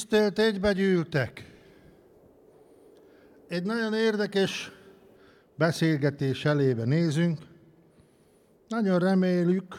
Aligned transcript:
Tisztelt 0.00 0.38
egybegyűltek! 0.38 1.44
Egy 3.48 3.62
nagyon 3.62 3.94
érdekes 3.94 4.72
beszélgetés 5.56 6.44
elébe 6.44 6.84
nézünk. 6.84 7.38
Nagyon 8.68 8.98
reméljük, 8.98 9.74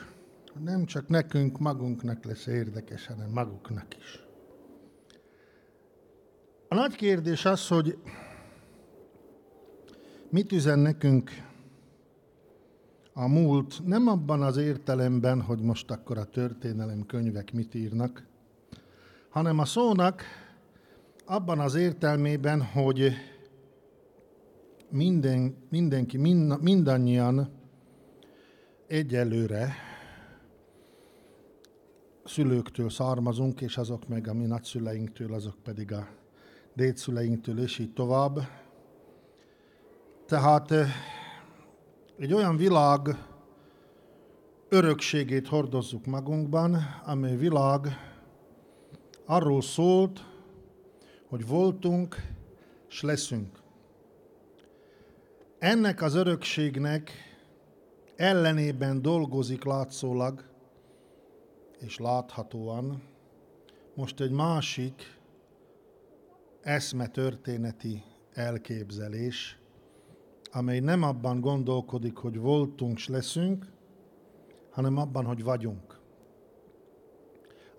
hogy 0.53 0.61
nem 0.61 0.85
csak 0.85 1.07
nekünk 1.07 1.59
magunknak 1.59 2.23
lesz 2.23 2.45
érdekes, 2.45 3.07
hanem 3.07 3.29
maguknak 3.29 3.97
is. 3.97 4.23
A 6.67 6.75
nagy 6.75 6.95
kérdés 6.95 7.45
az, 7.45 7.67
hogy 7.67 7.97
mit 10.29 10.51
üzen 10.51 10.79
nekünk 10.79 11.31
a 13.13 13.27
múlt, 13.27 13.85
nem 13.85 14.07
abban 14.07 14.41
az 14.41 14.57
értelemben, 14.57 15.41
hogy 15.41 15.59
most 15.59 15.91
akkor 15.91 16.17
a 16.17 16.25
történelem 16.25 17.05
könyvek 17.05 17.53
mit 17.53 17.75
írnak, 17.75 18.29
hanem 19.31 19.59
a 19.59 19.65
szónak 19.65 20.23
abban 21.25 21.59
az 21.59 21.75
értelmében, 21.75 22.63
hogy 22.63 23.11
minden, 24.89 25.55
mindenki, 25.69 26.17
mind, 26.17 26.61
mindannyian 26.61 27.49
egyelőre 28.87 29.73
szülőktől 32.23 32.89
származunk, 32.89 33.61
és 33.61 33.77
azok 33.77 34.07
meg 34.07 34.27
a 34.27 34.33
mi 34.33 34.45
nagyszüleinktől, 34.45 35.33
azok 35.33 35.55
pedig 35.63 35.91
a 35.91 36.07
dédszüleinktől, 36.73 37.59
és 37.59 37.79
így 37.79 37.93
tovább. 37.93 38.39
Tehát 40.25 40.71
eh, 40.71 40.89
egy 42.17 42.33
olyan 42.33 42.57
világ 42.57 43.17
örökségét 44.69 45.47
hordozzuk 45.47 46.05
magunkban, 46.05 46.77
amely 47.05 47.37
világ 47.37 48.10
arról 49.31 49.61
szólt, 49.61 50.25
hogy 51.27 51.47
voltunk, 51.47 52.15
és 52.89 53.01
leszünk. 53.01 53.59
Ennek 55.59 56.01
az 56.01 56.15
örökségnek 56.15 57.11
ellenében 58.15 59.01
dolgozik 59.01 59.63
látszólag, 59.63 60.49
és 61.79 61.97
láthatóan 61.97 63.01
most 63.95 64.19
egy 64.19 64.31
másik 64.31 65.19
eszme 66.61 67.07
történeti 67.07 68.03
elképzelés, 68.33 69.59
amely 70.51 70.79
nem 70.79 71.03
abban 71.03 71.39
gondolkodik, 71.39 72.17
hogy 72.17 72.37
voltunk 72.37 72.97
s 72.97 73.07
leszünk, 73.07 73.65
hanem 74.71 74.97
abban, 74.97 75.25
hogy 75.25 75.43
vagyunk. 75.43 75.90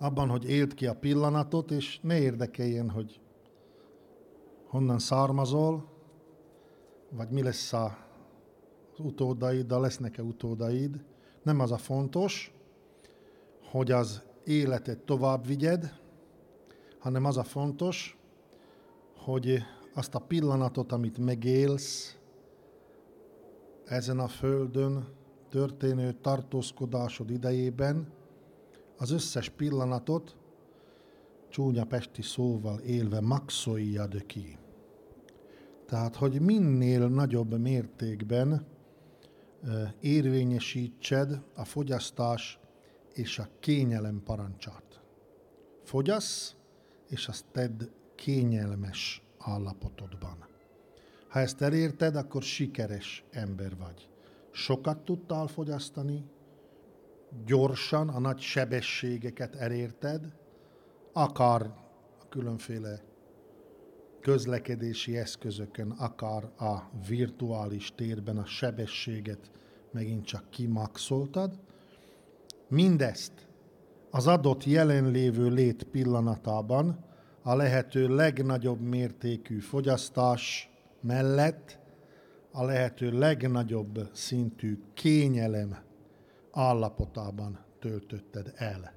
Abban, 0.02 0.28
hogy 0.28 0.44
élt 0.50 0.74
ki 0.74 0.86
a 0.86 0.94
pillanatot, 0.94 1.70
és 1.70 2.00
ne 2.00 2.18
érdekeljen, 2.18 2.90
hogy 2.90 3.20
honnan 4.66 4.98
származol, 4.98 5.88
vagy 7.10 7.30
mi 7.30 7.42
lesz 7.42 7.74
utódaid, 8.98 9.66
de 9.66 9.78
lesznek-e 9.78 10.22
utódaid. 10.22 11.04
Nem 11.42 11.60
az 11.60 11.72
a 11.72 11.76
fontos, 11.76 12.54
hogy 13.70 13.90
az 13.90 14.22
életet 14.44 14.98
tovább 14.98 15.46
vigyed, 15.46 16.00
hanem 16.98 17.24
az 17.24 17.36
a 17.36 17.44
fontos, 17.44 18.18
hogy 19.16 19.58
azt 19.94 20.14
a 20.14 20.18
pillanatot, 20.18 20.92
amit 20.92 21.18
megélsz, 21.18 22.16
ezen 23.84 24.18
a 24.18 24.28
földön 24.28 25.08
történő 25.48 26.12
tartózkodásod 26.12 27.30
idejében, 27.30 28.20
az 29.02 29.10
összes 29.10 29.48
pillanatot 29.48 30.36
csúnya 31.48 31.84
pesti 31.84 32.22
szóval 32.22 32.78
élve 32.78 33.20
maxoljad 33.20 34.26
ki. 34.26 34.58
Tehát, 35.86 36.16
hogy 36.16 36.40
minél 36.40 37.08
nagyobb 37.08 37.58
mértékben 37.58 38.66
érvényesítsed 40.00 41.42
a 41.54 41.64
fogyasztás 41.64 42.58
és 43.12 43.38
a 43.38 43.48
kényelem 43.60 44.22
parancsát. 44.24 45.00
Fogyasz, 45.82 46.56
és 47.08 47.28
azt 47.28 47.44
tedd 47.52 47.82
kényelmes 48.14 49.22
állapotodban. 49.38 50.46
Ha 51.28 51.38
ezt 51.38 51.60
elérted, 51.60 52.16
akkor 52.16 52.42
sikeres 52.42 53.24
ember 53.30 53.76
vagy. 53.76 54.08
Sokat 54.50 55.04
tudtál 55.04 55.46
fogyasztani, 55.46 56.24
gyorsan 57.46 58.08
a 58.08 58.18
nagy 58.18 58.40
sebességeket 58.40 59.54
elérted, 59.54 60.32
akár 61.12 61.62
a 62.20 62.28
különféle 62.28 63.00
közlekedési 64.20 65.16
eszközökön, 65.16 65.90
akár 65.90 66.44
a 66.58 66.90
virtuális 67.08 67.92
térben 67.94 68.38
a 68.38 68.44
sebességet 68.44 69.50
megint 69.90 70.24
csak 70.24 70.50
kimaxoltad. 70.50 71.58
Mindezt 72.68 73.32
az 74.10 74.26
adott 74.26 74.64
jelenlévő 74.64 75.48
lét 75.48 75.84
pillanatában 75.84 77.04
a 77.42 77.54
lehető 77.54 78.14
legnagyobb 78.14 78.80
mértékű 78.80 79.58
fogyasztás 79.58 80.70
mellett 81.00 81.78
a 82.50 82.64
lehető 82.64 83.18
legnagyobb 83.18 84.08
szintű 84.12 84.82
kényelem 84.94 85.78
állapotában 86.52 87.58
töltötted 87.78 88.52
el. 88.56 88.92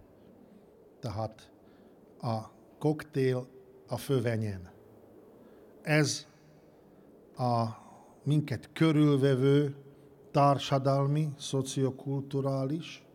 Tehát 0.99 1.51
a 2.21 2.41
koktél 2.79 3.47
a 3.87 3.97
fövenyen. 3.97 4.71
Ez 5.81 6.27
a 7.37 7.65
minket 8.23 8.69
körülvevő 8.73 9.75
társadalmi, 10.31 11.29
szociokulturális 11.37 13.05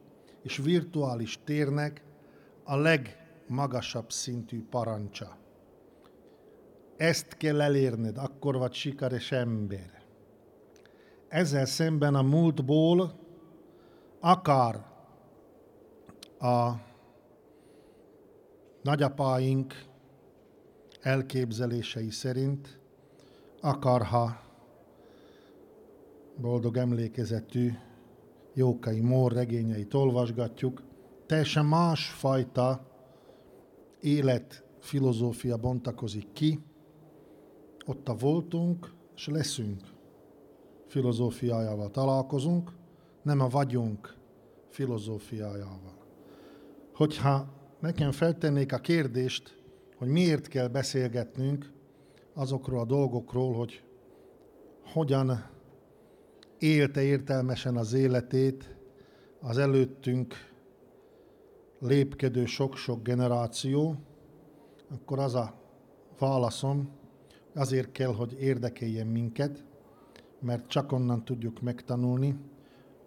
és 0.42 0.56
virtuális 0.56 1.40
térnek 1.44 2.04
a 2.64 2.76
legmagasabb 2.76 4.10
szintű 4.10 4.64
parancsa. 4.70 5.36
Ezt 6.96 7.36
kell 7.36 7.60
elérned, 7.60 8.18
akkor 8.18 8.56
vagy 8.56 8.72
sikeres 8.72 9.32
ember. 9.32 10.02
Ezzel 11.28 11.66
szemben 11.66 12.14
a 12.14 12.22
múltból 12.22 13.19
akár 14.20 14.86
a 16.38 16.70
nagyapáink 18.82 19.84
elképzelései 21.00 22.10
szerint, 22.10 22.78
akár 23.60 24.02
ha 24.02 24.40
boldog 26.40 26.76
emlékezetű 26.76 27.70
Jókai 28.54 29.00
Mór 29.00 29.32
regényeit 29.32 29.94
olvasgatjuk, 29.94 30.82
teljesen 31.26 31.66
másfajta 31.66 32.86
életfilozófia 34.00 35.56
bontakozik 35.56 36.32
ki, 36.32 36.64
ott 37.86 38.08
a 38.08 38.14
voltunk, 38.14 38.92
és 39.16 39.26
leszünk. 39.26 39.80
Filozófiájával 40.86 41.90
találkozunk, 41.90 42.72
nem 43.30 43.40
a 43.40 43.48
vagyunk 43.48 44.14
filozófiájával. 44.68 45.96
Hogyha 46.94 47.52
nekem 47.80 48.10
feltennék 48.10 48.72
a 48.72 48.78
kérdést, 48.78 49.62
hogy 49.96 50.08
miért 50.08 50.48
kell 50.48 50.68
beszélgetnünk 50.68 51.72
azokról 52.34 52.80
a 52.80 52.84
dolgokról, 52.84 53.54
hogy 53.54 53.84
hogyan 54.92 55.50
élte 56.58 57.02
értelmesen 57.02 57.76
az 57.76 57.92
életét 57.92 58.76
az 59.40 59.58
előttünk 59.58 60.34
lépkedő 61.78 62.44
sok-sok 62.44 63.02
generáció, 63.02 63.94
akkor 64.88 65.18
az 65.18 65.34
a 65.34 65.54
válaszom, 66.18 66.90
azért 67.54 67.92
kell, 67.92 68.14
hogy 68.14 68.36
érdekeljen 68.40 69.06
minket, 69.06 69.64
mert 70.40 70.68
csak 70.68 70.92
onnan 70.92 71.24
tudjuk 71.24 71.60
megtanulni, 71.60 72.36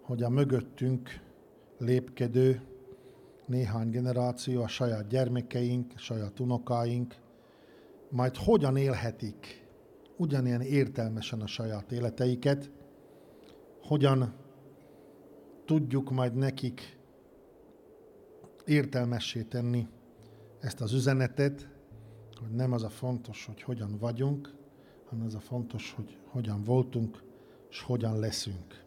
hogy 0.04 0.22
a 0.22 0.28
mögöttünk 0.28 1.20
lépkedő 1.78 2.62
néhány 3.46 3.90
generáció, 3.90 4.62
a 4.62 4.68
saját 4.68 5.06
gyermekeink, 5.06 5.92
a 5.94 5.98
saját 5.98 6.40
unokáink, 6.40 7.16
majd 8.10 8.36
hogyan 8.36 8.76
élhetik 8.76 9.66
ugyanilyen 10.16 10.60
értelmesen 10.60 11.40
a 11.40 11.46
saját 11.46 11.92
életeiket, 11.92 12.70
hogyan 13.82 14.34
tudjuk 15.64 16.10
majd 16.10 16.34
nekik 16.34 16.98
értelmessé 18.64 19.42
tenni 19.42 19.88
ezt 20.60 20.80
az 20.80 20.92
üzenetet, 20.92 21.68
hogy 22.40 22.50
nem 22.50 22.72
az 22.72 22.82
a 22.82 22.88
fontos, 22.88 23.46
hogy 23.46 23.62
hogyan 23.62 23.98
vagyunk, 23.98 24.54
hanem 25.04 25.26
az 25.26 25.34
a 25.34 25.40
fontos, 25.40 25.92
hogy 25.92 26.18
hogyan 26.26 26.62
voltunk, 26.62 27.22
és 27.70 27.82
hogyan 27.82 28.18
leszünk. 28.18 28.83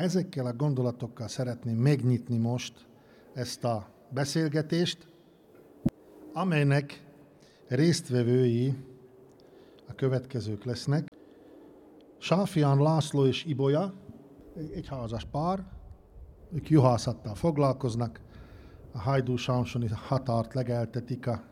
Ezekkel 0.00 0.46
a 0.46 0.52
gondolatokkal 0.52 1.28
szeretném 1.28 1.76
megnyitni 1.76 2.36
most 2.36 2.86
ezt 3.34 3.64
a 3.64 3.88
beszélgetést. 4.10 5.08
amelynek 6.32 7.06
résztvevői 7.68 8.74
a 9.88 9.94
következők 9.94 10.64
lesznek. 10.64 11.08
Sáfián 12.18 12.78
László 12.78 13.26
és 13.26 13.44
Ibolya, 13.44 13.94
egy 14.74 14.88
házas 14.88 15.24
pár, 15.24 15.64
ők 16.52 16.70
juhászattal 16.70 17.34
foglalkoznak, 17.34 18.20
a 18.92 18.98
Hajdú 18.98 19.36
Sámsoni 19.36 19.88
határt 19.88 20.54
legeltetik, 20.54 21.26
a 21.26 21.42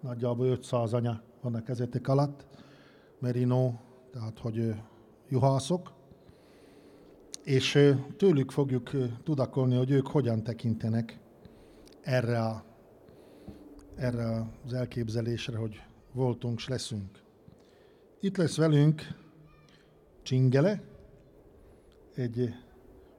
nagyjából 0.00 0.46
500 0.46 0.92
anya 0.92 1.22
van 1.40 1.54
a 1.54 1.62
kezetek 1.62 2.08
alatt, 2.08 2.46
merino, 3.20 3.72
tehát 4.12 4.38
hogy 4.38 4.74
juhászok, 5.28 5.97
és 7.48 7.94
tőlük 8.16 8.50
fogjuk 8.50 8.90
tudakolni, 9.22 9.76
hogy 9.76 9.90
ők 9.90 10.06
hogyan 10.06 10.42
tekintenek 10.42 11.18
erre, 12.00 12.42
a, 12.42 12.64
erre 13.94 14.46
az 14.64 14.72
elképzelésre, 14.72 15.56
hogy 15.56 15.82
voltunk, 16.12 16.58
s 16.58 16.68
leszünk. 16.68 17.22
Itt 18.20 18.36
lesz 18.36 18.56
velünk 18.56 19.02
Csingele, 20.22 20.82
egy 22.14 22.54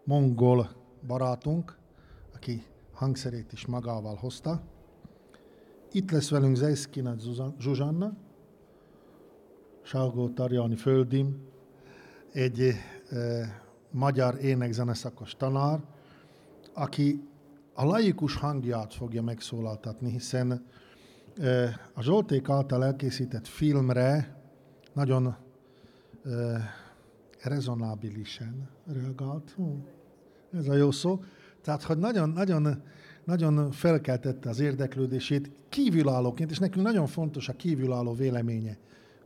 mongol 0.04 0.70
barátunk, 1.08 1.78
aki 2.34 2.64
hangszerét 2.92 3.52
is 3.52 3.66
magával 3.66 4.16
hozta. 4.16 4.62
Itt 5.92 6.12
lesz 6.12 6.30
velünk 6.30 6.56
Zeiszkina 6.56 7.16
Zsuzsanna, 7.60 8.18
Salgó 9.82 10.30
Tarjani 10.30 10.76
Földim, 10.76 11.48
egy 12.32 12.74
magyar 13.92 14.38
énekzeneszakos 14.44 15.36
tanár, 15.36 15.80
aki 16.74 17.24
a 17.74 17.86
laikus 17.86 18.36
hangját 18.36 18.94
fogja 18.94 19.22
megszólaltatni, 19.22 20.12
hiszen 20.12 20.66
a 21.94 22.02
Zsolték 22.02 22.50
által 22.50 22.86
elkészített 22.86 23.48
filmre 23.48 24.38
nagyon 24.94 25.36
rezonábilisen 27.42 28.70
reagált. 28.86 29.56
Ez 30.54 30.68
a 30.68 30.74
jó 30.74 30.92
szó. 30.92 31.24
Tehát, 31.62 31.84
hogy 31.84 31.98
nagyon, 31.98 32.30
nagyon, 32.30 32.84
nagyon 33.24 33.72
felkeltette 33.72 34.50
az 34.50 34.60
érdeklődését 34.60 35.52
kívülállóként, 35.70 36.52
és 36.52 36.60
nekünk 36.60 36.86
nagyon 36.86 37.08
fontos 37.08 37.50
a 37.50 37.54
kívülálló 37.54 38.14
véleménye, 38.14 38.78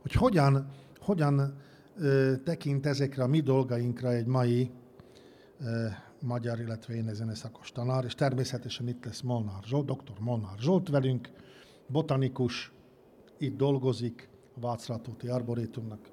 hogy 0.02 0.12
hogyan, 0.12 0.66
hogyan 1.00 1.54
tekint 2.44 2.86
ezekre 2.86 3.22
a 3.22 3.26
mi 3.26 3.40
dolgainkra 3.40 4.12
egy 4.12 4.26
mai 4.26 4.70
magyar, 6.20 6.60
illetve 6.60 6.94
én 6.94 7.08
ezen 7.08 7.34
szakos 7.34 7.72
tanár, 7.72 8.04
és 8.04 8.14
természetesen 8.14 8.88
itt 8.88 9.04
lesz 9.04 9.20
Molnár 9.20 9.62
Zsolt, 9.64 9.86
dr. 9.86 10.18
Molnár 10.20 10.58
Zsolt 10.58 10.88
velünk, 10.88 11.30
botanikus, 11.86 12.72
itt 13.38 13.56
dolgozik, 13.56 14.28
a 14.56 14.60
Václatóti 14.60 15.28
Arborétumnak. 15.28 16.10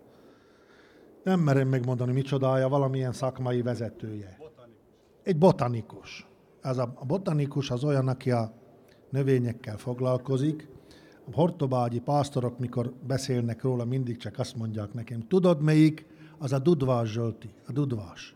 Nem 1.23 1.39
merem 1.39 1.67
megmondani, 1.67 2.11
micsodája, 2.11 2.69
valamilyen 2.69 3.13
szakmai 3.13 3.61
vezetője. 3.61 4.35
Botanikus. 4.39 4.79
Egy 5.23 5.38
botanikus. 5.38 6.27
Ez 6.61 6.77
a, 6.77 6.93
a 6.95 7.05
botanikus 7.05 7.71
az 7.71 7.83
olyan, 7.83 8.07
aki 8.07 8.31
a 8.31 8.53
növényekkel 9.09 9.77
foglalkozik. 9.77 10.67
Hortobágyi 11.33 12.00
pásztorok, 12.00 12.59
mikor 12.59 12.93
beszélnek 13.07 13.61
róla, 13.61 13.85
mindig 13.85 14.17
csak 14.17 14.39
azt 14.39 14.55
mondják 14.55 14.93
nekem, 14.93 15.27
tudod 15.27 15.61
melyik? 15.61 16.05
Az 16.38 16.53
a 16.53 16.59
Dudvás 16.59 17.11
Zsolti, 17.11 17.50
a 17.67 17.71
Dudvás. 17.71 18.35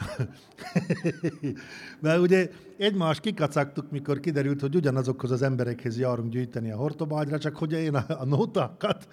Mert 2.00 2.20
ugye 2.20 2.50
egymást 2.76 3.20
kikacagtuk, 3.20 3.90
mikor 3.90 4.20
kiderült, 4.20 4.60
hogy 4.60 4.74
ugyanazokhoz 4.74 5.30
az 5.30 5.42
emberekhez 5.42 5.98
járunk 5.98 6.30
gyűjteni 6.30 6.70
a 6.70 6.76
hortobágyra, 6.76 7.38
csak 7.38 7.56
hogy 7.56 7.72
én 7.72 7.94
a, 7.94 8.04
a 8.20 8.24
nótákat, 8.24 9.06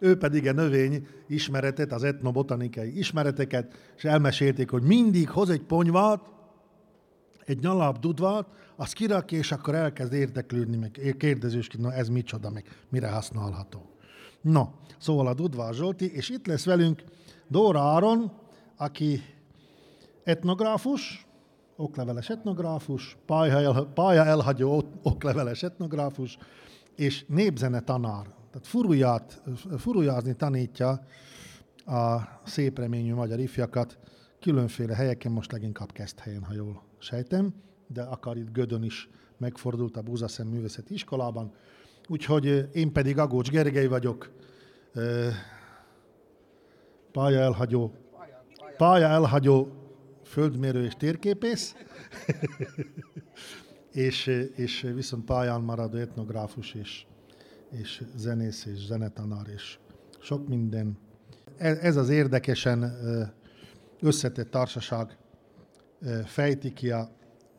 ő 0.00 0.16
pedig 0.16 0.48
a 0.48 0.52
növény 0.52 1.06
ismeretet, 1.28 1.92
az 1.92 2.04
etnobotanikai 2.04 2.98
ismereteket, 2.98 3.92
és 3.96 4.04
elmesélték, 4.04 4.70
hogy 4.70 4.82
mindig 4.82 5.30
hoz 5.30 5.50
egy 5.50 5.62
ponyvát, 5.62 6.20
egy 7.46 7.60
nyalap 7.60 7.98
dudvát, 7.98 8.46
azt 8.76 8.92
kirakja, 8.92 9.38
és 9.38 9.52
akkor 9.52 9.74
elkezd 9.74 10.12
érdeklődni, 10.12 10.76
meg 10.76 11.16
kérdezősként, 11.18 11.82
na 11.82 11.92
ez 11.92 12.08
micsoda, 12.08 12.50
meg 12.50 12.64
mire 12.88 13.10
használható. 13.10 13.90
No, 14.40 14.68
szóval 14.98 15.26
a 15.26 15.34
Dudvár 15.34 15.74
Zsolti, 15.74 16.12
és 16.12 16.28
itt 16.28 16.46
lesz 16.46 16.64
velünk 16.64 17.04
Dóra 17.48 17.80
Áron, 17.80 18.32
aki 18.76 19.22
etnográfus, 20.24 21.26
okleveles 21.76 22.28
etnográfus, 22.28 23.16
pálya, 23.26 23.60
el, 23.60 23.84
pálya 23.94 24.24
elhagyó 24.24 24.84
okleveles 25.02 25.62
etnográfus, 25.62 26.38
és 26.94 27.24
népzene 27.28 27.80
tanár. 27.80 28.24
Tehát 28.50 28.66
furuját, 28.66 29.42
furujázni 29.78 30.34
tanítja 30.34 31.06
a 31.86 32.20
szép 32.44 32.78
reményű 32.78 33.14
magyar 33.14 33.38
ifjakat 33.38 33.98
különféle 34.46 34.94
helyeken, 34.94 35.32
most 35.32 35.52
leginkább 35.52 35.92
kezd 35.92 36.18
helyen, 36.18 36.44
ha 36.44 36.54
jól 36.54 36.82
sejtem, 36.98 37.54
de 37.86 38.02
akár 38.02 38.36
itt 38.36 38.52
Gödön 38.52 38.82
is 38.82 39.08
megfordult 39.36 39.96
a 39.96 40.02
Búzaszem 40.02 40.46
Művészeti 40.46 40.94
Iskolában. 40.94 41.52
Úgyhogy 42.08 42.68
én 42.72 42.92
pedig 42.92 43.18
Agócs 43.18 43.50
Gergely 43.50 43.86
vagyok, 43.86 44.30
pálya 47.12 47.40
elhagyó, 47.40 47.92
pálya 48.76 49.06
elhagyó 49.06 49.68
földmérő 50.24 50.84
és 50.84 50.94
térképész, 50.94 51.74
és, 54.06 54.26
és 54.54 54.80
viszont 54.94 55.24
pályán 55.24 55.60
maradó 55.60 55.96
etnográfus 55.98 56.74
és, 56.74 57.06
és 57.70 58.02
zenész 58.16 58.64
és 58.64 58.84
zenetanár 58.84 59.46
és 59.54 59.78
sok 60.20 60.48
minden. 60.48 60.98
Ez, 61.56 61.78
ez 61.78 61.96
az 61.96 62.08
érdekesen 62.08 62.80
összetett 64.00 64.50
társaság 64.50 65.16
fejti 66.24 66.72
ki 66.72 66.90
a 66.90 67.10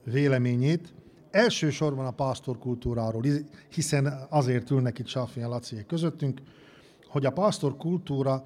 véleményét, 0.03 0.94
elsősorban 1.32 2.06
a 2.06 2.12
pásztorkultúráról, 2.12 3.24
hiszen 3.70 4.13
azért 4.29 4.70
ülnek 4.70 5.00
itt 5.00 5.08
Sáfián 5.08 5.50
Laciék 5.50 5.86
közöttünk, 5.86 6.41
hogy 7.08 7.25
a 7.25 7.32
pásztorkultúra 7.32 8.44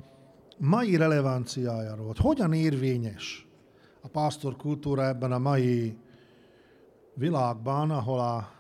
mai 0.58 0.96
relevanciájáról, 0.96 2.06
hogy 2.06 2.18
hogyan 2.18 2.54
érvényes 2.54 3.48
a 4.02 4.08
pásztorkultúra 4.08 5.08
ebben 5.08 5.32
a 5.32 5.40
mai 5.40 5.98
világban, 7.14 7.92
ahol 7.92 8.20
a 8.20 8.52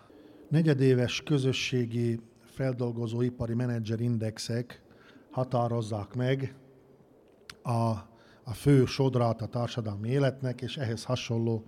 negyedéves 0.50 1.21
közösségi 1.21 2.19
feldolgozó 2.43 3.21
ipari 3.21 3.53
menedzserindexek 3.53 4.81
határozzák 5.31 6.13
meg 6.13 6.55
a 7.63 8.11
a 8.43 8.53
fő 8.53 8.86
sodrát 8.86 9.41
a 9.41 9.45
társadalmi 9.45 10.10
életnek, 10.10 10.62
és 10.62 10.77
ehhez 10.77 11.03
hasonló 11.03 11.65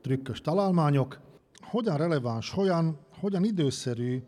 trükkös 0.00 0.40
találmányok. 0.40 1.20
Hogyan 1.60 1.96
releváns, 1.96 2.50
hogyan, 2.50 2.98
hogyan 3.20 3.44
időszerű 3.44 4.22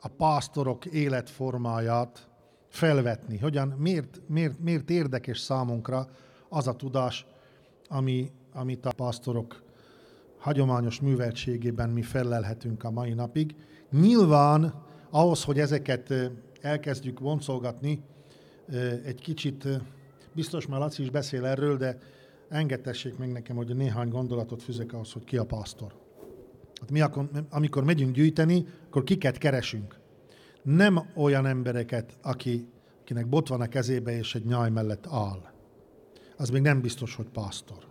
a 0.00 0.08
pásztorok 0.08 0.84
életformáját 0.84 2.28
felvetni, 2.68 3.38
hogyan, 3.38 3.68
miért, 3.68 4.20
miért, 4.26 4.58
miért 4.58 4.90
érdekes 4.90 5.38
számunkra 5.38 6.08
az 6.48 6.66
a 6.66 6.76
tudás, 6.76 7.26
ami, 7.88 8.30
amit 8.52 8.86
a 8.86 8.92
pásztorok 8.92 9.62
hagyományos 10.38 11.00
műveltségében 11.00 11.90
mi 11.90 12.02
felelhetünk 12.02 12.84
a 12.84 12.90
mai 12.90 13.12
napig. 13.12 13.54
Nyilván 13.90 14.74
ahhoz, 15.10 15.44
hogy 15.44 15.58
ezeket 15.58 16.14
elkezdjük 16.60 17.20
voncolgatni, 17.20 18.02
egy 19.04 19.20
kicsit 19.20 19.68
Biztos 20.34 20.66
már 20.66 20.80
Laci 20.80 21.02
is 21.02 21.10
beszél 21.10 21.44
erről, 21.44 21.76
de 21.76 21.98
engedtessék 22.48 23.18
meg 23.18 23.32
nekem, 23.32 23.56
hogy 23.56 23.76
néhány 23.76 24.08
gondolatot 24.08 24.62
fűzek 24.62 24.92
ahhoz, 24.92 25.12
hogy 25.12 25.24
ki 25.24 25.36
a 25.36 25.44
pásztor. 25.44 25.94
Hát 26.80 26.90
mi 26.90 27.00
akkor, 27.00 27.28
amikor 27.50 27.84
megyünk 27.84 28.14
gyűjteni, 28.14 28.66
akkor 28.86 29.04
kiket 29.04 29.38
keresünk. 29.38 29.98
Nem 30.62 31.10
olyan 31.14 31.46
embereket, 31.46 32.16
aki, 32.22 32.68
akinek 33.00 33.28
bot 33.28 33.48
van 33.48 33.60
a 33.60 33.68
kezébe 33.68 34.16
és 34.16 34.34
egy 34.34 34.44
nyaj 34.44 34.70
mellett 34.70 35.06
áll. 35.10 35.52
Az 36.36 36.50
még 36.50 36.62
nem 36.62 36.80
biztos, 36.80 37.14
hogy 37.14 37.28
pásztor. 37.28 37.88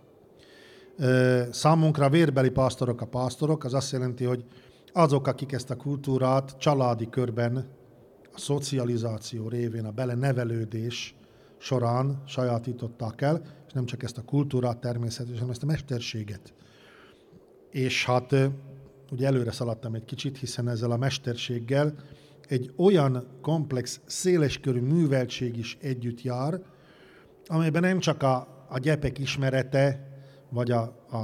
Számunkra 1.50 2.08
vérbeli 2.08 2.50
pásztorok 2.50 3.00
a 3.00 3.06
pásztorok, 3.06 3.64
az 3.64 3.74
azt 3.74 3.92
jelenti, 3.92 4.24
hogy 4.24 4.44
azok, 4.92 5.26
akik 5.26 5.52
ezt 5.52 5.70
a 5.70 5.76
kultúrát 5.76 6.58
családi 6.58 7.08
körben, 7.08 7.68
a 8.32 8.38
szocializáció 8.38 9.48
révén, 9.48 9.84
a 9.84 9.90
belenevelődés 9.90 11.14
során 11.60 12.22
sajátították 12.26 13.20
el, 13.20 13.42
és 13.66 13.72
nem 13.72 13.84
csak 13.84 14.02
ezt 14.02 14.18
a 14.18 14.22
kultúrát 14.22 14.78
természetesen, 14.78 15.34
hanem 15.34 15.50
ezt 15.50 15.62
a 15.62 15.66
mesterséget. 15.66 16.54
És 17.70 18.04
hát 18.04 18.34
ugye 19.10 19.26
előre 19.26 19.52
szaladtam 19.52 19.94
egy 19.94 20.04
kicsit, 20.04 20.38
hiszen 20.38 20.68
ezzel 20.68 20.90
a 20.90 20.96
mesterséggel 20.96 21.94
egy 22.48 22.72
olyan 22.76 23.26
komplex, 23.42 24.00
széleskörű 24.06 24.80
műveltség 24.80 25.56
is 25.56 25.78
együtt 25.80 26.22
jár, 26.22 26.60
amelyben 27.46 27.82
nem 27.82 27.98
csak 27.98 28.22
a, 28.22 28.64
a 28.68 28.78
gyepek 28.78 29.18
ismerete, 29.18 30.08
vagy 30.48 30.70
a, 30.70 30.80
a, 31.10 31.16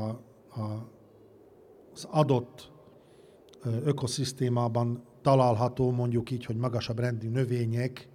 a, 0.61 0.90
az 1.95 2.07
adott 2.11 2.73
ökoszisztémában 3.85 5.02
található 5.23 5.90
mondjuk 5.90 6.31
így, 6.31 6.45
hogy 6.45 6.57
magasabb 6.57 6.99
rendű 6.99 7.28
növények 7.28 8.09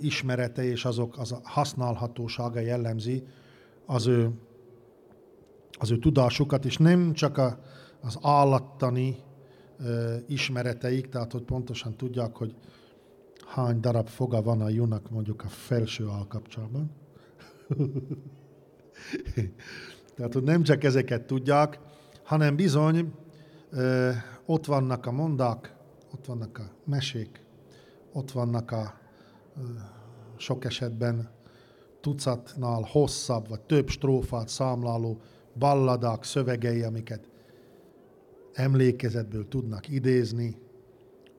ismerete 0.00 0.64
és 0.64 0.84
azok 0.84 1.18
az 1.18 1.32
a 1.32 1.40
használhatósága 1.42 2.60
jellemzi 2.60 3.24
az 3.86 4.06
ő, 4.06 4.30
az 5.78 5.90
ő 5.90 5.98
tudásukat, 5.98 6.64
és 6.64 6.76
nem 6.76 7.12
csak 7.12 7.38
a, 7.38 7.58
az 8.00 8.18
állattani 8.22 9.16
ismereteik, 10.26 11.08
tehát 11.08 11.32
hogy 11.32 11.42
pontosan 11.42 11.96
tudják, 11.96 12.36
hogy 12.36 12.54
hány 13.46 13.80
darab 13.80 14.08
foga 14.08 14.42
van 14.42 14.60
a 14.60 14.68
junak 14.68 15.10
mondjuk 15.10 15.42
a 15.44 15.48
felső 15.48 16.06
alkapcsolban. 16.06 16.90
tehát, 20.16 20.32
hogy 20.32 20.42
nem 20.42 20.62
csak 20.62 20.84
ezeket 20.84 21.26
tudják, 21.26 21.78
hanem 22.24 22.56
bizony 22.56 23.12
ö, 23.70 24.10
ott 24.46 24.66
vannak 24.66 25.06
a 25.06 25.12
mondák, 25.12 25.74
ott 26.14 26.26
vannak 26.26 26.58
a 26.58 26.70
mesék, 26.84 27.40
ott 28.12 28.30
vannak 28.30 28.70
a 28.70 28.82
ö, 28.82 28.99
sok 30.36 30.64
esetben 30.64 31.30
tucatnál 32.00 32.82
hosszabb 32.82 33.48
vagy 33.48 33.60
több 33.60 33.88
strófát 33.88 34.48
számláló 34.48 35.20
balladák, 35.58 36.24
szövegei, 36.24 36.82
amiket 36.82 37.28
emlékezetből 38.52 39.48
tudnak 39.48 39.88
idézni, 39.88 40.56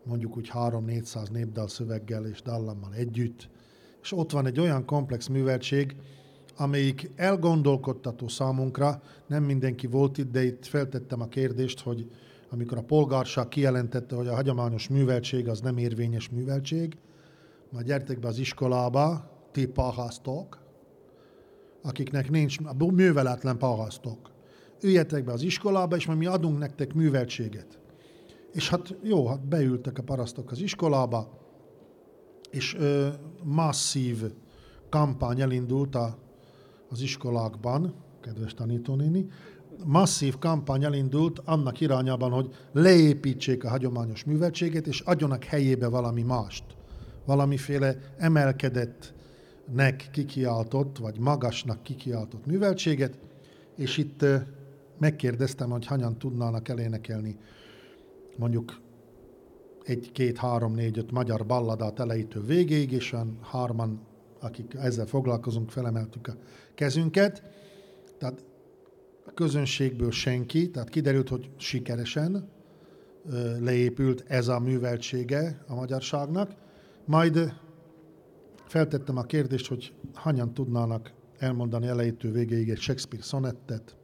mondjuk 0.03 0.37
úgy 0.37 0.51
3-400 0.53 1.31
népdal 1.31 1.67
szöveggel 1.67 2.25
és 2.25 2.41
dallammal 2.41 2.93
együtt. 2.93 3.49
És 4.01 4.11
ott 4.11 4.31
van 4.31 4.45
egy 4.45 4.59
olyan 4.59 4.85
komplex 4.85 5.27
műveltség, 5.27 5.95
amelyik 6.57 7.11
elgondolkodtató 7.15 8.27
számunkra, 8.27 9.01
nem 9.27 9.43
mindenki 9.43 9.87
volt 9.87 10.17
itt, 10.17 10.31
de 10.31 10.43
itt 10.43 10.65
feltettem 10.65 11.21
a 11.21 11.27
kérdést, 11.27 11.79
hogy 11.79 12.11
amikor 12.49 12.77
a 12.77 12.83
polgárság 12.83 13.47
kijelentette, 13.47 14.15
hogy 14.15 14.27
a 14.27 14.35
hagyományos 14.35 14.87
műveltség 14.87 15.47
az 15.47 15.61
nem 15.61 15.77
érvényes 15.77 16.29
műveltség, 16.29 16.97
majd 17.71 17.85
gyertek 17.85 18.19
be 18.19 18.27
az 18.27 18.37
iskolába, 18.37 19.29
ti 19.51 19.67
pahasztok, 19.67 20.59
akiknek 21.81 22.29
nincs, 22.29 22.57
a 22.63 22.91
műveletlen 22.91 23.57
pahasztok. 23.57 24.31
Üljetek 24.81 25.23
be 25.23 25.31
az 25.31 25.41
iskolába, 25.41 25.95
és 25.95 26.05
majd 26.05 26.19
mi 26.19 26.25
adunk 26.25 26.59
nektek 26.59 26.93
műveltséget. 26.93 27.79
És 28.51 28.69
hát 28.69 28.95
jó, 29.03 29.27
hát 29.27 29.47
beültek 29.47 29.97
a 29.97 30.03
parasztok 30.03 30.51
az 30.51 30.61
iskolába, 30.61 31.39
és 32.49 32.75
ö, 32.75 33.07
masszív 33.43 34.23
kampány 34.89 35.41
elindult 35.41 35.95
a, 35.95 36.17
az 36.89 37.01
iskolákban, 37.01 37.93
kedves 38.21 38.53
tanítónéni, 38.53 39.27
masszív 39.85 40.37
kampány 40.37 40.83
elindult 40.83 41.39
annak 41.39 41.79
irányában, 41.79 42.31
hogy 42.31 42.55
leépítsék 42.71 43.63
a 43.63 43.69
hagyományos 43.69 44.23
műveltséget, 44.23 44.87
és 44.87 44.99
adjanak 44.99 45.43
helyébe 45.43 45.87
valami 45.87 46.21
mást. 46.21 46.63
Valamiféle 47.25 47.97
emelkedettnek 48.17 50.09
kikiáltott, 50.11 50.97
vagy 50.97 51.19
magasnak 51.19 51.83
kikiáltott 51.83 52.45
műveltséget, 52.45 53.17
és 53.75 53.97
itt 53.97 54.25
megkérdeztem, 54.97 55.69
hogy 55.69 55.85
hanyan 55.85 56.17
tudnának 56.17 56.67
elénekelni 56.69 57.37
mondjuk 58.37 58.81
egy, 59.83 60.11
két, 60.11 60.37
három, 60.37 60.73
négy, 60.73 60.97
öt 60.97 61.11
magyar 61.11 61.45
balladát 61.45 61.99
elejétől 61.99 62.45
végéig, 62.45 62.91
és 62.91 63.13
olyan 63.13 63.37
hárman, 63.41 63.99
akik 64.39 64.73
ezzel 64.73 65.05
foglalkozunk, 65.05 65.69
felemeltük 65.69 66.27
a 66.27 66.33
kezünket. 66.75 67.43
Tehát 68.17 68.45
a 69.25 69.31
közönségből 69.33 70.11
senki, 70.11 70.69
tehát 70.69 70.89
kiderült, 70.89 71.29
hogy 71.29 71.49
sikeresen 71.57 72.49
leépült 73.59 74.23
ez 74.27 74.47
a 74.47 74.59
műveltsége 74.59 75.63
a 75.67 75.75
magyarságnak. 75.75 76.51
Majd 77.05 77.53
feltettem 78.65 79.17
a 79.17 79.23
kérdést, 79.23 79.67
hogy 79.67 79.93
hanyan 80.13 80.53
tudnának 80.53 81.13
elmondani 81.37 81.87
elejétől 81.87 82.31
végéig 82.31 82.69
egy 82.69 82.79
Shakespeare 82.79 83.23
szonettet, 83.23 83.95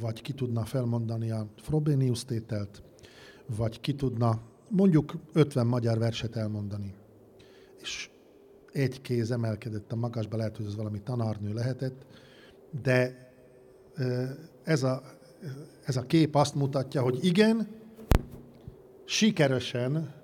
vagy 0.00 0.22
ki 0.22 0.32
tudna 0.32 0.64
felmondani 0.64 1.30
a 1.30 1.46
Frobenius 1.56 2.24
tételt, 2.24 2.82
vagy 3.56 3.80
ki 3.80 3.94
tudna 3.94 4.40
mondjuk 4.70 5.14
50 5.32 5.66
magyar 5.66 5.98
verset 5.98 6.36
elmondani. 6.36 6.94
És 7.80 8.10
egy 8.72 9.00
kéz 9.00 9.30
emelkedett 9.30 9.92
a 9.92 9.96
magasba, 9.96 10.36
lehet, 10.36 10.56
hogy 10.56 10.66
ez 10.66 10.76
valami 10.76 11.00
tanárnő 11.00 11.52
lehetett, 11.52 12.06
de 12.82 13.26
ez 14.62 14.82
a, 14.82 15.02
ez 15.84 15.96
a 15.96 16.06
kép 16.06 16.34
azt 16.34 16.54
mutatja, 16.54 17.02
hogy 17.02 17.24
igen, 17.24 17.68
sikeresen 19.04 20.14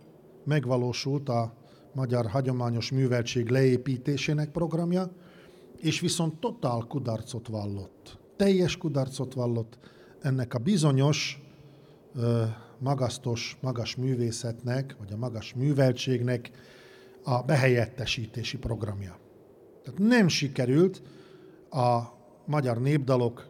megvalósult 0.45 1.29
a 1.29 1.62
magyar 1.95 2.27
hagyományos 2.27 2.91
műveltség 2.91 3.49
leépítésének 3.49 4.51
programja, 4.51 5.13
és 5.77 6.01
viszont 6.01 6.41
totál 6.41 6.85
kudarcot 6.89 7.49
vallott. 7.49 8.19
Teljes 8.37 8.77
kudarcot 8.77 9.35
vallott 9.35 9.79
ennek 10.21 10.55
a 10.55 10.59
bizonyos 10.59 11.43
magasztos, 12.79 13.57
magas 13.61 13.97
művészetnek, 13.97 14.97
vagy 14.99 15.13
a 15.13 15.17
magas 15.17 15.55
műveltségnek 15.55 16.51
a 17.23 17.43
behelyettesítési 17.43 18.59
programja. 18.59 19.19
Tehát 19.83 19.99
nem 19.99 20.29
sikerült 20.29 21.03
a 21.71 22.03
magyar 22.47 22.81
népdalok, 22.81 23.47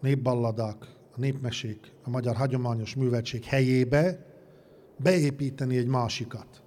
népballadák, 0.00 0.84
a 1.16 1.20
népmesék, 1.20 1.92
a 2.02 2.10
magyar 2.10 2.36
hagyományos 2.36 2.94
műveltség 2.94 3.44
helyébe 3.44 4.26
beépíteni 4.96 5.76
egy 5.76 5.86
másikat. 5.86 6.61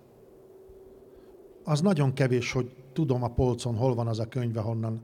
Az 1.68 1.82
nagyon 1.82 2.14
kevés, 2.14 2.52
hogy 2.52 2.76
tudom 2.94 3.24
a 3.24 3.34
polcon, 3.34 3.76
hol 3.76 3.96
van 3.96 4.08
az 4.08 4.20
a 4.20 4.28
könyve, 4.28 4.62
honnan 4.62 5.02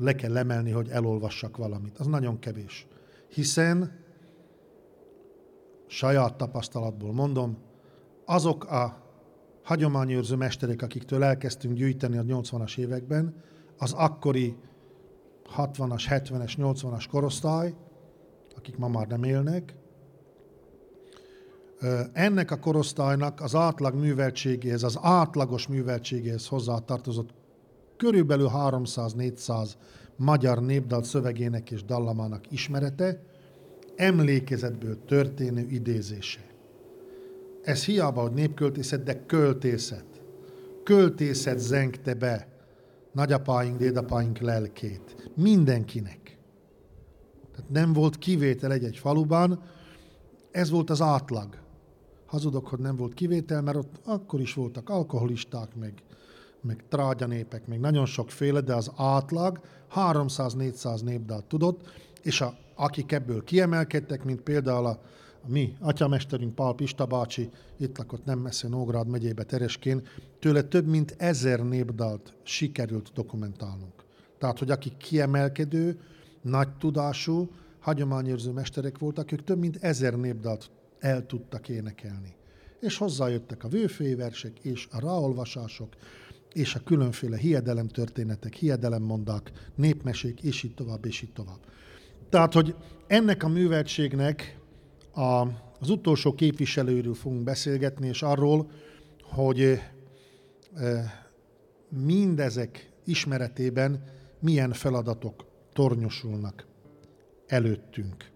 le 0.00 0.14
kell 0.14 0.36
emelni, 0.36 0.70
hogy 0.70 0.88
elolvassak 0.88 1.56
valamit. 1.56 1.98
Az 1.98 2.06
nagyon 2.06 2.38
kevés. 2.38 2.86
Hiszen 3.28 3.98
saját 5.86 6.36
tapasztalatból 6.36 7.12
mondom, 7.12 7.56
azok 8.24 8.64
a 8.64 9.02
hagyományőrző 9.62 10.36
mesterek, 10.36 10.82
akiktől 10.82 11.24
elkezdtünk 11.24 11.74
gyűjteni 11.74 12.18
a 12.18 12.22
80-as 12.22 12.78
években, 12.78 13.42
az 13.78 13.92
akkori 13.92 14.56
60-as, 15.56 16.04
70-es, 16.08 16.54
80-as 16.56 17.04
korosztály, 17.10 17.74
akik 18.56 18.76
ma 18.76 18.88
már 18.88 19.06
nem 19.06 19.22
élnek, 19.22 19.74
ennek 22.12 22.50
a 22.50 22.58
korosztálynak 22.58 23.40
az 23.40 23.54
átlag 23.54 23.94
műveltségéhez, 23.94 24.82
az 24.82 24.98
átlagos 25.02 25.66
műveltségéhez 25.66 26.46
hozzátartozott 26.46 27.30
körülbelül 27.96 28.50
300-400 28.54 29.68
magyar 30.16 30.62
népdal 30.62 31.02
szövegének 31.02 31.70
és 31.70 31.84
dallamának 31.84 32.52
ismerete, 32.52 33.22
emlékezetből 33.96 35.04
történő 35.04 35.66
idézése. 35.70 36.40
Ez 37.62 37.84
hiába, 37.84 38.20
hogy 38.20 38.32
népköltészet, 38.32 39.02
de 39.02 39.24
költészet. 39.26 40.04
Költészet 40.84 41.58
zengte 41.58 42.14
be 42.14 42.48
nagyapáink, 43.12 43.78
dédapáink 43.78 44.38
lelkét. 44.38 45.30
Mindenkinek. 45.34 46.38
Tehát 47.52 47.70
nem 47.70 47.92
volt 47.92 48.18
kivétel 48.18 48.72
egy-egy 48.72 48.96
faluban, 48.96 49.62
ez 50.50 50.70
volt 50.70 50.90
az 50.90 51.00
átlag. 51.00 51.58
Hazudok, 52.28 52.66
hogy 52.68 52.78
nem 52.78 52.96
volt 52.96 53.14
kivétel, 53.14 53.62
mert 53.62 53.76
ott 53.76 54.00
akkor 54.04 54.40
is 54.40 54.54
voltak 54.54 54.88
alkoholisták, 54.88 55.74
meg, 55.74 56.02
meg 56.60 56.84
trágyanépek, 56.88 57.66
meg 57.66 57.80
nagyon 57.80 58.06
sokféle, 58.06 58.60
de 58.60 58.74
az 58.74 58.90
átlag 58.96 59.60
300-400 59.94 61.02
népdalt 61.02 61.44
tudott, 61.44 61.88
és 62.22 62.40
a 62.40 62.56
akik 62.78 63.12
ebből 63.12 63.44
kiemelkedtek, 63.44 64.24
mint 64.24 64.40
például 64.40 64.86
a, 64.86 65.00
a 65.42 65.48
mi 65.48 65.76
atyamesterünk 65.80 66.54
Pál 66.54 66.74
Pista 66.74 67.06
bácsi, 67.06 67.50
itt 67.76 67.98
lakott 67.98 68.24
nem 68.24 68.38
messze 68.38 68.68
Nógrád 68.68 69.08
megyébe 69.08 69.42
Tereskén, 69.42 70.06
tőle 70.38 70.62
több 70.62 70.86
mint 70.86 71.14
ezer 71.18 71.60
népdalt 71.60 72.34
sikerült 72.42 73.12
dokumentálnunk. 73.14 74.04
Tehát, 74.38 74.58
hogy 74.58 74.70
akik 74.70 74.96
kiemelkedő, 74.96 76.00
nagy 76.42 76.68
tudású, 76.76 77.50
hagyományőrző 77.80 78.50
mesterek 78.50 78.98
voltak, 78.98 79.32
ők 79.32 79.44
több 79.44 79.58
mint 79.58 79.76
ezer 79.80 80.14
népdalt 80.14 80.70
el 80.98 81.26
tudtak 81.26 81.68
énekelni. 81.68 82.36
És 82.80 82.96
hozzájöttek 82.96 83.64
a 83.64 83.68
vőfőversek 83.68 84.58
és 84.58 84.88
a 84.90 85.00
ráolvasások, 85.00 85.96
és 86.52 86.74
a 86.74 86.80
különféle 86.84 87.36
hiedelemtörténetek, 87.36 88.54
hiedelemmondák, 88.54 89.52
népmesék, 89.74 90.42
és 90.42 90.62
így 90.62 90.74
tovább, 90.74 91.04
és 91.04 91.22
így 91.22 91.32
tovább. 91.32 91.58
Tehát, 92.28 92.52
hogy 92.52 92.74
ennek 93.06 93.42
a 93.42 93.48
műveltségnek 93.48 94.58
a, 95.12 95.46
az 95.80 95.90
utolsó 95.90 96.34
képviselőről 96.34 97.14
fogunk 97.14 97.44
beszélgetni, 97.44 98.08
és 98.08 98.22
arról, 98.22 98.70
hogy 99.22 99.60
e, 99.60 99.80
mindezek 101.88 102.90
ismeretében 103.04 104.04
milyen 104.40 104.72
feladatok 104.72 105.44
tornyosulnak 105.72 106.66
előttünk. 107.46 108.30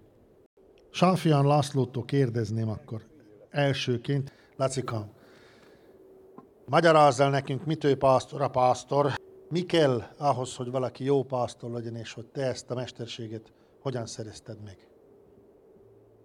Sáfián 0.95 1.47
Lászlótól 1.47 2.05
kérdezném 2.05 2.69
akkor, 2.69 3.07
elsőként. 3.51 4.33
Lacikam, 4.57 5.13
magyarázz 6.67 7.21
el 7.21 7.31
nekünk, 7.31 7.65
mitől 7.65 7.97
pásztor 7.97 8.43
a 8.43 8.49
pásztor, 8.49 9.13
mi 9.49 9.61
kell 9.61 10.03
ahhoz, 10.19 10.57
hogy 10.57 10.71
valaki 10.71 11.05
jó 11.05 11.23
pásztor 11.23 11.71
legyen, 11.71 11.97
és 11.97 12.13
hogy 12.13 12.27
te 12.27 12.43
ezt 12.43 12.71
a 12.71 12.75
mesterséget 12.75 13.53
hogyan 13.81 14.07
szerezted 14.07 14.63
meg? 14.65 14.89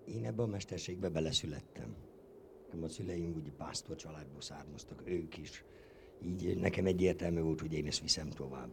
Én 0.06 0.26
ebbe 0.26 0.44
a 0.44 0.48
mesterségbe 0.48 1.10
beleszülettem. 1.10 1.96
Nekem 2.66 2.84
a 2.84 2.90
szüleim 2.90 3.34
úgy 3.36 3.52
pásztor 3.52 3.96
családból 3.96 4.42
származtak, 4.42 5.02
ők 5.06 5.38
is. 5.38 5.64
Így 6.22 6.58
nekem 6.58 6.86
egyértelmű 6.86 7.42
volt, 7.42 7.62
hogy 7.62 7.74
én 7.74 7.88
ezt 7.88 8.02
viszem 8.02 8.30
tovább. 8.30 8.72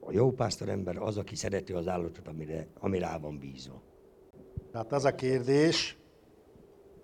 A 0.00 0.12
jó 0.12 0.30
pásztor 0.30 0.68
ember 0.68 0.96
az, 0.96 1.16
aki 1.16 1.36
szereti 1.36 1.72
az 1.72 1.88
állatot, 1.88 2.28
amire, 2.28 2.66
ami 2.78 2.98
rá 2.98 3.18
van 3.18 3.38
bízva. 3.38 3.88
Tehát 4.72 4.92
az 4.92 5.04
a 5.04 5.14
kérdés, 5.14 5.98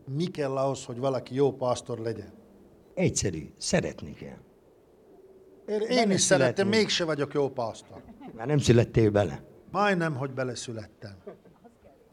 mi 0.04 0.24
kell 0.24 0.56
ahhoz, 0.56 0.84
hogy 0.84 0.98
valaki 0.98 1.34
jó 1.34 1.52
pásztor 1.52 1.98
legyen? 1.98 2.32
Egyszerű, 2.94 3.52
szeretni 3.56 4.12
kell. 4.12 4.38
Én, 5.66 5.80
én 5.80 6.10
is 6.10 6.20
szeretem, 6.20 6.68
mégse 6.68 7.04
vagyok 7.04 7.34
jó 7.34 7.48
pásztor. 7.48 8.02
Már 8.36 8.46
nem 8.46 8.58
születtél 8.58 9.10
bele. 9.10 9.44
Majdnem, 9.70 10.14
hogy 10.16 10.30
beleszülettem. 10.30 11.16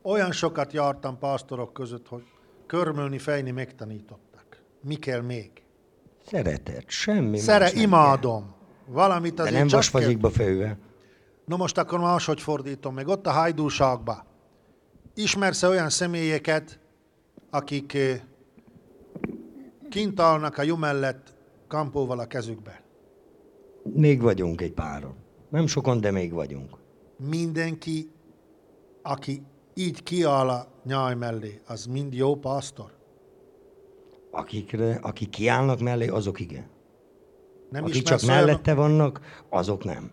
Olyan 0.02 0.32
sokat 0.32 0.74
jártam 0.74 1.18
pásztorok 1.18 1.74
között, 1.74 2.08
hogy 2.08 2.24
körmölni, 2.66 3.18
fejni 3.18 3.52
megtanítottak. 3.52 4.64
Mi 4.82 4.96
kell 4.96 5.22
még? 5.22 5.52
Szeretet, 6.26 6.90
semmi 6.90 7.38
Szere, 7.38 7.64
más 7.64 7.74
imádom. 7.74 8.54
Valamit 8.88 9.34
kell. 9.34 9.36
De 9.36 9.42
azért 9.42 9.60
nem 9.60 9.68
csak 9.68 9.80
vasfazikba 9.80 10.30
főve. 10.30 10.78
No 11.46 11.58
most 11.58 11.78
akkor 11.78 12.00
máshogy 12.00 12.42
fordítom 12.42 12.94
meg. 12.94 13.08
Ott 13.08 13.28
a 13.28 13.32
hajdúságba. 13.32 14.26
Ismersz 15.16 15.64
olyan 15.64 15.90
személyeket, 15.90 16.80
akik 17.50 17.94
eh, 17.94 18.22
kint 19.90 20.20
állnak 20.20 20.58
a 20.58 20.62
jó 20.62 20.76
mellett 20.76 21.36
kampóval 21.68 22.20
a 22.20 22.26
kezükbe? 22.26 22.82
Még 23.84 24.22
vagyunk 24.22 24.62
egy 24.62 24.72
páron. 24.74 25.16
Nem 25.50 25.68
sokan, 25.68 26.02
de 26.02 26.12
még 26.12 26.32
vagyunk. 26.34 26.78
Mindenki, 27.30 28.10
aki 29.02 29.42
így 29.74 30.04
kiáll 30.04 30.50
a 30.50 30.68
nyáj 30.86 31.16
mellé, 31.16 31.62
az 31.68 31.86
mind 31.86 32.14
jó 32.14 32.36
pásztor? 32.36 32.92
Akikre, 34.32 34.96
akik 35.02 35.30
kiállnak 35.30 35.80
mellé, 35.80 36.08
azok 36.08 36.40
igen. 36.40 36.66
Nem 37.70 37.84
Akik 37.84 38.04
csak 38.04 38.22
olyan- 38.24 38.36
mellette 38.36 38.74
vannak, 38.74 39.44
azok 39.50 39.84
nem. 39.84 40.12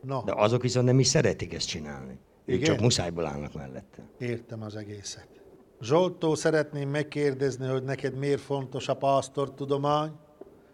No, 0.00 0.22
De 0.24 0.32
azok 0.32 0.62
viszont 0.62 0.86
nem 0.86 0.98
is 0.98 1.06
szeretik 1.06 1.54
ezt 1.54 1.68
csinálni. 1.68 2.18
Ők 2.44 2.56
Igen? 2.56 2.68
csak 2.74 2.80
muszájból 2.80 3.26
állnak 3.26 3.54
mellette. 3.54 4.02
értem 4.18 4.62
az 4.62 4.76
egészet. 4.76 5.28
Zsoltó, 5.80 6.34
szeretném 6.34 6.88
megkérdezni, 6.88 7.66
hogy 7.66 7.82
neked 7.82 8.14
miért 8.14 8.40
fontos 8.40 8.88
a 8.88 8.94
pásztortudomány? 8.94 10.12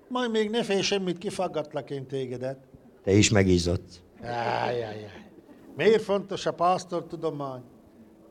Majd 0.09 0.31
még 0.31 0.51
ne 0.51 0.63
félj 0.63 0.81
semmit, 0.81 1.19
kifaggatlak 1.19 1.91
én 1.91 2.07
tégedet. 2.07 2.67
Te 3.03 3.13
is 3.13 3.31
megizzadsz. 3.31 4.01
Ájjájjáj. 4.23 5.31
Miért 5.77 6.03
fontos 6.03 6.47
a 6.47 6.53
pásztortudomány? 6.53 7.63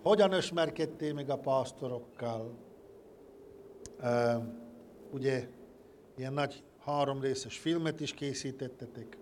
Hogyan 0.04 0.34
ismerkedtél 0.34 1.14
meg 1.14 1.30
a 1.30 1.38
pásztorokkal? 1.38 2.58
Uh, 4.00 4.44
ugye, 5.12 5.48
ilyen 6.18 6.34
nagy 6.34 6.64
három 6.86 7.22
részes 7.22 7.58
filmet 7.58 8.00
is 8.00 8.14
készítettetek, 8.14 9.18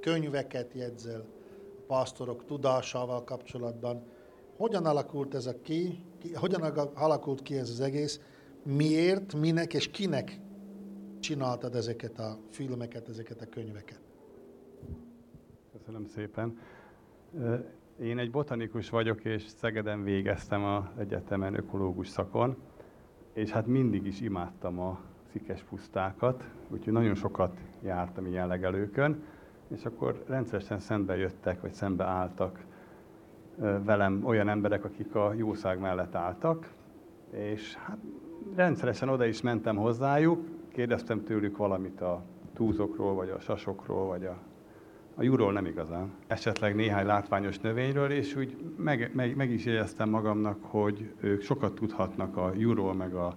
könyveket 0.00 0.72
jegyzel 0.74 1.24
pásztorok 1.88 2.44
tudásával 2.44 3.24
kapcsolatban. 3.24 4.02
Hogyan 4.56 4.86
alakult 4.86 5.34
ez 5.34 5.46
a 5.46 5.60
ki, 5.62 6.04
ki 6.18 6.34
hogyan 6.34 6.62
alakult 6.94 7.42
ki 7.42 7.56
ez 7.56 7.70
az 7.70 7.80
egész? 7.80 8.20
Miért, 8.62 9.34
minek 9.34 9.74
és 9.74 9.90
kinek 9.90 10.40
csináltad 11.20 11.74
ezeket 11.74 12.18
a 12.18 12.38
filmeket, 12.50 13.08
ezeket 13.08 13.40
a 13.40 13.46
könyveket? 13.46 14.00
Köszönöm 15.72 16.06
szépen. 16.06 16.58
Én 18.00 18.18
egy 18.18 18.30
botanikus 18.30 18.90
vagyok, 18.90 19.24
és 19.24 19.42
Szegeden 19.42 20.02
végeztem 20.02 20.64
az 20.64 20.84
egyetemen 20.98 21.54
ökológus 21.54 22.08
szakon, 22.08 22.56
és 23.32 23.50
hát 23.50 23.66
mindig 23.66 24.06
is 24.06 24.20
imádtam 24.20 24.78
a 24.78 25.00
szikes 25.32 25.62
pusztákat, 25.62 26.44
úgyhogy 26.68 26.92
nagyon 26.92 27.14
sokat 27.14 27.58
jártam 27.82 28.26
ilyen 28.26 28.46
legelőkön, 28.46 29.22
és 29.68 29.84
akkor 29.84 30.24
rendszeresen 30.26 30.78
szembe 30.78 31.16
jöttek, 31.16 31.60
vagy 31.60 31.72
szembe 31.72 32.04
álltak 32.04 32.64
velem 33.84 34.24
olyan 34.24 34.48
emberek, 34.48 34.84
akik 34.84 35.14
a 35.14 35.32
jószág 35.36 35.78
mellett 35.78 36.14
álltak, 36.14 36.72
és 37.30 37.74
hát 37.74 37.98
rendszeresen 38.54 39.08
oda 39.08 39.24
is 39.24 39.40
mentem 39.40 39.76
hozzájuk, 39.76 40.44
kérdeztem 40.72 41.24
tőlük 41.24 41.56
valamit 41.56 42.00
a 42.00 42.22
túzokról, 42.54 43.14
vagy 43.14 43.28
a 43.28 43.38
sasokról, 43.38 44.06
vagy 44.06 44.24
a 44.24 44.38
a 45.18 45.22
júról 45.22 45.52
nem 45.52 45.66
igazán. 45.66 46.12
Esetleg 46.26 46.74
néhány 46.74 47.06
látványos 47.06 47.58
növényről, 47.58 48.10
és 48.10 48.36
úgy 48.36 48.56
meg, 48.76 49.10
meg, 49.14 49.36
meg 49.36 49.50
is 49.50 49.64
jegyeztem 49.64 50.08
magamnak, 50.08 50.58
hogy 50.60 51.12
ők 51.20 51.42
sokat 51.42 51.74
tudhatnak 51.74 52.36
a 52.36 52.52
júról, 52.56 52.94
meg 52.94 53.14
a, 53.14 53.36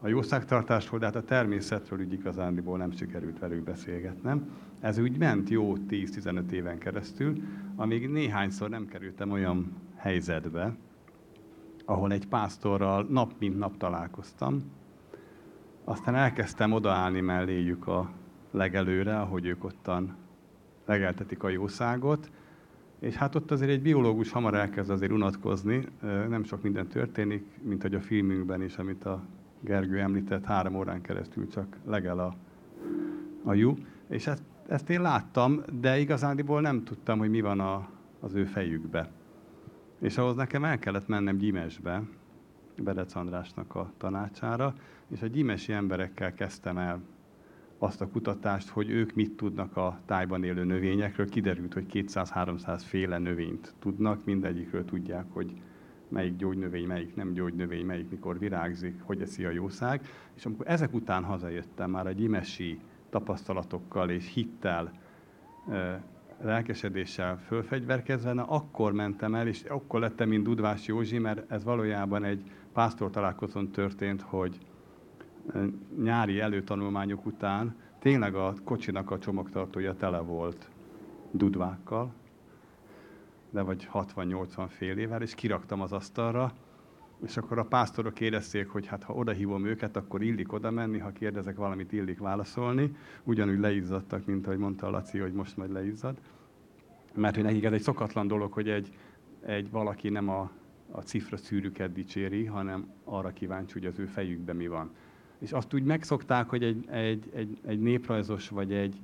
a 0.00 0.08
jószágtartásról, 0.08 0.98
de 0.98 1.06
hát 1.06 1.16
a 1.16 1.22
természetről 1.22 1.98
úgy 1.98 2.12
igazándiból 2.12 2.78
nem 2.78 2.90
sikerült 2.90 3.38
velük 3.38 3.64
beszélgetnem. 3.64 4.50
Ez 4.80 4.98
úgy 4.98 5.18
ment 5.18 5.48
jó 5.48 5.74
10-15 5.88 6.50
éven 6.50 6.78
keresztül, 6.78 7.42
amíg 7.76 8.08
néhányszor 8.08 8.68
nem 8.68 8.86
kerültem 8.86 9.30
olyan 9.30 9.72
helyzetbe, 9.96 10.76
ahol 11.84 12.12
egy 12.12 12.26
pásztorral 12.26 13.06
nap 13.10 13.32
mint 13.38 13.58
nap 13.58 13.76
találkoztam. 13.76 14.62
Aztán 15.84 16.14
elkezdtem 16.14 16.72
odaállni 16.72 17.20
melléjük 17.20 17.86
a 17.86 18.10
legelőre, 18.50 19.20
ahogy 19.20 19.46
ők 19.46 19.64
ottan 19.64 20.16
legeltetik 20.84 21.42
a 21.42 21.48
jószágot, 21.48 22.30
és 22.98 23.14
hát 23.14 23.34
ott 23.34 23.50
azért 23.50 23.70
egy 23.70 23.82
biológus 23.82 24.30
hamar 24.30 24.54
elkezd 24.54 24.90
azért 24.90 25.12
unatkozni, 25.12 25.88
nem 26.28 26.44
sok 26.44 26.62
minden 26.62 26.86
történik, 26.86 27.44
mint 27.62 27.82
hogy 27.82 27.94
a 27.94 28.00
filmünkben 28.00 28.62
is, 28.62 28.76
amit 28.76 29.04
a 29.04 29.22
Gergő 29.60 29.98
említett, 29.98 30.44
három 30.44 30.74
órán 30.74 31.00
keresztül 31.00 31.48
csak 31.48 31.76
legel 31.84 32.18
a, 32.18 32.34
a 33.44 33.54
jú. 33.54 33.74
És 34.08 34.26
ezt, 34.26 34.42
ezt 34.68 34.90
én 34.90 35.02
láttam, 35.02 35.62
de 35.80 35.98
igazándiból 35.98 36.60
nem 36.60 36.84
tudtam, 36.84 37.18
hogy 37.18 37.30
mi 37.30 37.40
van 37.40 37.60
a, 37.60 37.88
az 38.20 38.34
ő 38.34 38.44
fejükbe. 38.44 39.10
És 39.98 40.18
ahhoz 40.18 40.36
nekem 40.36 40.64
el 40.64 40.78
kellett 40.78 41.06
mennem 41.06 41.36
Gyimesbe, 41.36 42.02
Berec 42.82 43.14
Andrásnak 43.14 43.74
a 43.74 43.92
tanácsára, 43.96 44.74
és 45.08 45.22
a 45.22 45.26
gyimesi 45.26 45.72
emberekkel 45.72 46.34
kezdtem 46.34 46.78
el 46.78 47.00
azt 47.78 48.00
a 48.00 48.08
kutatást, 48.08 48.68
hogy 48.68 48.90
ők 48.90 49.14
mit 49.14 49.36
tudnak 49.36 49.76
a 49.76 50.00
tájban 50.06 50.44
élő 50.44 50.64
növényekről. 50.64 51.28
Kiderült, 51.28 51.74
hogy 51.74 51.86
200-300 51.92 52.80
féle 52.84 53.18
növényt 53.18 53.74
tudnak, 53.78 54.24
mindegyikről 54.24 54.84
tudják, 54.84 55.24
hogy 55.28 55.52
melyik 56.08 56.36
gyógynövény, 56.36 56.86
melyik 56.86 57.14
nem 57.14 57.32
gyógynövény, 57.32 57.86
melyik 57.86 58.10
mikor 58.10 58.38
virágzik, 58.38 59.00
hogy 59.02 59.20
eszi 59.20 59.44
a 59.44 59.50
jószág. 59.50 60.00
És 60.34 60.46
amikor 60.46 60.68
ezek 60.68 60.94
után 60.94 61.24
hazajöttem 61.24 61.90
már 61.90 62.06
a 62.06 62.12
gyimesi 62.12 62.80
tapasztalatokkal 63.16 64.10
és 64.10 64.32
hittel, 64.32 64.92
lelkesedéssel 66.40 67.38
fölfegyverkezve, 67.38 68.32
na 68.32 68.44
akkor 68.44 68.92
mentem 68.92 69.34
el, 69.34 69.46
és 69.46 69.62
akkor 69.62 70.00
lettem, 70.00 70.28
mint 70.28 70.44
Dudvás 70.44 70.86
Józsi, 70.86 71.18
mert 71.18 71.50
ez 71.50 71.64
valójában 71.64 72.24
egy 72.24 72.50
pásztor 72.72 73.10
találkozón 73.10 73.70
történt, 73.70 74.22
hogy 74.22 74.58
nyári 76.02 76.40
előtanulmányok 76.40 77.26
után 77.26 77.76
tényleg 77.98 78.34
a 78.34 78.54
kocsinak 78.64 79.10
a 79.10 79.18
csomagtartója 79.18 79.94
tele 79.94 80.18
volt 80.18 80.70
dudvákkal, 81.30 82.12
de 83.50 83.62
vagy 83.62 83.88
60-80 83.92 84.66
fél 84.68 84.98
évvel, 84.98 85.22
és 85.22 85.34
kiraktam 85.34 85.80
az 85.80 85.92
asztalra, 85.92 86.52
és 87.24 87.36
akkor 87.36 87.58
a 87.58 87.64
pásztorok 87.64 88.20
érezték, 88.20 88.68
hogy 88.68 88.86
hát 88.86 89.02
ha 89.02 89.12
odahívom 89.12 89.64
őket, 89.64 89.96
akkor 89.96 90.22
illik 90.22 90.52
oda 90.52 90.70
menni, 90.70 90.98
ha 90.98 91.12
kérdezek 91.12 91.56
valamit, 91.56 91.92
illik 91.92 92.18
válaszolni. 92.18 92.96
Ugyanúgy 93.24 93.58
leizzadtak, 93.58 94.26
mint 94.26 94.46
ahogy 94.46 94.58
mondta 94.58 94.86
a 94.86 94.90
Laci, 94.90 95.18
hogy 95.18 95.32
most 95.32 95.56
majd 95.56 95.72
leizzad. 95.72 96.18
Mert 97.14 97.34
hogy 97.34 97.44
nekik 97.44 97.64
ez 97.64 97.72
egy 97.72 97.82
szokatlan 97.82 98.26
dolog, 98.26 98.52
hogy 98.52 98.68
egy, 98.68 98.92
egy 99.40 99.70
valaki 99.70 100.08
nem 100.08 100.28
a, 100.28 100.50
a 100.90 101.00
cifra 101.00 101.36
szűrüket 101.36 101.92
dicséri, 101.92 102.44
hanem 102.44 102.90
arra 103.04 103.32
kíváncsi, 103.32 103.72
hogy 103.72 103.86
az 103.86 103.98
ő 103.98 104.04
fejükben 104.04 104.56
mi 104.56 104.66
van. 104.66 104.90
És 105.38 105.52
azt 105.52 105.74
úgy 105.74 105.84
megszokták, 105.84 106.48
hogy 106.48 106.62
egy, 106.62 106.84
egy, 106.90 107.30
egy, 107.34 107.58
egy 107.66 107.80
néprajzos 107.80 108.48
vagy 108.48 108.72
egy, 108.72 109.00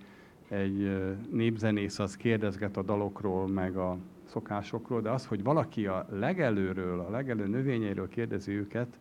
egy 0.48 0.90
népzenész 1.30 1.98
az 1.98 2.16
kérdezget 2.16 2.76
a 2.76 2.82
dalokról, 2.82 3.48
meg 3.48 3.76
a 3.76 3.98
szokásokról, 4.32 5.00
de 5.00 5.10
az, 5.10 5.26
hogy 5.26 5.42
valaki 5.42 5.86
a 5.86 6.06
legelőről, 6.10 7.00
a 7.00 7.10
legelő 7.10 7.46
növényeiről 7.46 8.08
kérdezi 8.08 8.52
őket, 8.52 8.98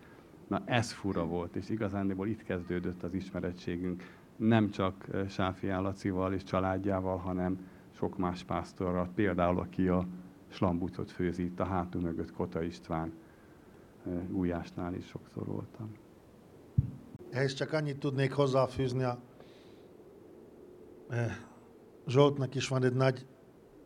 na 0.48 0.62
ez 0.66 0.92
fura 0.92 1.26
volt, 1.26 1.56
és 1.56 1.70
igazándiból 1.70 2.28
itt 2.28 2.44
kezdődött 2.44 3.04
az 3.04 3.14
ismerettségünk, 3.14 4.04
nem 4.36 4.70
csak 4.70 5.08
Sáfi 5.30 5.70
Állacival 5.70 6.34
és 6.34 6.44
családjával, 6.44 7.18
hanem 7.18 7.68
sok 7.92 8.18
más 8.18 8.44
pásztorral, 8.44 9.10
például 9.16 9.60
aki 9.60 9.88
a 9.88 10.08
slambucot 10.48 11.12
főzi 11.12 11.44
itt 11.44 11.60
a 11.60 11.66
hátunk 11.66 12.06
mögött, 12.06 12.32
Kota 12.32 12.62
István, 12.62 13.14
Újásnál 14.32 14.94
is 14.94 15.06
sokszor 15.06 15.46
voltam. 15.46 15.92
Ehhez 17.30 17.54
csak 17.54 17.74
annyit 17.74 17.98
tudnék 17.98 18.34
hozzáfűzni 18.34 19.04
a 19.04 19.20
Zsoltnak 22.08 22.56
is 22.56 22.68
van 22.68 22.84
egy 22.84 22.94
nagy 22.94 23.26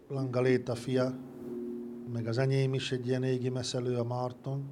Langaléta 0.07 0.75
fia, 0.75 1.13
meg 2.11 2.27
az 2.27 2.37
enyém 2.37 2.73
is 2.73 2.91
egy 2.91 3.07
ilyen 3.07 3.23
égi 3.23 3.49
meszelő 3.49 3.97
a 3.97 4.03
Márton, 4.03 4.69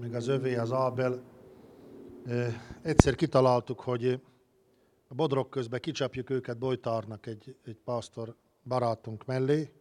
meg 0.00 0.14
az 0.14 0.28
övé 0.28 0.56
az 0.56 0.72
Ábel. 0.72 1.22
Eh, 2.26 2.54
egyszer 2.82 3.14
kitaláltuk, 3.14 3.80
hogy 3.80 4.20
a 5.08 5.14
bodrok 5.14 5.50
közben 5.50 5.80
kicsapjuk 5.80 6.30
őket 6.30 6.58
Bojtárnak 6.58 7.26
egy, 7.26 7.56
egy 7.64 7.78
pásztor 7.84 8.34
barátunk 8.64 9.24
mellé. 9.24 9.72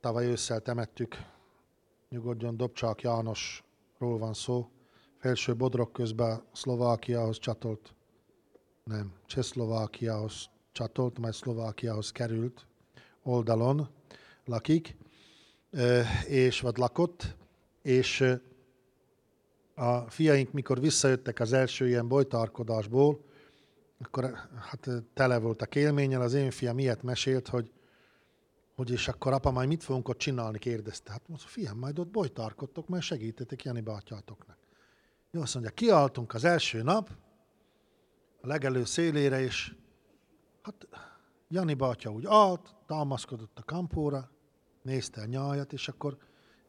Tavaly 0.00 0.26
ősszel 0.26 0.60
temettük, 0.60 1.16
nyugodjon 2.08 2.56
Dobcsák 2.56 3.00
Jánosról 3.00 4.18
van 4.18 4.34
szó. 4.34 4.70
Felső 5.16 5.56
bodrok 5.56 5.92
közben 5.92 6.42
Szlovákiához 6.52 7.38
csatolt, 7.38 7.94
nem, 8.84 9.12
Csehszlovákiához 9.26 10.48
csatolt, 10.72 11.18
majd 11.18 11.34
Szlovákiához 11.34 12.12
került 12.12 12.66
oldalon 13.22 13.88
lakik, 14.48 14.96
és 16.26 16.60
vagy 16.60 16.76
lakott, 16.76 17.36
és 17.82 18.24
a 19.74 20.10
fiaink, 20.10 20.52
mikor 20.52 20.80
visszajöttek 20.80 21.40
az 21.40 21.52
első 21.52 21.88
ilyen 21.88 22.08
bolytárkodásból, 22.08 23.24
akkor 24.00 24.48
hát 24.70 24.88
tele 25.14 25.38
volt 25.38 25.62
a 25.62 25.66
élménnyel, 25.74 26.20
az 26.20 26.34
én 26.34 26.50
fiam 26.50 26.78
ilyet 26.78 27.02
mesélt, 27.02 27.48
hogy, 27.48 27.72
hogy 28.74 28.90
és 28.90 29.08
akkor 29.08 29.32
apa, 29.32 29.50
majd 29.50 29.68
mit 29.68 29.82
fogunk 29.82 30.08
ott 30.08 30.18
csinálni, 30.18 30.58
kérdezte. 30.58 31.10
Hát 31.10 31.28
mondta, 31.28 31.46
fiam, 31.46 31.78
majd 31.78 31.98
ott 31.98 32.08
bolytárkodtok, 32.08 32.88
majd 32.88 33.02
segítetek 33.02 33.62
Jani 33.62 33.80
bátyátoknak. 33.80 34.58
Jó, 35.30 35.40
azt 35.40 35.54
mondja, 35.54 35.72
kialtunk 35.72 36.34
az 36.34 36.44
első 36.44 36.82
nap, 36.82 37.10
a 38.40 38.46
legelő 38.46 38.84
szélére, 38.84 39.40
és 39.40 39.74
hát 40.62 40.88
Jani 41.48 41.74
bátya 41.74 42.10
úgy 42.10 42.24
állt, 42.26 42.74
támaszkodott 42.86 43.58
a 43.58 43.64
kampóra, 43.64 44.30
nézte 44.88 45.20
a 45.20 45.24
nyájat, 45.24 45.72
és 45.72 45.88
akkor 45.88 46.16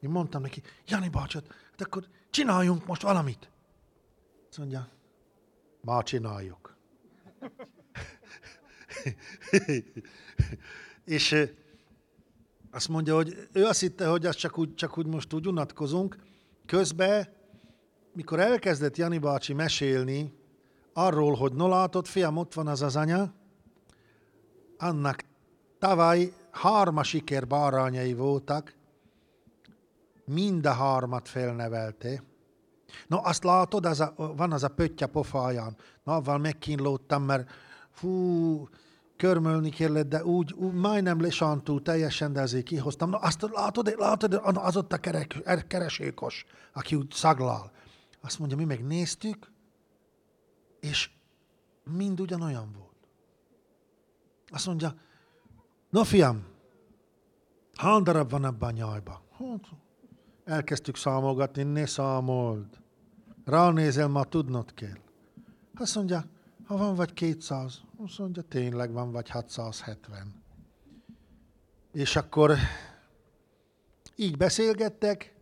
én 0.00 0.10
mondtam 0.10 0.42
neki, 0.42 0.62
Jani 0.86 1.08
bácsot, 1.08 1.46
hát 1.70 1.80
akkor 1.80 2.06
csináljunk 2.30 2.86
most 2.86 3.02
valamit. 3.02 3.50
Azt 4.48 4.58
mondja, 4.58 4.88
már 5.80 6.02
csináljuk. 6.02 6.76
és 11.16 11.50
azt 12.70 12.88
mondja, 12.88 13.14
hogy 13.14 13.48
ő 13.52 13.64
azt 13.64 13.80
hitte, 13.80 14.06
hogy 14.06 14.26
azt 14.26 14.38
csak 14.38 14.58
úgy, 14.58 14.74
csak 14.74 14.98
úgy 14.98 15.06
most 15.06 15.32
úgy 15.32 15.46
unatkozunk. 15.46 16.16
Közben, 16.66 17.28
mikor 18.12 18.40
elkezdett 18.40 18.96
Jani 18.96 19.18
bácsi 19.18 19.52
mesélni 19.52 20.34
arról, 20.92 21.34
hogy 21.34 21.52
no 21.52 21.68
látod, 21.68 22.06
fiam, 22.06 22.36
ott 22.36 22.54
van 22.54 22.66
az 22.66 22.82
az 22.82 22.96
anya, 22.96 23.34
annak 24.78 25.24
tavaly 25.78 26.32
harma 26.50 27.02
siker 27.02 27.46
bárányai 27.46 28.14
voltak, 28.14 28.74
mind 30.24 30.66
a 30.66 30.72
harmat 30.72 31.28
felnevelte. 31.28 32.22
No, 33.06 33.18
azt 33.22 33.44
látod, 33.44 33.86
az 33.86 34.00
a, 34.00 34.14
van 34.16 34.52
az 34.52 34.62
a 34.62 34.68
pöttya 34.68 35.06
pofáján. 35.06 35.76
Na, 36.04 36.14
avval 36.14 36.38
megkínlódtam, 36.38 37.22
mert 37.22 37.50
fú, 37.90 38.68
körmölni 39.16 39.70
kellett, 39.70 40.08
de 40.08 40.24
úgy, 40.24 40.52
úgy 40.52 40.72
majdnem 40.72 41.20
lesantú 41.20 41.82
teljesen, 41.82 42.32
de 42.32 42.40
azért 42.40 42.64
kihoztam. 42.64 43.10
Na, 43.10 43.16
azt 43.16 43.46
látod, 43.52 43.94
látod, 43.98 44.40
az 44.42 44.76
ott 44.76 44.92
a 44.92 44.98
kerek, 44.98 45.36
er, 45.44 45.66
keresékos, 45.66 46.46
aki 46.72 46.94
úgy 46.94 47.12
szaglal. 47.12 47.70
Azt 48.20 48.38
mondja, 48.38 48.56
mi 48.56 48.64
meg 48.64 48.86
néztük, 48.86 49.52
és 50.80 51.10
mind 51.96 52.20
ugyanolyan 52.20 52.72
volt. 52.78 53.08
Azt 54.48 54.66
mondja, 54.66 54.94
no 55.90 56.04
fiam, 56.04 56.44
hány 57.74 58.02
darab 58.02 58.30
van 58.30 58.44
ebben 58.44 58.68
a 58.68 58.72
nyajban? 58.72 59.18
Hát, 59.38 59.68
elkezdtük 60.44 60.96
számolgatni, 60.96 61.62
ne 61.62 61.86
számold. 61.86 62.66
Ránézel, 63.44 64.08
ma 64.08 64.24
tudnod 64.24 64.74
kell. 64.74 64.98
Azt 65.74 65.94
mondja, 65.94 66.24
ha 66.66 66.76
van 66.76 66.94
vagy 66.94 67.12
200, 67.12 67.80
azt 68.04 68.18
mondja, 68.18 68.42
tényleg 68.42 68.92
van 68.92 69.12
vagy 69.12 69.30
670. 69.30 70.42
És 71.92 72.16
akkor 72.16 72.56
így 74.16 74.36
beszélgettek, 74.36 75.34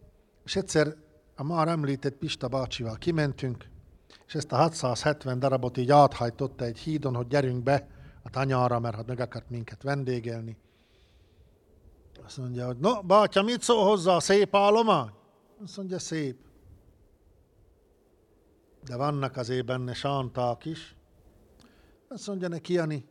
és 0.45 0.57
egyszer 0.57 0.97
a 1.37 1.43
már 1.43 1.69
említett 1.69 2.15
Pista 2.15 2.49
bácsival 2.49 2.97
kimentünk, 2.97 3.69
és 4.27 4.35
ezt 4.35 4.53
a 4.53 4.57
670 4.57 5.39
darabot 5.39 5.77
így 5.77 5.91
áthajtotta 5.91 6.65
egy 6.65 6.79
hídon, 6.79 7.15
hogy 7.15 7.27
gyerünk 7.27 7.63
be 7.63 7.87
a 8.29 8.31
tanyára, 8.31 8.79
mert 8.79 8.95
hát 8.95 9.07
meg 9.07 9.21
akart 9.21 9.51
minket 9.51 9.83
vendégelni. 9.83 10.57
Azt 12.25 12.37
mondja, 12.37 12.67
hogy 12.67 12.79
no, 12.79 13.03
bátya, 13.03 13.43
mit 13.43 13.63
szól 13.63 13.85
hozzá 13.85 14.13
a 14.13 14.21
szép 14.21 14.55
állomány? 14.55 15.11
Azt 15.63 15.77
mondja, 15.77 15.99
szép. 15.99 16.37
De 18.85 18.97
vannak 18.97 19.37
azért 19.37 19.67
benne 19.67 19.95
sánták 19.95 20.65
is. 20.65 20.97
Azt 22.09 22.27
mondja 22.27 22.49
neki, 22.49 22.73
Jani, 22.73 23.09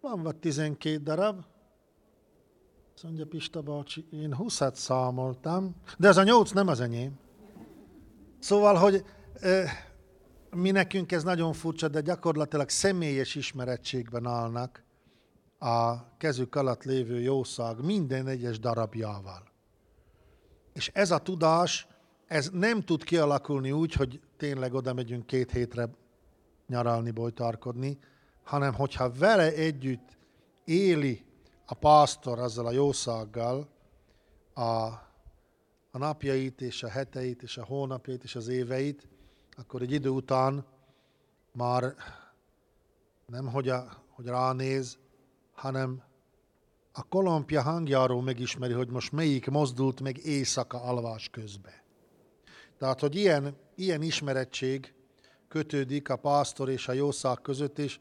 van 0.00 0.22
vagy 0.22 0.36
12 0.36 1.02
darab? 1.02 1.44
Azt 2.94 3.02
mondja 3.02 3.26
Pista 3.26 3.62
bácsi, 3.62 4.06
én 4.10 4.34
20 4.34 4.60
számoltam, 4.72 5.74
de 5.98 6.08
ez 6.08 6.16
a 6.16 6.22
8 6.22 6.50
nem 6.50 6.68
az 6.68 6.80
enyém. 6.80 7.18
Szóval, 8.38 8.74
hogy 8.74 9.04
eh, 9.40 9.70
mi 10.50 10.70
nekünk 10.70 11.12
ez 11.12 11.22
nagyon 11.22 11.52
furcsa, 11.52 11.88
de 11.88 12.00
gyakorlatilag 12.00 12.68
személyes 12.68 13.34
ismerettségben 13.34 14.26
állnak 14.26 14.82
a 15.58 16.16
kezük 16.16 16.54
alatt 16.54 16.84
lévő 16.84 17.20
jószág 17.20 17.84
minden 17.84 18.26
egyes 18.26 18.58
darabjával. 18.58 19.42
És 20.72 20.90
ez 20.94 21.10
a 21.10 21.18
tudás, 21.18 21.86
ez 22.26 22.50
nem 22.52 22.80
tud 22.80 23.04
kialakulni 23.04 23.72
úgy, 23.72 23.92
hogy 23.92 24.20
tényleg 24.36 24.74
oda 24.74 24.94
megyünk 24.94 25.26
két 25.26 25.50
hétre 25.50 25.88
nyaralni, 26.66 27.10
bolytarkodni, 27.10 27.98
hanem 28.42 28.74
hogyha 28.74 29.12
vele 29.12 29.52
együtt 29.52 30.16
éli 30.64 31.24
a 31.66 31.74
pásztor 31.74 32.38
azzal 32.38 32.66
a 32.66 32.70
jószággal 32.70 33.68
a, 34.54 34.62
a 35.90 35.98
napjait 35.98 36.60
és 36.60 36.82
a 36.82 36.88
heteit 36.88 37.42
és 37.42 37.56
a 37.56 37.64
hónapjait 37.64 38.24
és 38.24 38.36
az 38.36 38.48
éveit, 38.48 39.08
akkor 39.58 39.82
egy 39.82 39.92
idő 39.92 40.08
után 40.08 40.64
már 41.52 41.94
nem 43.26 43.46
hogy, 43.46 43.68
a, 43.68 44.02
hogy 44.08 44.26
ránéz, 44.26 44.98
hanem 45.52 46.02
a 46.92 47.02
kolompja 47.02 47.62
hangjáról 47.62 48.22
megismeri, 48.22 48.72
hogy 48.72 48.88
most 48.88 49.12
melyik 49.12 49.50
mozdult 49.50 50.00
meg 50.00 50.18
éjszaka 50.24 50.82
alvás 50.82 51.28
közbe. 51.28 51.84
Tehát, 52.78 53.00
hogy 53.00 53.14
ilyen, 53.14 53.56
ilyen 53.74 54.02
ismerettség 54.02 54.94
kötődik 55.48 56.08
a 56.08 56.16
pásztor 56.16 56.68
és 56.68 56.88
a 56.88 56.92
jószág 56.92 57.40
között, 57.40 57.78
és 57.78 57.98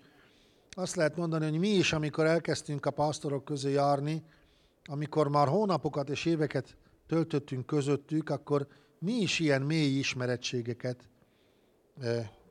azt 0.71 0.95
lehet 0.95 1.15
mondani, 1.15 1.49
hogy 1.49 1.59
mi 1.59 1.69
is, 1.69 1.93
amikor 1.93 2.25
elkezdtünk 2.25 2.85
a 2.85 2.91
pásztorok 2.91 3.45
közé 3.45 3.71
járni, 3.71 4.23
amikor 4.85 5.27
már 5.27 5.47
hónapokat 5.47 6.09
és 6.09 6.25
éveket 6.25 6.77
töltöttünk 7.07 7.65
közöttük, 7.65 8.29
akkor 8.29 8.67
mi 8.99 9.13
is 9.13 9.39
ilyen 9.39 9.61
mély 9.61 9.97
ismerettségeket 9.97 11.09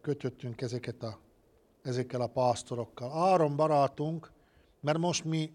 kötöttünk 0.00 0.61
ezeket 0.61 1.02
a, 1.02 1.18
ezekkel 1.82 2.20
a 2.20 2.26
pásztorokkal. 2.26 3.30
Áron 3.30 3.56
barátunk, 3.56 4.32
mert 4.80 4.98
most 4.98 5.24
mi 5.24 5.52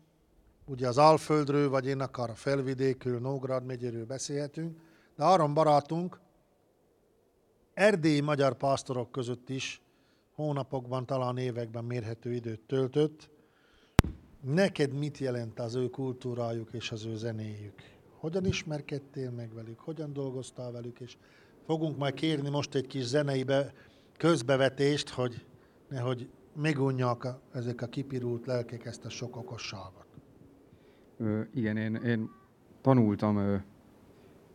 ugye 0.65 0.87
az 0.87 0.97
Alföldről, 0.97 1.69
vagy 1.69 1.85
én 1.85 1.99
akar 1.99 2.29
a 2.29 2.35
felvidékről, 2.35 3.19
Nógrád 3.19 3.65
megyéről 3.65 4.05
beszélhetünk, 4.05 4.79
de 5.15 5.23
Áron 5.23 5.53
barátunk 5.53 6.19
erdélyi 7.73 8.19
magyar 8.19 8.53
pásztorok 8.53 9.11
között 9.11 9.49
is 9.49 9.81
hónapokban, 10.35 11.05
talán 11.05 11.37
években 11.37 11.83
mérhető 11.83 12.33
időt 12.33 12.61
töltött. 12.61 13.29
Neked 14.41 14.93
mit 14.93 15.17
jelent 15.17 15.59
az 15.59 15.75
ő 15.75 15.89
kultúrájuk 15.89 16.73
és 16.73 16.91
az 16.91 17.05
ő 17.05 17.15
zenéjük? 17.15 17.81
Hogyan 18.17 18.45
ismerkedtél 18.45 19.31
meg 19.31 19.53
velük? 19.53 19.79
Hogyan 19.79 20.13
dolgoztál 20.13 20.71
velük? 20.71 20.99
És 20.99 21.17
fogunk 21.65 21.97
majd 21.97 22.13
kérni 22.13 22.49
most 22.49 22.75
egy 22.75 22.87
kis 22.87 23.03
zeneibe 23.03 23.73
közbevetést, 24.17 25.09
hogy 25.09 25.45
nehogy 25.89 26.29
megunják 26.61 27.27
ezek 27.53 27.81
a 27.81 27.87
kipirult 27.87 28.45
lelkek 28.45 28.85
ezt 28.85 29.05
a 29.05 29.09
sok 29.09 29.35
okosságot. 29.35 30.05
Ö, 31.17 31.41
igen, 31.53 31.77
én, 31.77 31.95
én 31.95 32.29
tanultam, 32.81 33.37
ö, 33.37 33.55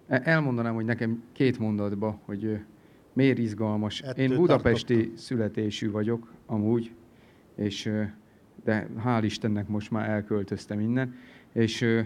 e, 0.06 0.20
elmondanám, 0.24 0.74
hogy 0.74 0.84
nekem 0.84 1.22
két 1.32 1.58
mondatba, 1.58 2.20
hogy 2.24 2.44
ö, 2.44 2.54
miért 3.12 3.38
izgalmas. 3.38 4.00
Ettől 4.00 4.24
én 4.24 4.36
budapesti 4.36 4.94
tartottam. 4.94 5.16
születésű 5.16 5.90
vagyok, 5.90 6.32
amúgy, 6.46 6.94
és 7.54 7.86
ö, 7.86 8.02
de 8.64 8.88
hál' 9.04 9.22
Istennek 9.24 9.68
most 9.68 9.90
már 9.90 10.08
elköltöztem 10.08 10.80
innen, 10.80 11.14
és 11.52 11.80
ö, 11.80 12.00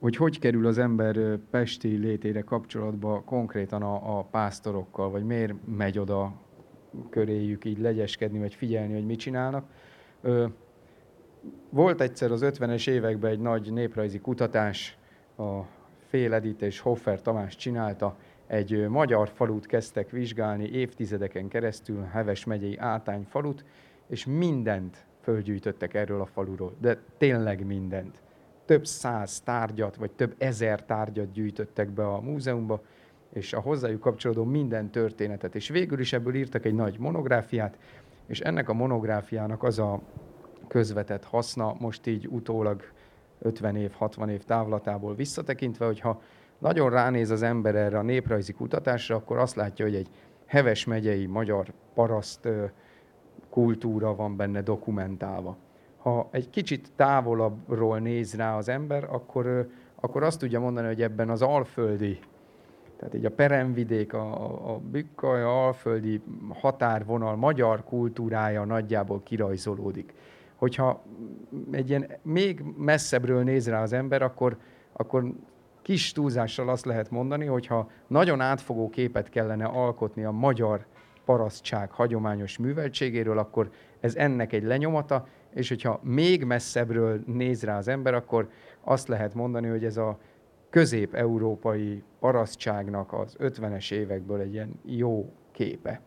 hogy 0.00 0.16
hogy 0.16 0.38
kerül 0.38 0.66
az 0.66 0.78
ember 0.78 1.16
ö, 1.16 1.34
pesti 1.50 1.96
létére 1.96 2.40
kapcsolatba 2.40 3.22
konkrétan 3.24 3.82
a, 3.82 4.18
a 4.18 4.22
pásztorokkal, 4.22 5.10
vagy 5.10 5.24
miért 5.24 5.54
megy 5.76 5.98
oda 5.98 6.32
köréjük 7.10 7.64
így 7.64 7.78
legyeskedni, 7.78 8.38
vagy 8.38 8.54
figyelni, 8.54 8.92
hogy 8.92 9.06
mit 9.06 9.18
csinálnak. 9.18 9.64
Volt 11.70 12.00
egyszer 12.00 12.30
az 12.30 12.40
50-es 12.44 12.88
években 12.88 13.30
egy 13.30 13.40
nagy 13.40 13.72
néprajzi 13.72 14.20
kutatás, 14.20 14.98
a 15.36 15.60
Féledit 16.08 16.62
és 16.62 16.80
Hoffer 16.80 17.22
Tamás 17.22 17.56
csinálta, 17.56 18.16
egy 18.46 18.88
magyar 18.88 19.28
falut 19.28 19.66
kezdtek 19.66 20.10
vizsgálni 20.10 20.64
évtizedeken 20.64 21.48
keresztül, 21.48 22.02
Heves 22.02 22.44
megyei 22.44 22.76
Átány 22.76 23.26
falut, 23.28 23.64
és 24.06 24.26
mindent 24.26 25.06
fölgyűjtöttek 25.20 25.94
erről 25.94 26.20
a 26.20 26.26
faluról, 26.26 26.74
de 26.80 26.98
tényleg 27.18 27.66
mindent. 27.66 28.22
Több 28.70 28.86
száz 28.86 29.40
tárgyat, 29.40 29.96
vagy 29.96 30.10
több 30.10 30.34
ezer 30.38 30.84
tárgyat 30.84 31.32
gyűjtöttek 31.32 31.90
be 31.90 32.06
a 32.06 32.20
múzeumba, 32.20 32.82
és 33.32 33.52
a 33.52 33.60
hozzájuk 33.60 34.00
kapcsolódó 34.00 34.44
minden 34.44 34.90
történetet. 34.90 35.54
És 35.54 35.68
végül 35.68 36.00
is 36.00 36.12
ebből 36.12 36.34
írtak 36.34 36.64
egy 36.64 36.74
nagy 36.74 36.98
monográfiát, 36.98 37.78
és 38.26 38.40
ennek 38.40 38.68
a 38.68 38.72
monográfiának 38.72 39.62
az 39.62 39.78
a 39.78 40.00
közvetett 40.68 41.24
haszna, 41.24 41.76
most 41.78 42.06
így 42.06 42.28
utólag 42.28 42.82
50 43.38 43.76
év, 43.76 43.92
60 43.92 44.28
év 44.28 44.44
távlatából 44.44 45.14
visszatekintve, 45.14 45.86
hogyha 45.86 46.22
nagyon 46.58 46.90
ránéz 46.90 47.30
az 47.30 47.42
ember 47.42 47.74
erre 47.74 47.98
a 47.98 48.02
néprajzi 48.02 48.52
kutatásra, 48.52 49.16
akkor 49.16 49.38
azt 49.38 49.54
látja, 49.54 49.84
hogy 49.84 49.94
egy 49.94 50.08
heves 50.46 50.84
megyei 50.84 51.26
magyar 51.26 51.72
paraszt 51.94 52.48
kultúra 53.48 54.14
van 54.14 54.36
benne 54.36 54.62
dokumentálva. 54.62 55.56
Ha 56.02 56.28
egy 56.30 56.50
kicsit 56.50 56.92
távolabbról 56.96 57.98
néz 57.98 58.34
rá 58.34 58.56
az 58.56 58.68
ember, 58.68 59.04
akkor, 59.10 59.68
akkor 59.94 60.22
azt 60.22 60.38
tudja 60.38 60.60
mondani, 60.60 60.86
hogy 60.86 61.02
ebben 61.02 61.30
az 61.30 61.42
alföldi, 61.42 62.18
tehát 62.96 63.14
így 63.14 63.24
a 63.24 63.30
peremvidék, 63.30 64.12
a, 64.12 64.74
a 64.74 64.80
a 65.20 65.26
alföldi 65.26 66.22
határvonal 66.48 67.36
magyar 67.36 67.84
kultúrája 67.84 68.64
nagyjából 68.64 69.22
kirajzolódik. 69.22 70.14
Hogyha 70.56 71.02
egy 71.70 71.88
ilyen 71.88 72.06
még 72.22 72.64
messzebbről 72.76 73.42
néz 73.42 73.68
rá 73.68 73.82
az 73.82 73.92
ember, 73.92 74.22
akkor, 74.22 74.56
akkor 74.92 75.32
kis 75.82 76.12
túlzással 76.12 76.68
azt 76.68 76.84
lehet 76.84 77.10
mondani, 77.10 77.44
hogyha 77.44 77.90
nagyon 78.06 78.40
átfogó 78.40 78.90
képet 78.90 79.28
kellene 79.28 79.64
alkotni 79.64 80.24
a 80.24 80.30
magyar 80.30 80.86
parasztság 81.24 81.90
hagyományos 81.90 82.58
műveltségéről, 82.58 83.38
akkor 83.38 83.70
ez 84.00 84.16
ennek 84.16 84.52
egy 84.52 84.62
lenyomata, 84.62 85.26
és 85.54 85.68
hogyha 85.68 86.00
még 86.02 86.44
messzebbről 86.44 87.20
néz 87.26 87.62
rá 87.62 87.76
az 87.76 87.88
ember, 87.88 88.14
akkor 88.14 88.48
azt 88.80 89.08
lehet 89.08 89.34
mondani, 89.34 89.68
hogy 89.68 89.84
ez 89.84 89.96
a 89.96 90.18
közép-európai 90.70 92.02
parasztságnak 92.20 93.12
az 93.12 93.36
50-es 93.38 93.92
évekből 93.92 94.40
egy 94.40 94.52
ilyen 94.52 94.80
jó 94.84 95.32
képe. 95.52 96.00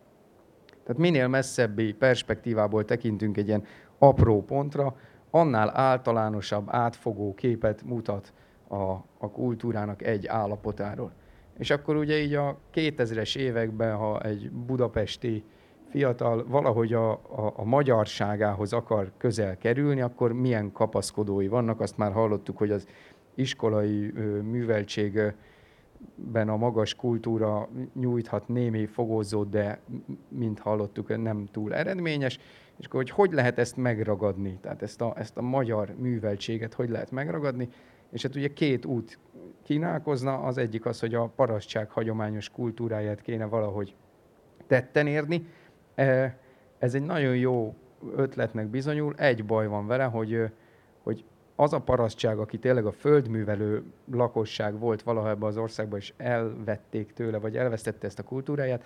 Tehát 0.83 1.01
minél 1.01 1.27
messzebbi 1.27 1.93
perspektívából 1.93 2.85
tekintünk 2.85 3.37
egy 3.37 3.47
ilyen 3.47 3.63
apró 3.97 4.43
pontra, 4.43 4.95
annál 5.29 5.77
általánosabb, 5.77 6.67
átfogó 6.69 7.33
képet 7.33 7.83
mutat 7.83 8.33
a, 8.67 8.81
a 9.17 9.31
kultúrának 9.31 10.01
egy 10.01 10.27
állapotáról. 10.27 11.11
És 11.57 11.69
akkor 11.69 11.95
ugye 11.95 12.17
így 12.17 12.33
a 12.33 12.57
2000-es 12.73 13.37
években, 13.37 13.95
ha 13.95 14.21
egy 14.21 14.51
budapesti 14.51 15.43
fiatal 15.93 16.45
valahogy 16.47 16.93
a, 16.93 17.11
a, 17.11 17.53
a 17.55 17.63
magyarságához 17.63 18.73
akar 18.73 19.11
közel 19.17 19.57
kerülni, 19.57 20.01
akkor 20.01 20.31
milyen 20.31 20.71
kapaszkodói 20.71 21.47
vannak, 21.47 21.79
azt 21.79 21.97
már 21.97 22.11
hallottuk, 22.11 22.57
hogy 22.57 22.71
az 22.71 22.87
iskolai 23.35 24.11
ö, 24.15 24.41
műveltségben 24.41 26.49
a 26.49 26.57
magas 26.57 26.95
kultúra 26.95 27.69
nyújthat 27.93 28.47
némi 28.47 28.85
fogózót, 28.85 29.49
de 29.49 29.79
mint 30.27 30.59
hallottuk, 30.59 31.21
nem 31.21 31.45
túl 31.51 31.73
eredményes. 31.73 32.39
És 32.79 32.85
akkor, 32.85 33.01
hogy 33.01 33.09
hogy 33.09 33.31
lehet 33.31 33.57
ezt 33.57 33.77
megragadni, 33.77 34.57
tehát 34.61 34.81
ezt 34.81 35.01
a, 35.01 35.13
ezt 35.17 35.37
a 35.37 35.41
magyar 35.41 35.95
műveltséget 35.97 36.73
hogy 36.73 36.89
lehet 36.89 37.11
megragadni, 37.11 37.69
és 38.11 38.21
hát 38.21 38.35
ugye 38.35 38.53
két 38.53 38.85
út 38.85 39.19
kínálkozna, 39.63 40.39
az 40.39 40.57
egyik 40.57 40.85
az, 40.85 40.99
hogy 40.99 41.13
a 41.13 41.31
parasztság 41.35 41.89
hagyományos 41.89 42.49
kultúráját 42.49 43.21
kéne 43.21 43.45
valahogy 43.45 43.95
tetten 44.67 45.07
érni. 45.07 45.47
E, 45.95 46.37
ez 46.79 46.93
egy 46.93 47.03
nagyon 47.03 47.35
jó 47.37 47.75
ötletnek 48.15 48.67
bizonyul, 48.67 49.13
egy 49.17 49.45
baj 49.45 49.67
van 49.67 49.87
vele, 49.87 50.03
hogy, 50.03 50.51
hogy 51.03 51.23
az 51.55 51.73
a 51.73 51.79
parasztság, 51.79 52.37
aki 52.37 52.59
tényleg 52.59 52.85
a 52.85 52.91
földművelő 52.91 53.83
lakosság 54.11 54.79
volt 54.79 55.01
valaha 55.01 55.29
ebben 55.29 55.49
az 55.49 55.57
országban, 55.57 55.99
és 55.99 56.13
elvették 56.17 57.13
tőle, 57.13 57.37
vagy 57.37 57.57
elvesztette 57.57 58.07
ezt 58.07 58.19
a 58.19 58.23
kultúráját, 58.23 58.83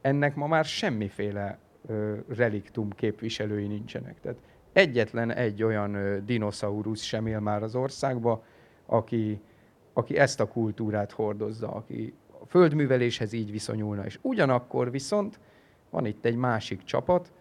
ennek 0.00 0.34
ma 0.34 0.46
már 0.46 0.64
semmiféle 0.64 1.58
reliktum 2.28 2.90
képviselői 2.90 3.66
nincsenek. 3.66 4.20
Tehát 4.20 4.38
egyetlen 4.72 5.32
egy 5.32 5.62
olyan 5.62 6.22
dinoszaurusz 6.24 7.02
sem 7.02 7.26
él 7.26 7.40
már 7.40 7.62
az 7.62 7.74
országba, 7.74 8.44
aki, 8.86 9.40
aki 9.92 10.16
ezt 10.16 10.40
a 10.40 10.48
kultúrát 10.48 11.12
hordozza, 11.12 11.68
aki 11.68 12.14
a 12.40 12.46
földműveléshez 12.46 13.32
így 13.32 13.50
viszonyulna. 13.50 14.04
És 14.04 14.18
ugyanakkor 14.22 14.90
viszont 14.90 15.38
van 15.94 16.06
itt 16.06 16.24
egy 16.24 16.36
másik 16.36 16.82
csapat, 16.82 17.32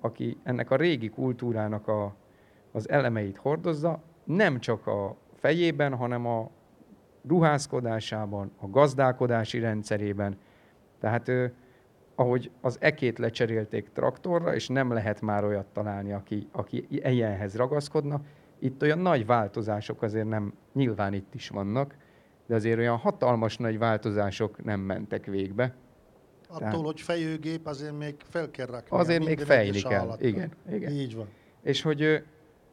aki 0.00 0.36
ennek 0.42 0.70
a 0.70 0.76
régi 0.76 1.08
kultúrának 1.08 1.88
a, 1.88 2.14
az 2.72 2.88
elemeit 2.88 3.36
hordozza, 3.36 4.02
nem 4.24 4.60
csak 4.60 4.86
a 4.86 5.16
fejében, 5.34 5.94
hanem 5.94 6.26
a 6.26 6.50
ruházkodásában, 7.28 8.52
a 8.60 8.68
gazdálkodási 8.68 9.58
rendszerében. 9.58 10.36
Tehát 11.00 11.28
ő, 11.28 11.54
ahogy 12.14 12.50
az 12.60 12.76
ekét 12.80 13.18
lecserélték 13.18 13.88
traktorra, 13.92 14.54
és 14.54 14.68
nem 14.68 14.92
lehet 14.92 15.20
már 15.20 15.44
olyat 15.44 15.66
találni, 15.72 16.12
aki, 16.12 16.48
aki 16.52 16.86
ilyenhez 16.88 17.56
ragaszkodna, 17.56 18.20
itt 18.58 18.82
olyan 18.82 18.98
nagy 18.98 19.26
változások 19.26 20.02
azért 20.02 20.28
nem, 20.28 20.52
nyilván 20.72 21.12
itt 21.12 21.34
is 21.34 21.48
vannak, 21.48 21.96
de 22.46 22.54
azért 22.54 22.78
olyan 22.78 22.96
hatalmas 22.96 23.56
nagy 23.56 23.78
változások 23.78 24.64
nem 24.64 24.80
mentek 24.80 25.24
végbe. 25.24 25.74
Attól, 26.54 26.68
Tehát, 26.68 26.84
hogy 26.84 27.00
fejőgép, 27.00 27.66
azért 27.66 27.98
még 27.98 28.14
fel 28.28 28.50
kell 28.50 28.66
rakni. 28.66 28.98
Azért 28.98 29.24
még 29.24 29.40
fejni 29.40 29.80
kell, 29.80 30.00
állattal. 30.00 30.26
igen, 30.26 30.50
igen. 30.70 30.92
Így 30.92 31.14
van. 31.14 31.28
És 31.62 31.82
hogy, 31.82 32.22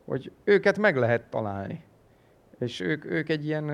hogy 0.06 0.32
őket 0.44 0.78
meg 0.78 0.98
lehet 0.98 1.30
találni. 1.30 1.84
És 2.60 2.80
ők, 2.80 3.06
ők 3.06 3.30
egy 3.30 3.46
ilyen, 3.46 3.66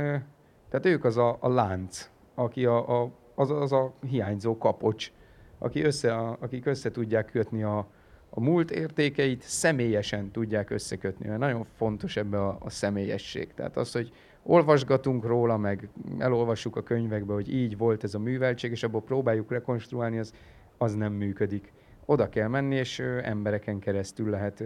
tehát 0.70 0.86
ők 0.86 1.04
az 1.04 1.18
a, 1.18 1.38
a 1.40 1.50
lánc, 1.50 2.10
aki 2.36 2.66
a, 2.66 3.02
a, 3.02 3.12
az, 3.36 3.50
az 3.50 3.72
a 3.72 3.94
hiányzó 4.10 4.58
kapocs, 4.58 5.12
aki 5.60 5.84
össze, 5.84 6.14
a, 6.14 6.38
akik 6.40 6.66
össze 6.66 6.92
tudják 6.92 7.32
kötni 7.32 7.64
a, 7.64 7.88
a 8.30 8.40
múlt 8.40 8.72
értékeit 8.72 9.42
személyesen 9.42 10.32
tudják 10.32 10.70
összekötni, 10.70 11.28
mert 11.28 11.40
nagyon 11.40 11.66
fontos 11.76 12.18
ebbe 12.18 12.46
a, 12.46 12.58
a 12.60 12.70
személyesség. 12.70 13.54
Tehát 13.54 13.78
az, 13.78 13.92
hogy 13.92 14.12
olvasgatunk 14.48 15.26
róla, 15.26 15.58
meg 15.58 15.90
elolvassuk 16.18 16.76
a 16.76 16.84
könyvekbe, 16.84 17.34
hogy 17.34 17.54
így 17.54 17.78
volt 17.78 18.04
ez 18.04 18.14
a 18.14 18.20
műveltség, 18.20 18.72
és 18.72 18.84
abból 18.84 19.02
próbáljuk 19.02 19.52
rekonstruálni, 19.52 20.18
az, 20.18 20.34
az 20.78 20.94
nem 20.94 21.14
működik. 21.14 21.74
Oda 22.06 22.30
kell 22.30 22.48
menni, 22.48 22.76
és 22.76 23.00
embereken 23.24 23.80
keresztül 23.80 24.30
lehet 24.30 24.64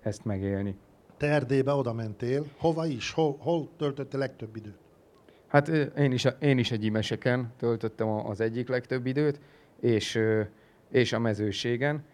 ezt 0.00 0.24
megélni. 0.24 0.76
Te 1.16 1.26
Erdélybe 1.26 1.72
oda 1.72 1.92
mentél, 1.92 2.44
hova 2.58 2.86
is, 2.86 3.12
hol, 3.12 3.36
hol 3.38 3.68
töltötte 3.76 4.18
legtöbb 4.18 4.56
időt? 4.56 4.78
Hát 5.46 5.68
én 5.98 6.12
is, 6.12 6.26
én 6.38 6.58
is 6.58 6.70
egy 6.70 6.84
imeseken 6.84 7.52
töltöttem 7.56 8.08
az 8.08 8.40
egyik 8.40 8.68
legtöbb 8.68 9.06
időt, 9.06 9.40
és, 9.80 10.20
és 10.90 11.12
a 11.12 11.18
mezőségen 11.18 12.04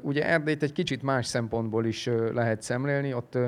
Ugye 0.00 0.26
Erdélyt 0.26 0.62
egy 0.62 0.72
kicsit 0.72 1.02
más 1.02 1.26
szempontból 1.26 1.84
is 1.86 2.10
lehet 2.32 2.62
szemlélni, 2.62 3.14
ott 3.14 3.38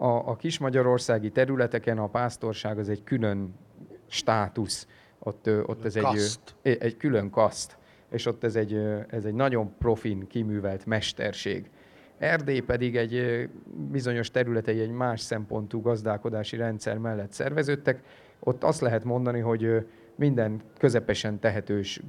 a, 0.00 0.06
a 0.06 0.36
kis 0.36 0.58
magyarországi 0.58 1.30
területeken 1.30 1.98
a 1.98 2.08
pásztorság 2.08 2.78
az 2.78 2.88
egy 2.88 3.04
külön 3.04 3.54
státusz, 4.06 4.86
ott, 5.18 5.50
ott 5.66 5.84
ez 5.84 5.96
egy, 5.96 6.38
egy 6.62 6.96
külön 6.96 7.30
kaszt, 7.30 7.78
és 8.10 8.26
ott 8.26 8.44
ez 8.44 8.56
egy, 8.56 8.74
ez 9.08 9.24
egy 9.24 9.34
nagyon 9.34 9.74
profin 9.78 10.26
kiművelt 10.26 10.86
mesterség. 10.86 11.70
Erdély 12.18 12.60
pedig 12.60 12.96
egy 12.96 13.48
bizonyos 13.90 14.30
területei 14.30 14.80
egy 14.80 14.90
más 14.90 15.20
szempontú 15.20 15.80
gazdálkodási 15.80 16.56
rendszer 16.56 16.98
mellett 16.98 17.32
szerveződtek. 17.32 18.02
Ott 18.38 18.64
azt 18.64 18.80
lehet 18.80 19.04
mondani, 19.04 19.40
hogy 19.40 19.86
minden 20.14 20.60
közepesen 20.78 21.38
tehetős 21.38 22.00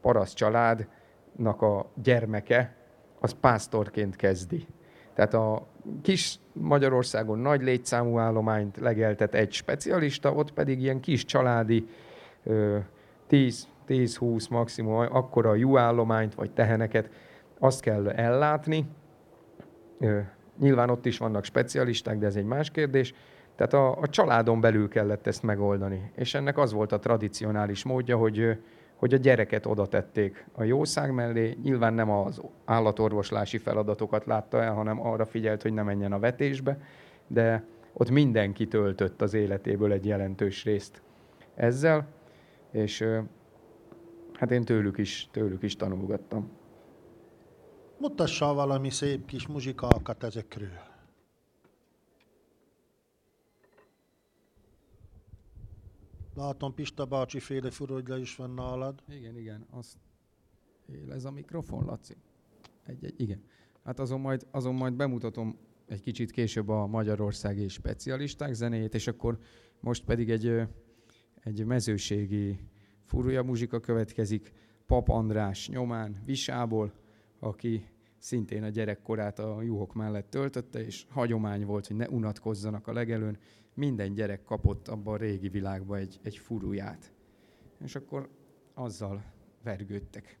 paraszt 0.00 0.36
család 0.36 0.88
nak 1.36 1.62
a 1.62 1.90
gyermeke, 2.02 2.74
az 3.20 3.34
pásztorként 3.40 4.16
kezdi. 4.16 4.66
Tehát 5.16 5.34
a 5.34 5.66
kis 6.02 6.38
Magyarországon 6.52 7.38
nagy 7.38 7.62
létszámú 7.62 8.18
állományt 8.18 8.76
legeltet 8.76 9.34
egy 9.34 9.52
specialista, 9.52 10.32
ott 10.32 10.52
pedig 10.52 10.80
ilyen 10.82 11.00
kis 11.00 11.24
családi 11.24 11.88
10-20 13.30 14.50
maximum 14.50 14.94
akkora 14.94 15.54
jó 15.54 15.78
állományt 15.78 16.34
vagy 16.34 16.50
teheneket, 16.50 17.10
azt 17.58 17.80
kell 17.80 18.08
ellátni. 18.08 18.88
Nyilván 20.58 20.90
ott 20.90 21.06
is 21.06 21.18
vannak 21.18 21.44
specialisták, 21.44 22.18
de 22.18 22.26
ez 22.26 22.36
egy 22.36 22.44
más 22.44 22.70
kérdés. 22.70 23.14
Tehát 23.54 23.72
a, 23.72 23.98
a 24.00 24.08
családon 24.08 24.60
belül 24.60 24.88
kellett 24.88 25.26
ezt 25.26 25.42
megoldani. 25.42 26.10
És 26.14 26.34
ennek 26.34 26.58
az 26.58 26.72
volt 26.72 26.92
a 26.92 26.98
tradicionális 26.98 27.84
módja, 27.84 28.16
hogy 28.16 28.58
hogy 28.96 29.14
a 29.14 29.16
gyereket 29.16 29.66
oda 29.66 29.86
tették 29.86 30.46
a 30.52 30.64
jószág 30.64 31.12
mellé. 31.12 31.58
Nyilván 31.62 31.94
nem 31.94 32.10
az 32.10 32.40
állatorvoslási 32.64 33.58
feladatokat 33.58 34.24
látta 34.24 34.62
el, 34.62 34.74
hanem 34.74 35.06
arra 35.06 35.26
figyelt, 35.26 35.62
hogy 35.62 35.72
ne 35.72 35.82
menjen 35.82 36.12
a 36.12 36.18
vetésbe, 36.18 36.78
de 37.26 37.64
ott 37.92 38.10
mindenki 38.10 38.68
töltött 38.68 39.22
az 39.22 39.34
életéből 39.34 39.92
egy 39.92 40.06
jelentős 40.06 40.64
részt 40.64 41.02
ezzel, 41.54 42.06
és 42.70 43.04
hát 44.32 44.50
én 44.50 44.64
tőlük 44.64 44.98
is, 44.98 45.28
tőlük 45.30 45.62
is 45.62 45.76
tanulgattam. 45.76 46.50
Mutassa 47.98 48.54
valami 48.54 48.90
szép 48.90 49.26
kis 49.26 49.46
muzsikalkat 49.46 50.24
ezekről. 50.24 50.95
Látom, 56.36 56.74
Pista 56.74 57.04
bácsi 57.04 57.40
féle 57.40 57.70
furodja 57.70 58.16
is 58.16 58.36
van 58.36 58.50
nálad. 58.50 59.02
Igen, 59.08 59.36
igen, 59.38 59.66
azt 59.70 59.96
él 60.86 61.12
ez 61.12 61.24
a 61.24 61.30
mikrofon, 61.30 61.84
Laci. 61.84 62.16
Egy, 62.82 63.04
egy, 63.04 63.20
igen. 63.20 63.42
Hát 63.84 63.98
azon 64.00 64.20
majd, 64.20 64.46
azon 64.50 64.74
majd 64.74 64.94
bemutatom 64.94 65.58
egy 65.86 66.00
kicsit 66.00 66.30
később 66.30 66.68
a 66.68 66.86
magyarországi 66.86 67.68
specialisták 67.68 68.52
zenéjét, 68.52 68.94
és 68.94 69.06
akkor 69.06 69.38
most 69.80 70.04
pedig 70.04 70.30
egy, 70.30 70.62
egy 71.34 71.64
mezőségi 71.64 72.58
furúja 73.04 73.42
muzsika 73.42 73.80
következik, 73.80 74.52
Pap 74.86 75.08
András 75.08 75.68
nyomán, 75.68 76.16
Visából, 76.24 76.92
aki 77.38 77.88
szintén 78.18 78.62
a 78.62 78.68
gyerekkorát 78.68 79.38
a 79.38 79.62
juhok 79.62 79.94
mellett 79.94 80.30
töltötte, 80.30 80.84
és 80.84 81.06
hagyomány 81.08 81.64
volt, 81.64 81.86
hogy 81.86 81.96
ne 81.96 82.08
unatkozzanak 82.08 82.86
a 82.86 82.92
legelőn, 82.92 83.38
minden 83.76 84.14
gyerek 84.14 84.44
kapott 84.44 84.88
abban 84.88 85.14
a 85.14 85.16
régi 85.16 85.48
világban 85.48 85.98
egy, 85.98 86.20
egy 86.22 86.36
furuját. 86.36 87.12
És 87.84 87.94
akkor 87.94 88.28
azzal 88.74 89.24
vergődtek. 89.62 90.38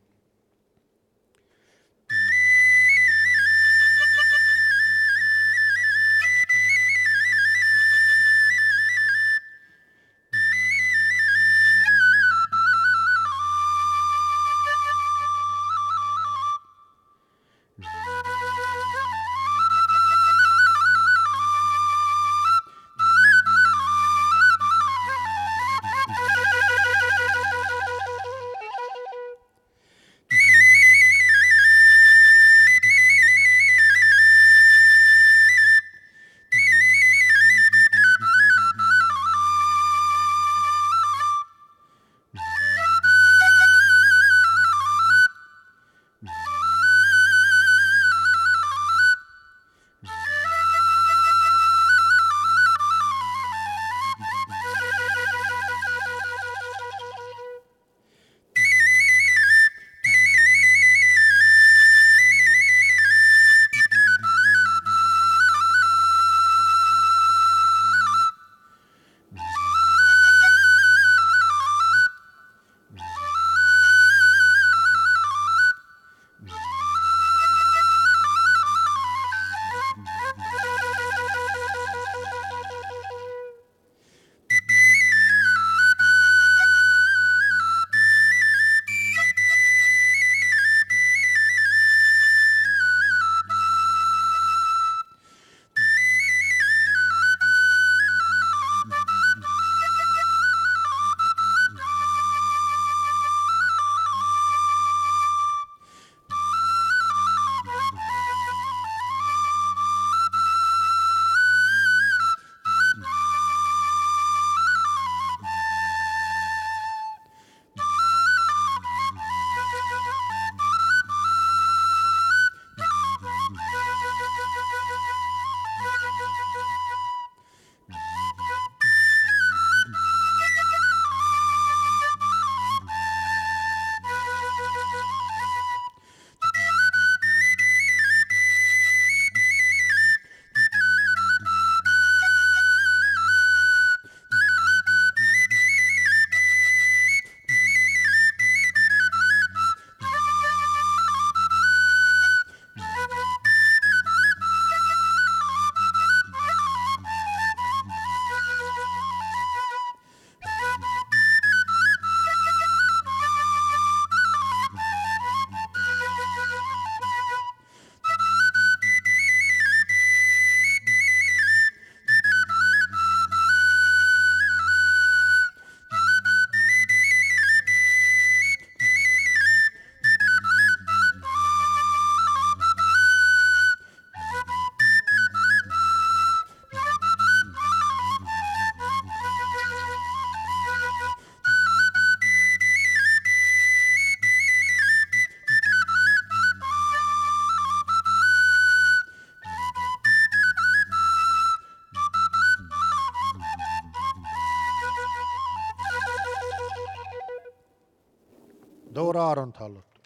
Dóra 208.96 209.28
Aront 209.28 209.56
hallott. 209.56 210.00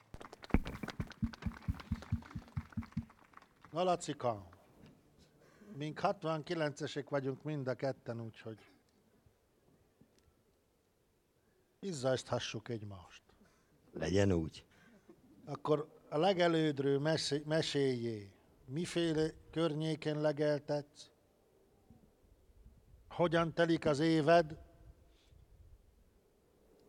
Na, 3.70 3.82
Lacika, 3.82 4.48
mink 5.76 6.00
69-esek 6.02 7.06
vagyunk 7.08 7.42
mind 7.42 7.66
a 7.66 7.74
ketten, 7.74 8.20
úgyhogy 8.20 8.58
izzajzthassuk 11.78 12.68
egymást. 12.68 13.22
Legyen 13.92 14.32
úgy. 14.32 14.64
Akkor 15.44 15.98
a 16.08 16.18
legelődről 16.18 16.98
mesé- 16.98 17.44
meséljé, 17.44 18.32
miféle 18.64 19.30
környéken 19.50 20.20
legeltetsz, 20.20 21.10
hogyan 23.08 23.54
telik 23.54 23.86
az 23.86 23.98
éved, 23.98 24.58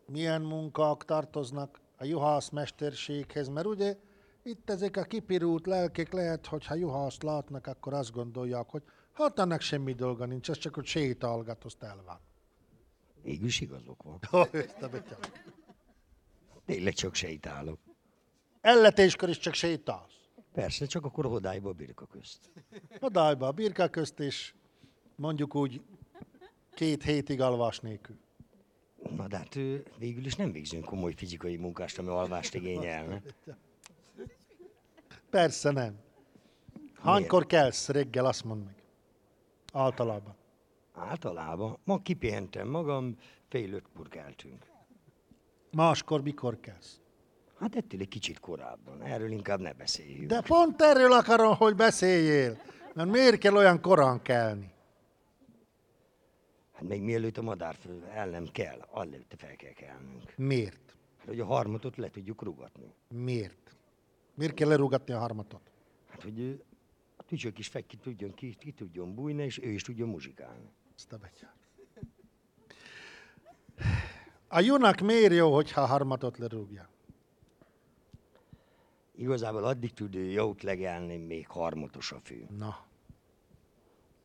milyen 0.05 0.41
munkák 0.41 1.05
tartoznak 1.05 1.80
a 2.01 2.05
juhászmesterséghez, 2.05 3.47
mert 3.47 3.65
ugye 3.65 3.97
itt 4.43 4.69
ezek 4.69 4.97
a 4.97 5.03
kipirult 5.03 5.65
lelkek 5.65 6.13
lehet, 6.13 6.45
hogy 6.45 6.65
ha 6.65 6.75
juhászt 6.75 7.23
látnak, 7.23 7.67
akkor 7.67 7.93
azt 7.93 8.11
gondolják, 8.11 8.69
hogy 8.69 8.83
hát 9.13 9.39
annak 9.39 9.61
semmi 9.61 9.93
dolga 9.93 10.25
nincs, 10.25 10.49
ez 10.49 10.57
csak 10.57 10.75
hogy 10.75 10.85
sétálgat, 10.85 11.63
azt 11.63 11.83
el 11.83 12.01
van. 12.05 12.19
Végül 13.23 13.47
is 13.47 13.61
igazok 13.61 14.03
van. 14.03 14.19
Tényleg 16.65 16.93
csak 16.93 17.15
sejtálok. 17.15 17.79
Elletéskor 18.61 19.29
is 19.29 19.37
csak 19.37 19.53
sétálsz. 19.53 20.19
Persze, 20.53 20.85
csak 20.85 21.05
akkor 21.05 21.25
hodályba 21.25 21.69
a 21.69 21.73
birka 21.73 22.05
közt. 22.05 22.51
A 22.99 23.09
dájba, 23.09 23.47
a 23.47 23.51
birka 23.51 23.87
közt, 23.87 24.19
és 24.19 24.53
mondjuk 25.15 25.55
úgy 25.55 25.81
két 26.73 27.03
hétig 27.03 27.41
alvás 27.41 27.79
nélkül. 27.79 28.17
Na 29.09 29.27
de 29.27 29.37
hát 29.37 29.55
ö, 29.55 29.75
végül 29.97 30.25
is 30.25 30.35
nem 30.35 30.51
végzünk 30.51 30.85
komoly 30.85 31.13
fizikai 31.13 31.55
munkást, 31.55 31.99
ami 31.99 32.07
alvást 32.07 32.53
igényelne. 32.53 33.21
Persze 35.29 35.71
nem. 35.71 35.99
Hánykor 37.03 37.45
kelsz 37.45 37.89
reggel, 37.89 38.25
azt 38.25 38.43
mondd 38.43 38.63
meg. 38.63 38.75
Általában. 39.73 40.35
Általában 40.93 41.77
ma 41.83 42.01
kipihentem 42.01 42.67
magam, 42.67 43.17
fél 43.49 43.73
ötkor 43.73 44.07
keltünk. 44.07 44.65
Máskor 45.71 46.21
mikor 46.21 46.59
kelsz? 46.59 46.99
Hát 47.59 47.75
ettől 47.75 47.99
egy 47.99 48.07
kicsit 48.07 48.39
korábban, 48.39 49.01
erről 49.01 49.31
inkább 49.31 49.59
ne 49.59 49.73
beszéljünk. 49.73 50.27
De 50.27 50.41
pont 50.41 50.81
erről 50.81 51.11
akarom, 51.11 51.55
hogy 51.55 51.75
beszéljél. 51.75 52.61
Mert 52.93 53.09
miért 53.09 53.37
kell 53.37 53.55
olyan 53.55 53.81
korán 53.81 54.21
kelni? 54.21 54.71
Hát 56.81 56.89
még 56.89 57.01
mielőtt 57.01 57.37
a 57.37 57.41
madár 57.41 57.77
el 58.13 58.29
nem 58.29 58.47
kell, 58.51 58.87
előtte 58.95 59.35
fel 59.37 59.55
kell 59.55 59.71
kelnünk. 59.71 60.33
Miért? 60.37 60.95
Hát, 61.17 61.27
hogy 61.27 61.39
a 61.39 61.45
harmatot 61.45 61.97
le 61.97 62.09
tudjuk 62.09 62.43
rugatni. 62.43 62.93
Miért? 63.07 63.75
Miért 64.33 64.53
kell 64.53 64.67
lerugatni 64.67 65.13
a 65.13 65.19
harmatot? 65.19 65.71
Hát, 66.09 66.23
hogy 66.23 66.63
a 67.15 67.23
tücsök 67.23 67.57
is 67.59 67.67
fel 67.67 67.83
ki 67.83 67.97
tudjon, 67.97 68.33
ki, 68.33 68.55
ki 68.59 68.71
tudjon 68.71 69.15
bújni, 69.15 69.43
és 69.43 69.59
ő 69.63 69.69
is 69.69 69.81
tudjon 69.81 70.09
muzsikálni. 70.09 70.69
Ezt 70.95 71.13
a 71.13 71.17
betyár. 71.17 71.53
A 74.47 74.59
junak 74.59 74.99
miért 74.99 75.33
jó, 75.33 75.53
hogyha 75.53 75.81
a 75.81 75.85
harmatot 75.85 76.37
lerúgja? 76.37 76.89
Igazából 79.15 79.63
addig 79.63 79.93
tud 79.93 80.13
jót 80.13 80.63
legelni, 80.63 81.17
még 81.17 81.47
harmatos 81.47 82.11
a 82.11 82.19
fő. 82.23 82.47
Na, 82.57 82.85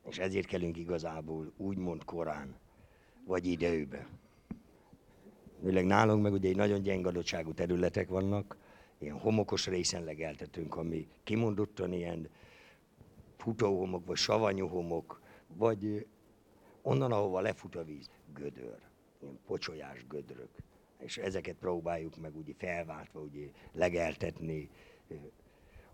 És 0.08 0.18
ezért 0.18 0.46
kellünk 0.46 0.76
igazából 0.76 1.52
úgymond 1.56 2.04
korán, 2.04 2.56
vagy 3.24 3.46
időbe. 3.46 4.06
Főleg 5.62 5.84
nálunk 5.84 6.22
meg 6.22 6.32
ugye 6.32 6.48
egy 6.48 6.56
nagyon 6.56 6.82
gyengadottságú 6.82 7.52
területek 7.52 8.08
vannak, 8.08 8.56
ilyen 8.98 9.18
homokos 9.18 9.66
részen 9.66 10.04
legeltetünk, 10.04 10.76
ami 10.76 11.08
kimondottan 11.22 11.92
ilyen 11.92 12.28
futóhomok, 13.36 14.06
vagy 14.06 14.16
savanyú 14.16 14.66
homok, 14.66 15.20
vagy 15.46 16.06
onnan, 16.82 17.12
ahova 17.12 17.40
lefut 17.40 17.76
a 17.76 17.84
víz, 17.84 18.10
gödör, 18.34 18.78
ilyen 19.22 19.38
pocsolyás 19.46 20.06
gödrök. 20.06 20.50
És 20.98 21.16
ezeket 21.16 21.56
próbáljuk 21.56 22.16
meg 22.16 22.36
ugye 22.36 22.52
felváltva 22.58 23.20
ugye 23.20 23.46
legeltetni, 23.72 24.70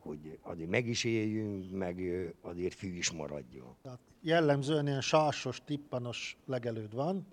hogy 0.03 0.39
azért 0.43 0.71
meg 0.71 0.87
is 0.87 1.05
éljünk, 1.05 1.71
meg 1.71 2.01
azért 2.41 2.75
fű 2.75 2.89
is 2.89 3.11
maradjon. 3.11 3.77
tehát 3.83 4.01
jellemzően 4.21 4.87
ilyen 4.87 5.01
sásos, 5.01 5.63
tippanos 5.65 6.37
legelőd 6.47 6.95
van. 6.95 7.27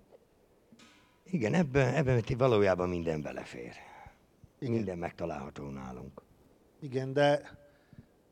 Igen, 1.24 1.54
ebben, 1.54 1.94
ebben 1.94 2.22
valójában 2.38 2.88
minden 2.88 3.22
belefér. 3.22 3.72
Igen. 4.58 4.74
Minden 4.74 4.98
megtalálható 4.98 5.68
nálunk. 5.68 6.22
Igen, 6.80 7.12
de 7.12 7.58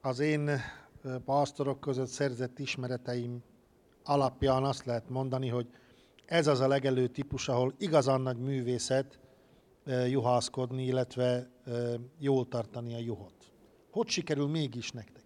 az 0.01 0.19
én 0.19 0.51
pásztorok 1.25 1.81
között 1.81 2.07
szerzett 2.07 2.59
ismereteim 2.59 3.43
alapján 4.05 4.65
azt 4.65 4.85
lehet 4.85 5.09
mondani, 5.09 5.49
hogy 5.49 5.67
ez 6.27 6.47
az 6.47 6.61
a 6.61 6.69
legelő 6.69 7.07
típus, 7.07 7.49
ahol 7.49 7.75
igazán 7.79 8.21
nagy 8.21 8.39
művészet 8.39 9.19
juhászkodni, 10.09 10.85
illetve 10.85 11.51
jól 12.19 12.49
tartani 12.49 12.95
a 12.95 12.99
juhot. 12.99 13.38
Hogy 13.99 14.09
sikerül 14.09 14.47
mégis 14.49 14.91
nektek? 14.91 15.23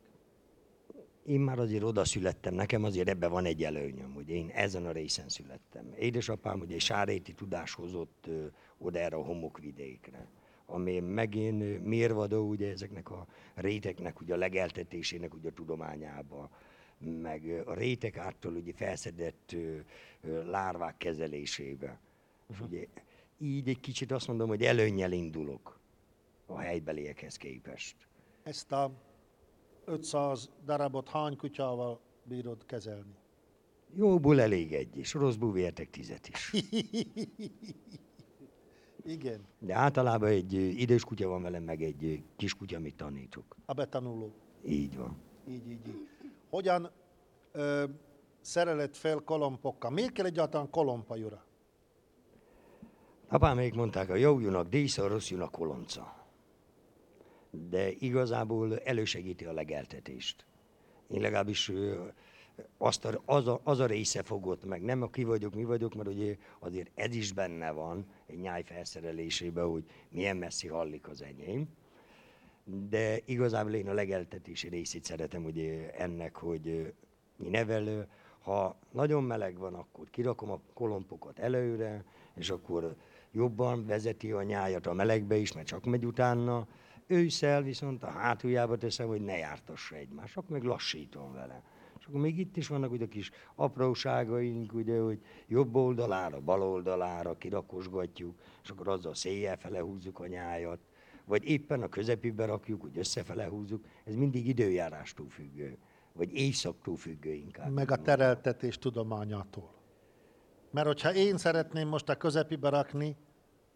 Én 1.26 1.40
már 1.40 1.58
azért 1.58 1.82
oda 1.82 2.04
születtem, 2.04 2.54
nekem 2.54 2.84
azért 2.84 3.08
ebben 3.08 3.30
van 3.30 3.44
egy 3.44 3.64
előnyöm, 3.64 4.12
hogy 4.12 4.28
én 4.28 4.48
ezen 4.48 4.86
a 4.86 4.92
részen 4.92 5.28
születtem. 5.28 5.94
Édesapám 5.98 6.60
ugye 6.60 6.74
egy 6.74 6.80
sáréti 6.80 7.32
tudás 7.32 7.74
hozott 7.74 8.24
ö, 8.26 8.46
oda 8.78 8.98
erre 8.98 9.16
a 9.16 9.24
homokvidékre, 9.24 10.28
ami 10.66 11.00
megint 11.00 11.84
mérvadó 11.84 12.48
ugye 12.48 12.70
ezeknek 12.70 13.10
a 13.10 13.26
réteknek 13.54 14.20
ugye 14.20 14.34
a 14.34 14.36
legeltetésének 14.36 15.34
ugye 15.34 15.48
a 15.48 15.52
tudományába, 15.52 16.50
meg 16.98 17.62
a 17.66 17.74
rétek 17.74 18.16
által 18.16 18.54
ugye 18.54 18.72
felszedett 18.72 19.52
ö, 19.52 19.78
ö, 20.20 20.50
lárvák 20.50 20.96
kezelésébe. 20.96 22.00
És 22.50 22.60
ugye 22.60 22.86
így 23.38 23.68
egy 23.68 23.80
kicsit 23.80 24.12
azt 24.12 24.26
mondom, 24.26 24.48
hogy 24.48 24.62
előnnyel 24.62 25.12
indulok 25.12 25.80
a 26.46 26.58
helybeliekhez 26.58 27.36
képest. 27.36 28.10
Ezt 28.42 28.72
a 28.72 28.90
500 29.84 30.50
darabot 30.64 31.08
hány 31.08 31.36
kutyával 31.36 32.00
bírod 32.24 32.66
kezelni? 32.66 33.14
Jóból 33.94 34.40
elég 34.40 34.72
egy 34.72 34.96
is, 34.96 35.14
rosszból 35.14 35.52
vértek 35.52 35.90
tizet 35.90 36.28
is. 36.28 36.52
Igen, 39.04 39.40
De 39.58 39.74
általában 39.74 40.28
egy 40.28 40.52
idős 40.52 41.04
kutya 41.04 41.28
van 41.28 41.42
velem, 41.42 41.62
meg 41.62 41.82
egy 41.82 42.22
kis 42.36 42.54
kutya, 42.54 42.76
amit 42.76 42.96
tanítok. 42.96 43.56
a 43.66 43.72
betanuló. 43.72 44.32
Így 44.64 44.96
van. 44.96 45.16
Így, 45.48 45.66
így, 45.70 45.88
így. 45.88 46.08
Hogyan 46.50 46.90
ö, 47.52 47.84
szereled 48.40 48.94
fel 48.94 49.18
kolompokkal? 49.18 49.90
Miért 49.90 50.12
kell 50.12 50.26
egyáltalán 50.26 50.70
kolompa, 50.70 51.16
Jura? 51.16 51.44
Apám 53.28 53.56
még 53.56 53.74
mondták, 53.74 54.08
a 54.10 54.14
jó 54.14 54.40
jön 54.40 54.54
a 54.54 54.62
dísz, 54.62 54.98
a 54.98 55.06
rossz 55.08 55.30
jön 55.30 55.40
a 55.40 55.48
kolonca. 55.50 56.21
De 57.52 57.90
igazából 57.90 58.78
elősegíti 58.78 59.44
a 59.44 59.52
legeltetést. 59.52 60.44
Én 61.08 61.20
legalábbis 61.20 61.72
azt 62.78 63.04
a, 63.04 63.22
az, 63.24 63.46
a, 63.46 63.60
az 63.64 63.80
a 63.80 63.86
része 63.86 64.22
fogott 64.22 64.64
meg, 64.64 64.82
nem 64.82 65.02
a 65.02 65.10
ki 65.10 65.24
vagyok, 65.24 65.54
mi 65.54 65.64
vagyok, 65.64 65.94
mert 65.94 66.08
ugye 66.08 66.36
azért 66.58 66.90
ez 66.94 67.14
is 67.14 67.32
benne 67.32 67.70
van 67.70 68.06
egy 68.26 68.38
nyáj 68.38 68.62
felszerelésében, 68.62 69.66
hogy 69.66 69.84
milyen 70.08 70.36
messzi 70.36 70.68
hallik 70.68 71.08
az 71.08 71.22
enyém. 71.22 71.68
De 72.64 73.18
igazából 73.24 73.72
én 73.72 73.88
a 73.88 73.92
legeltetési 73.92 74.68
részét 74.68 75.04
szeretem 75.04 75.44
ugye 75.44 75.90
ennek, 75.90 76.36
hogy 76.36 76.94
mi 77.36 77.48
nevelő, 77.48 78.08
ha 78.42 78.76
nagyon 78.90 79.24
meleg 79.24 79.58
van, 79.58 79.74
akkor 79.74 80.10
kirakom 80.10 80.50
a 80.50 80.60
kolompokat 80.74 81.38
előre, 81.38 82.04
és 82.34 82.50
akkor 82.50 82.96
jobban 83.32 83.86
vezeti 83.86 84.32
a 84.32 84.42
nyájat 84.42 84.86
a 84.86 84.92
melegbe 84.92 85.36
is, 85.36 85.52
mert 85.52 85.66
csak 85.66 85.84
megy 85.84 86.06
utána. 86.06 86.66
Ősszel 87.06 87.62
viszont 87.62 88.02
a 88.02 88.10
hátuljába 88.10 88.76
teszem, 88.76 89.08
hogy 89.08 89.20
ne 89.20 89.36
jártassa 89.36 89.94
egymást, 89.94 90.36
akkor 90.36 90.50
meg 90.50 90.62
lassítom 90.62 91.32
vele. 91.32 91.62
És 91.98 92.06
akkor 92.06 92.20
még 92.20 92.38
itt 92.38 92.56
is 92.56 92.68
vannak 92.68 92.90
ugye 92.90 93.08
kis 93.08 93.30
apróságaink, 93.54 94.72
ugye, 94.72 94.98
hogy 94.98 95.20
jobb 95.46 95.74
oldalára, 95.74 96.40
bal 96.40 96.62
oldalára 96.62 97.38
kirakosgatjuk, 97.38 98.38
és 98.62 98.70
akkor 98.70 98.88
azzal 98.88 99.14
széjjel 99.14 99.56
fele 99.56 99.80
húzzuk 99.80 100.18
a 100.20 100.26
nyájat, 100.26 100.78
vagy 101.24 101.44
éppen 101.44 101.82
a 101.82 101.88
közepébe 101.88 102.44
rakjuk, 102.44 102.80
hogy 102.80 102.98
összefele 102.98 103.46
húzzuk. 103.46 103.84
Ez 104.04 104.14
mindig 104.14 104.46
időjárástól 104.46 105.28
függő, 105.28 105.78
vagy 106.12 106.34
éjszaktól 106.34 106.96
függő 106.96 107.32
inkább. 107.32 107.72
Meg 107.72 107.90
a 107.90 107.96
tereltetés 107.96 108.78
tudományától. 108.78 109.74
Mert 110.70 110.86
hogyha 110.86 111.14
én 111.14 111.36
szeretném 111.36 111.88
most 111.88 112.08
a 112.08 112.16
közepibe 112.16 112.68
rakni, 112.68 113.16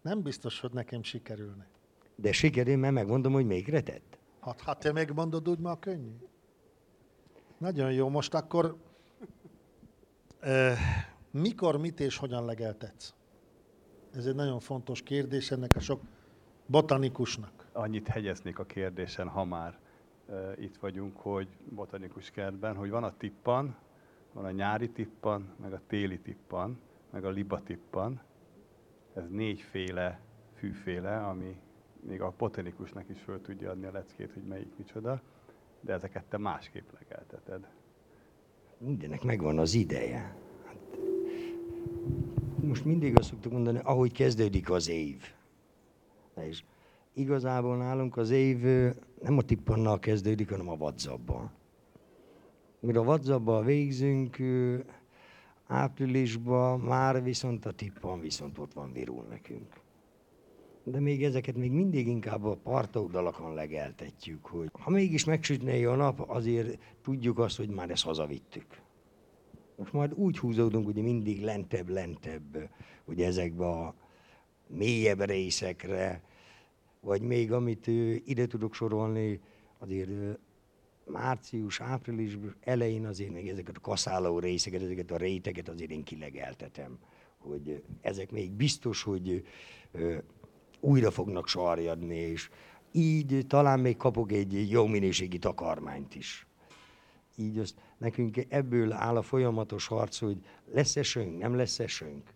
nem 0.02 0.22
biztos, 0.22 0.60
hogy 0.60 0.72
nekem 0.72 1.02
sikerülne. 1.02 1.66
De 2.16 2.32
sikerül, 2.32 2.76
mert 2.76 2.94
megmondom, 2.94 3.32
hogy 3.32 3.46
még 3.46 3.70
tett. 3.70 4.18
Hát, 4.40 4.60
ha 4.60 4.74
te 4.74 4.92
megmondod, 4.92 5.48
úgy 5.48 5.58
már 5.58 5.78
könnyű. 5.78 6.16
Nagyon 7.58 7.92
jó, 7.92 8.08
most 8.08 8.34
akkor 8.34 8.76
ö, 10.40 10.72
mikor, 11.30 11.76
mit 11.76 12.00
és 12.00 12.16
hogyan 12.16 12.44
legeltetsz? 12.44 13.14
Ez 14.14 14.26
egy 14.26 14.34
nagyon 14.34 14.60
fontos 14.60 15.02
kérdés 15.02 15.50
ennek 15.50 15.76
a 15.76 15.80
sok 15.80 16.00
botanikusnak. 16.66 17.66
Annyit 17.72 18.08
hegyeznék 18.08 18.58
a 18.58 18.64
kérdésen, 18.64 19.28
ha 19.28 19.44
már 19.44 19.78
e, 20.28 20.52
itt 20.58 20.76
vagyunk, 20.76 21.16
hogy 21.16 21.48
botanikus 21.74 22.30
kertben, 22.30 22.76
hogy 22.76 22.90
van 22.90 23.04
a 23.04 23.16
tippan, 23.16 23.76
van 24.32 24.44
a 24.44 24.50
nyári 24.50 24.90
tippan, 24.90 25.54
meg 25.60 25.72
a 25.72 25.80
téli 25.86 26.20
tippan, 26.20 26.78
meg 27.10 27.24
a 27.24 27.30
liba 27.30 27.62
tippan. 27.62 28.20
Ez 29.14 29.28
négyféle 29.28 30.20
fűféle, 30.54 31.26
ami 31.26 31.56
még 32.06 32.20
a 32.20 32.34
botanikusnak 32.38 33.08
is 33.08 33.20
föl 33.20 33.40
tudja 33.40 33.70
adni 33.70 33.86
a 33.86 33.92
leckét, 33.92 34.32
hogy 34.32 34.42
melyik 34.42 34.76
micsoda, 34.76 35.20
de 35.80 35.92
ezeket 35.92 36.24
te 36.24 36.38
másképp 36.38 36.88
legelteted. 36.98 37.68
Mindennek 38.78 39.22
megvan 39.22 39.58
az 39.58 39.74
ideje. 39.74 40.36
Hát, 40.64 40.76
most 42.60 42.84
mindig 42.84 43.18
azt 43.18 43.28
szoktuk 43.28 43.52
mondani, 43.52 43.80
ahogy 43.82 44.12
kezdődik 44.12 44.70
az 44.70 44.88
év. 44.88 45.22
És 46.40 46.64
igazából 47.12 47.76
nálunk 47.76 48.16
az 48.16 48.30
év 48.30 48.62
nem 49.22 49.38
a 49.38 49.42
tippannal 49.42 49.98
kezdődik, 49.98 50.50
hanem 50.50 50.68
a 50.68 50.74
WhatsApp-ban. 50.74 51.50
Mire 52.80 52.98
a 52.98 53.02
WhatsApp-ban 53.02 53.64
végzünk, 53.64 54.36
áprilisban 55.66 56.80
már 56.80 57.22
viszont 57.22 57.66
a 57.66 57.72
tippan 57.72 58.20
viszont 58.20 58.58
ott 58.58 58.72
van 58.72 58.92
virul 58.92 59.24
nekünk. 59.30 59.84
De 60.88 61.00
még 61.00 61.24
ezeket 61.24 61.56
még 61.56 61.70
mindig 61.70 62.06
inkább 62.06 62.44
a 62.44 62.56
partoldalakon 62.56 63.54
legeltetjük, 63.54 64.46
hogy 64.46 64.68
ha 64.72 64.90
mégis 64.90 65.24
megsütné 65.24 65.84
a 65.84 65.94
nap, 65.94 66.30
azért 66.30 66.78
tudjuk 67.02 67.38
azt, 67.38 67.56
hogy 67.56 67.68
már 67.68 67.90
ezt 67.90 68.04
hazavittük. 68.04 68.80
Most 69.76 69.92
majd 69.92 70.12
úgy 70.12 70.38
húzódunk, 70.38 70.84
hogy 70.84 71.02
mindig 71.02 71.42
lentebb, 71.42 71.88
lentebb, 71.88 72.70
hogy 73.04 73.20
ezekbe 73.20 73.66
a 73.66 73.94
mélyebb 74.66 75.20
részekre, 75.20 76.22
vagy 77.00 77.22
még 77.22 77.52
amit 77.52 77.86
ide 78.24 78.46
tudok 78.46 78.74
sorolni, 78.74 79.40
azért 79.78 80.38
március, 81.04 81.80
április 81.80 82.38
elején 82.60 83.06
azért 83.06 83.32
még 83.32 83.48
ezeket 83.48 83.76
a 83.76 83.80
kaszáló 83.80 84.38
részeket, 84.38 84.82
ezeket 84.82 85.10
a 85.10 85.16
réteget 85.16 85.68
azért 85.68 85.90
én 85.90 86.04
kilegeltetem, 86.04 86.98
hogy 87.38 87.82
ezek 88.00 88.30
még 88.30 88.52
biztos, 88.52 89.02
hogy 89.02 89.44
újra 90.80 91.10
fognak 91.10 91.48
sarjadni, 91.48 92.16
és 92.16 92.50
így 92.92 93.46
talán 93.46 93.80
még 93.80 93.96
kapok 93.96 94.32
egy 94.32 94.70
jó 94.70 94.86
minőségi 94.86 95.38
takarmányt 95.38 96.14
is. 96.14 96.46
Így 97.36 97.58
azt 97.58 97.74
nekünk 97.98 98.36
ebből 98.48 98.92
áll 98.92 99.16
a 99.16 99.22
folyamatos 99.22 99.86
harc, 99.86 100.18
hogy 100.18 100.38
lesz 100.72 100.96
esőnk, 100.96 101.38
nem 101.38 101.54
lesz 101.54 101.78
esőnk. 101.78 102.34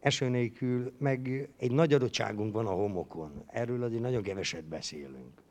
Eső 0.00 0.28
nélkül 0.28 0.92
meg 0.98 1.50
egy 1.56 1.72
nagy 1.72 1.92
adottságunk 1.92 2.52
van 2.52 2.66
a 2.66 2.70
homokon. 2.70 3.42
Erről 3.46 3.82
azért 3.82 4.02
nagyon 4.02 4.22
keveset 4.22 4.64
beszélünk. 4.64 5.42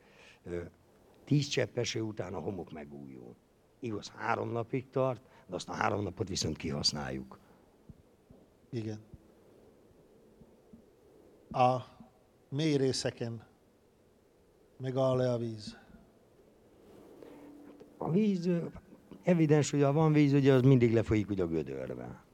Tíz 1.24 1.46
csepp 1.46 1.78
eső 1.78 2.00
után 2.00 2.34
a 2.34 2.38
homok 2.38 2.72
megújul. 2.72 3.36
Igaz, 3.80 4.12
három 4.16 4.50
napig 4.50 4.90
tart, 4.90 5.22
de 5.46 5.54
azt 5.54 5.68
a 5.68 5.72
három 5.72 6.02
napot 6.02 6.28
viszont 6.28 6.56
kihasználjuk. 6.56 7.38
Igen. 8.70 9.00
A 11.54 11.84
mély 12.48 12.76
részeken 12.76 13.42
megáll 14.76 15.20
-e 15.20 15.32
a 15.32 15.38
víz? 15.38 15.78
A 17.98 18.10
víz, 18.10 18.48
evidens, 19.22 19.70
hogy 19.70 19.82
ha 19.82 19.92
van 19.92 20.12
víz, 20.12 20.32
ugye 20.32 20.52
az 20.52 20.62
mindig 20.62 20.92
lefolyik 20.92 21.30
ugye 21.30 21.42
a 21.42 21.46
gödörbe. 21.46 22.24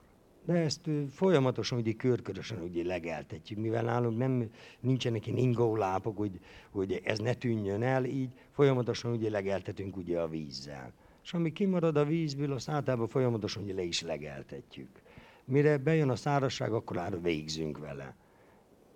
De 0.45 0.53
ezt 0.53 0.81
folyamatosan 1.11 1.79
ugye 1.79 1.93
körkörösen 1.93 2.63
ugye 2.63 2.85
legeltetjük, 2.85 3.59
mivel 3.59 3.83
nálunk 3.83 4.19
nem, 4.19 4.51
nincsenek 4.81 5.27
ilyen 5.27 5.39
ingólápok, 5.39 6.17
hogy, 6.17 6.41
hogy 6.71 7.01
ez 7.05 7.19
ne 7.19 7.35
tűnjön 7.35 7.83
el, 7.83 8.05
így 8.05 8.31
folyamatosan 8.51 9.13
ugye 9.13 9.31
legeltetünk 9.31 9.97
ugye 9.97 10.21
a 10.21 10.29
vízzel. 10.29 10.93
És 11.23 11.33
ami 11.33 11.53
kimarad 11.53 11.97
a 11.97 12.05
vízből, 12.05 12.53
azt 12.53 12.69
általában 12.69 13.09
folyamatosan 13.09 13.63
ugye 13.63 13.75
le 13.75 13.83
is 13.83 14.03
legeltetjük. 14.03 15.03
Mire 15.45 15.79
bejön 15.79 16.11
a 16.11 16.17
szárazság, 16.17 16.73
akkor 16.73 16.97
már 16.97 17.23
végzünk 17.23 17.79
vele. 17.79 18.17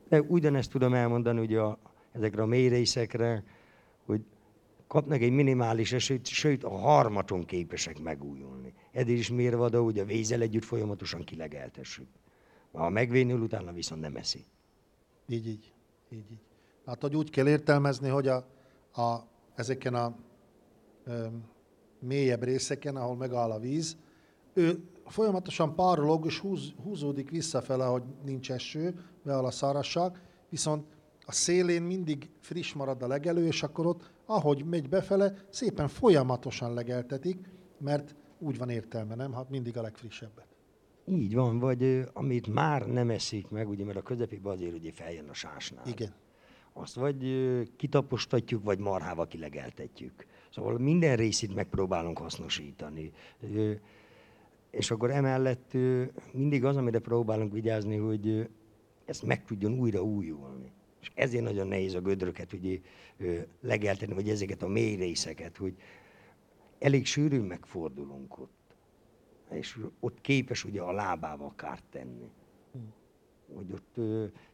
De 0.09 0.21
ugyanezt 0.21 0.71
tudom 0.71 0.95
elmondani 0.95 1.41
ugye 1.41 1.61
a, 1.61 1.79
ezekre 2.13 2.43
a 2.43 2.47
mély 2.47 2.69
részekre, 2.69 3.45
hogy 4.05 4.25
kapnak 4.87 5.21
egy 5.21 5.33
minimális 5.33 5.93
esőt, 5.93 6.27
sőt 6.27 6.65
a 6.65 6.77
harmaton 6.77 7.45
képesek 7.45 8.03
megújulni. 8.03 8.75
Eddig 8.93 9.19
is 9.19 9.31
mérvada, 9.31 9.83
hogy 9.83 9.99
a 9.99 10.05
vízzel 10.05 10.41
együtt 10.41 10.65
folyamatosan 10.65 11.25
kilegeltessük. 11.25 12.07
Ha 12.73 12.89
megvénül, 12.89 13.41
utána 13.41 13.73
viszont 13.73 14.01
nem 14.01 14.17
eszi. 14.17 14.45
Így, 15.29 15.47
így. 15.47 15.73
így, 16.11 16.31
így. 16.31 16.41
Hát, 16.87 17.01
hogy 17.01 17.17
úgy 17.17 17.31
kell 17.31 17.49
értelmezni, 17.49 18.09
hogy 18.09 18.29
a, 18.29 18.47
a, 19.01 19.29
ezeken 19.55 19.95
a 19.95 20.17
ö, 21.05 21.27
mélyebb 21.99 22.43
részeken, 22.43 22.97
ahol 22.97 23.17
megáll 23.17 23.51
a 23.51 23.59
víz, 23.59 23.97
ő 24.53 24.83
folyamatosan 25.07 25.75
párolog 25.75 26.27
és 26.27 26.39
húz, 26.39 26.73
húzódik 26.83 27.31
visszafele, 27.31 27.85
hogy 27.85 28.03
nincs 28.25 28.51
eső, 28.51 29.05
beáll 29.23 29.45
a 29.45 29.51
szárazság, 29.51 30.21
viszont 30.49 30.87
a 31.27 31.33
szélén 31.33 31.83
mindig 31.83 32.31
friss 32.41 32.73
marad 32.73 33.03
a 33.03 33.07
legelő, 33.07 33.47
és 33.47 33.63
akkor 33.63 33.87
ott, 33.87 34.11
ahogy 34.27 34.65
megy 34.65 34.89
befele, 34.89 35.35
szépen 35.51 35.89
folyamatosan 35.89 36.75
legeltetik, 36.75 37.51
mert 37.79 38.15
úgy 38.39 38.59
van 38.59 38.71
értelme, 38.71 39.15
nem? 39.15 39.33
Hát 39.33 39.51
mindig 39.51 39.77
a 39.77 39.83
legfrissebbet. 39.83 40.47
Így 41.07 41.35
van, 41.35 41.59
vagy 41.59 42.05
amit 42.13 42.47
már 42.47 42.87
nem 42.87 43.11
eszik 43.11 43.49
meg, 43.49 43.69
ugye, 43.69 43.85
mert 43.85 43.99
a 43.99 44.03
közepébe 44.03 44.51
azért 44.51 44.75
ugye 44.75 44.93
feljön 44.93 45.29
a 45.29 45.35
sásnál. 45.35 45.87
Igen. 45.87 46.15
Azt 46.73 46.95
vagy 46.95 47.25
kitapostatjuk, 47.77 48.65
vagy 48.65 48.79
marhával 48.79 49.27
kilegeltetjük. 49.27 50.27
Szóval 50.51 50.79
minden 50.79 51.17
részét 51.17 51.55
megpróbálunk 51.55 52.19
hasznosítani. 52.19 53.13
És 54.77 54.91
akkor 54.91 55.11
emellett 55.11 55.73
mindig 56.33 56.65
az, 56.65 56.77
amire 56.77 56.99
próbálunk 56.99 57.53
vigyázni, 57.53 57.97
hogy 57.97 58.49
ezt 59.05 59.23
meg 59.23 59.45
tudjon 59.45 59.79
újra 59.79 60.03
újulni. 60.03 60.73
És 61.01 61.11
ezért 61.15 61.45
nagyon 61.45 61.67
nehéz 61.67 61.95
a 61.95 62.01
gödröket 62.01 62.53
ugye 62.53 62.79
legelteni, 63.61 64.15
vagy 64.15 64.29
ezeket 64.29 64.63
a 64.63 64.69
mély 64.69 64.95
részeket, 64.95 65.57
hogy 65.57 65.75
elég 66.79 67.07
sűrűn 67.07 67.45
megfordulunk 67.45 68.39
ott. 68.39 68.77
És 69.51 69.79
ott 70.01 70.21
képes 70.21 70.65
ugye 70.65 70.81
a 70.81 70.93
lábával 70.93 71.53
kárt 71.57 71.85
tenni. 71.91 72.31
Hogy 73.55 73.73
ott 73.73 73.97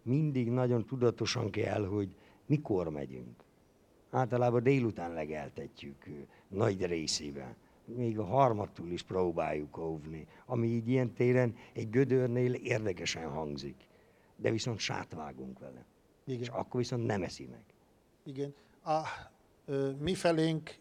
mindig 0.02 0.50
nagyon 0.50 0.86
tudatosan 0.86 1.50
kell, 1.50 1.86
hogy 1.86 2.14
mikor 2.46 2.88
megyünk. 2.88 3.44
Általában 4.10 4.62
délután 4.62 5.12
legeltetjük 5.12 6.06
nagy 6.48 6.86
részével. 6.86 7.56
Még 7.96 8.18
a 8.18 8.24
harmadtól 8.24 8.90
is 8.90 9.02
próbáljuk 9.02 9.78
óvni, 9.78 10.26
ami 10.46 10.66
így 10.66 10.88
ilyen 10.88 11.12
téren 11.14 11.54
egy 11.72 11.90
gödörnél 11.90 12.52
érdekesen 12.54 13.30
hangzik. 13.30 13.88
De 14.36 14.50
viszont 14.50 14.78
sátvágunk 14.78 15.58
vele. 15.58 15.84
Igen. 16.24 16.40
És 16.40 16.48
akkor 16.48 16.80
viszont 16.80 17.06
nem 17.06 17.22
eszi 17.22 17.46
meg. 17.50 17.64
Igen. 18.24 18.54
A, 18.84 19.00
ö, 19.64 19.90
mi 19.98 20.14
felénk 20.14 20.78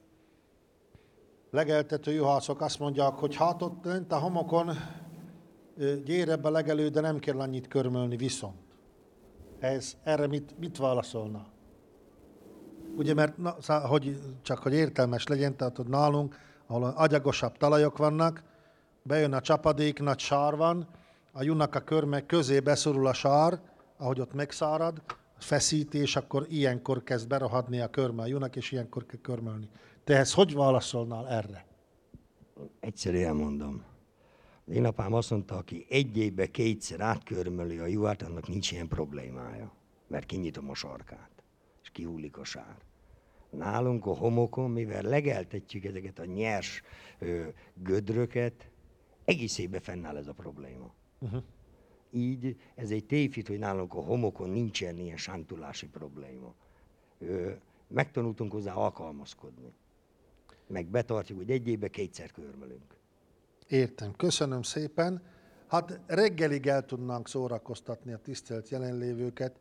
legeltető 1.52 2.12
juhászok 2.12 2.62
azt 2.62 2.80
mondják, 2.80 3.14
hogy 3.14 3.36
hát 3.36 3.62
ott 3.62 3.84
lent 3.84 4.12
a 4.12 4.18
homokon 4.18 4.70
gyérebb 6.06 6.44
a 6.44 6.50
legelő, 6.50 6.90
de 6.90 7.02
nem 7.02 7.20
kell 7.20 7.40
annyit 7.40 7.68
körmölni 7.68 8.18
viszont. 8.18 8.56
Ez, 9.60 9.98
erre 10.04 10.28
mit, 10.28 10.60
mit 10.60 10.78
válaszolna? 10.78 11.48
Ugye, 12.96 13.14
mert 13.14 13.38
na, 13.38 13.56
hogy, 13.88 14.20
csak 14.42 14.60
hogy 14.60 14.74
értelmes 14.74 15.28
legyen, 15.28 15.58
tehát 15.58 15.78
hogy 15.78 15.88
nálunk, 15.88 16.36
ahol 16.70 16.84
agyagosabb 16.84 17.58
talajok 17.58 17.98
vannak, 17.98 18.44
bejön 19.04 19.34
a 19.34 19.42
csapadék, 19.42 20.00
nagy 20.00 20.20
sár 20.20 20.56
van, 20.56 20.88
a 21.32 21.44
junak 21.44 21.76
a 21.76 21.80
körme 21.80 22.26
közé 22.26 22.60
beszorul 22.60 23.08
a 23.08 23.14
sár, 23.14 23.62
ahogy 23.98 24.20
ott 24.20 24.34
megszárad, 24.34 25.02
feszítés, 25.38 26.16
akkor 26.16 26.46
ilyenkor 26.50 27.04
kezd 27.04 27.28
berohadni 27.28 27.80
a 27.80 27.90
körme 27.90 28.22
a 28.22 28.26
junak, 28.26 28.56
és 28.56 28.72
ilyenkor 28.72 29.06
kell 29.06 29.20
körmölni. 29.22 29.70
Te 30.04 30.18
ezt 30.18 30.34
hogy 30.34 30.54
válaszolnál 30.54 31.28
erre? 31.28 31.66
Egyszerűen 32.80 33.36
mondom. 33.36 33.84
Én 34.66 34.86
apám 34.86 35.14
azt 35.14 35.30
mondta, 35.30 35.56
aki 35.56 35.86
egy 35.90 36.18
évbe 36.18 36.48
kétszer 36.48 37.00
átkörmöli 37.00 37.78
a 37.78 37.86
juhát, 37.86 38.22
annak 38.22 38.48
nincs 38.48 38.72
ilyen 38.72 38.88
problémája. 38.88 39.72
Mert 40.08 40.26
kinyitom 40.26 40.70
a 40.70 40.76
sarkát, 40.76 41.44
és 41.84 41.90
kihullik 41.90 42.38
a 42.38 42.44
sár. 42.44 42.78
Nálunk 43.50 44.06
a 44.06 44.14
homokon, 44.14 44.72
mivel 44.72 45.02
legeltetjük 45.02 45.86
ezeket 45.86 46.20
a 46.20 46.26
nyers 46.26 46.82
ö, 47.20 47.48
gödröket, 47.74 48.70
egész 49.26 49.58
évben 49.58 49.82
fennáll 49.82 50.18
ez 50.18 50.28
a 50.28 50.34
probléma. 50.34 50.94
Uh-huh. 51.20 51.44
Így 52.12 52.56
ez 52.76 52.92
egy 52.92 53.06
tévhit, 53.06 53.48
hogy 53.48 53.60
nálunk 53.60 53.94
a 53.94 54.02
homokon 54.02 54.50
nincsen 54.50 54.98
ilyen 54.98 55.18
sántulási 55.18 55.88
probléma. 55.88 56.54
Ö, 57.20 57.52
megtanultunk 57.88 58.52
hozzá 58.52 58.74
alkalmazkodni. 58.74 59.74
Meg 60.68 60.86
betartjuk, 60.86 61.38
hogy 61.38 61.52
egy 61.52 61.68
évben 61.68 61.90
kétszer 61.90 62.32
körmölünk. 62.32 62.96
Értem, 63.68 64.12
köszönöm 64.16 64.62
szépen. 64.62 65.22
Hát 65.68 66.00
reggelig 66.08 66.68
el 66.68 66.86
tudnánk 66.86 67.28
szórakoztatni 67.28 68.14
a 68.14 68.18
tisztelt 68.18 68.70
jelenlévőket, 68.70 69.60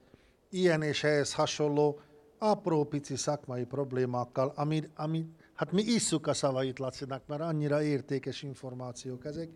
ilyen 0.51 0.83
és 0.83 1.05
ehhez 1.05 1.35
hasonló 1.35 2.01
apró 2.39 2.85
pici 2.85 3.17
szakmai 3.17 3.65
problémákkal, 3.65 4.53
ami, 4.57 4.91
ami 4.97 5.27
hát 5.55 5.73
mi 5.73 5.83
isszuk 5.83 6.27
a 6.27 6.35
szavait 6.35 6.79
Lacinak, 6.79 7.27
mert 7.27 7.41
annyira 7.41 7.83
értékes 7.83 8.43
információk 8.43 9.25
ezek. 9.25 9.49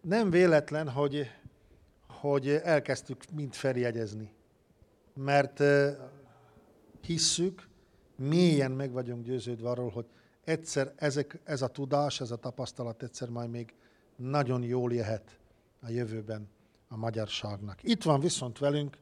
Nem 0.00 0.30
véletlen, 0.30 0.88
hogy, 0.88 1.26
hogy 2.08 2.48
elkezdtük 2.48 3.24
mind 3.34 3.54
feljegyezni, 3.54 4.32
mert 5.14 5.62
hisszük, 7.00 7.68
mélyen 8.16 8.70
meg 8.70 8.92
vagyunk 8.92 9.24
győződve 9.24 9.68
arról, 9.68 9.90
hogy 9.90 10.06
egyszer 10.44 10.92
ezek, 10.96 11.38
ez 11.44 11.62
a 11.62 11.68
tudás, 11.68 12.20
ez 12.20 12.30
a 12.30 12.36
tapasztalat 12.36 13.02
egyszer 13.02 13.28
majd 13.28 13.50
még 13.50 13.74
nagyon 14.16 14.62
jól 14.62 14.92
jöhet 14.92 15.38
a 15.80 15.90
jövőben 15.90 16.48
a 16.88 16.96
magyarságnak. 16.96 17.82
Itt 17.82 18.02
van 18.02 18.20
viszont 18.20 18.58
velünk 18.58 18.96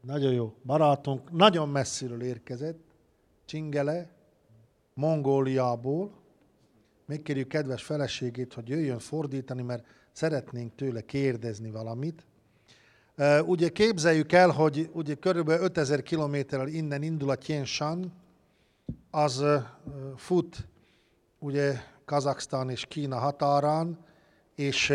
nagyon 0.00 0.32
jó 0.32 0.54
barátunk, 0.64 1.30
nagyon 1.30 1.68
messziről 1.68 2.22
érkezett, 2.22 2.80
Csingele, 3.44 4.10
Mongóliából. 4.94 6.12
Megkérjük 7.06 7.48
kedves 7.48 7.82
feleségét, 7.82 8.54
hogy 8.54 8.68
jöjjön 8.68 8.98
fordítani, 8.98 9.62
mert 9.62 9.84
szeretnénk 10.12 10.74
tőle 10.74 11.00
kérdezni 11.00 11.70
valamit. 11.70 12.26
Ugye 13.46 13.68
képzeljük 13.68 14.32
el, 14.32 14.50
hogy 14.50 14.90
ugye 14.92 15.14
körülbelül 15.14 15.64
5000 15.64 16.02
kilométerrel 16.02 16.68
innen 16.68 17.02
indul 17.02 17.30
a 17.30 17.34
Tienshan, 17.34 18.12
az 19.10 19.44
fut 20.16 20.66
ugye 21.38 21.74
Kazaksztán 22.04 22.70
és 22.70 22.86
Kína 22.86 23.18
határán, 23.18 23.98
és 24.54 24.92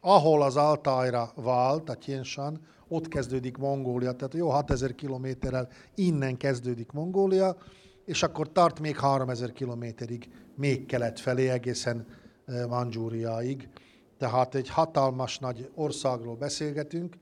ahol 0.00 0.42
az 0.42 0.56
Altájra 0.56 1.32
vált, 1.34 1.88
a 1.88 1.94
Tienshan, 1.94 2.66
ott 2.92 3.08
kezdődik 3.08 3.56
Mongólia, 3.56 4.12
tehát 4.12 4.34
jó 4.34 4.48
6000 4.48 4.94
kilométerrel 4.94 5.68
innen 5.94 6.36
kezdődik 6.36 6.92
Mongólia, 6.92 7.56
és 8.04 8.22
akkor 8.22 8.52
tart 8.52 8.80
még 8.80 8.96
3000 8.96 9.52
kilométerig, 9.52 10.30
még 10.56 10.86
kelet 10.86 11.20
felé, 11.20 11.48
egészen 11.48 12.06
Manzsúriáig. 12.68 13.68
Tehát 14.18 14.54
egy 14.54 14.68
hatalmas 14.68 15.38
nagy 15.38 15.70
országról 15.74 16.36
beszélgetünk, 16.36 17.16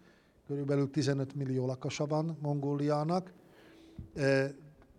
körülbelül 0.46 0.90
15 0.90 1.34
millió 1.34 1.66
lakosa 1.66 2.06
van 2.06 2.38
Mongóliának, 2.42 3.32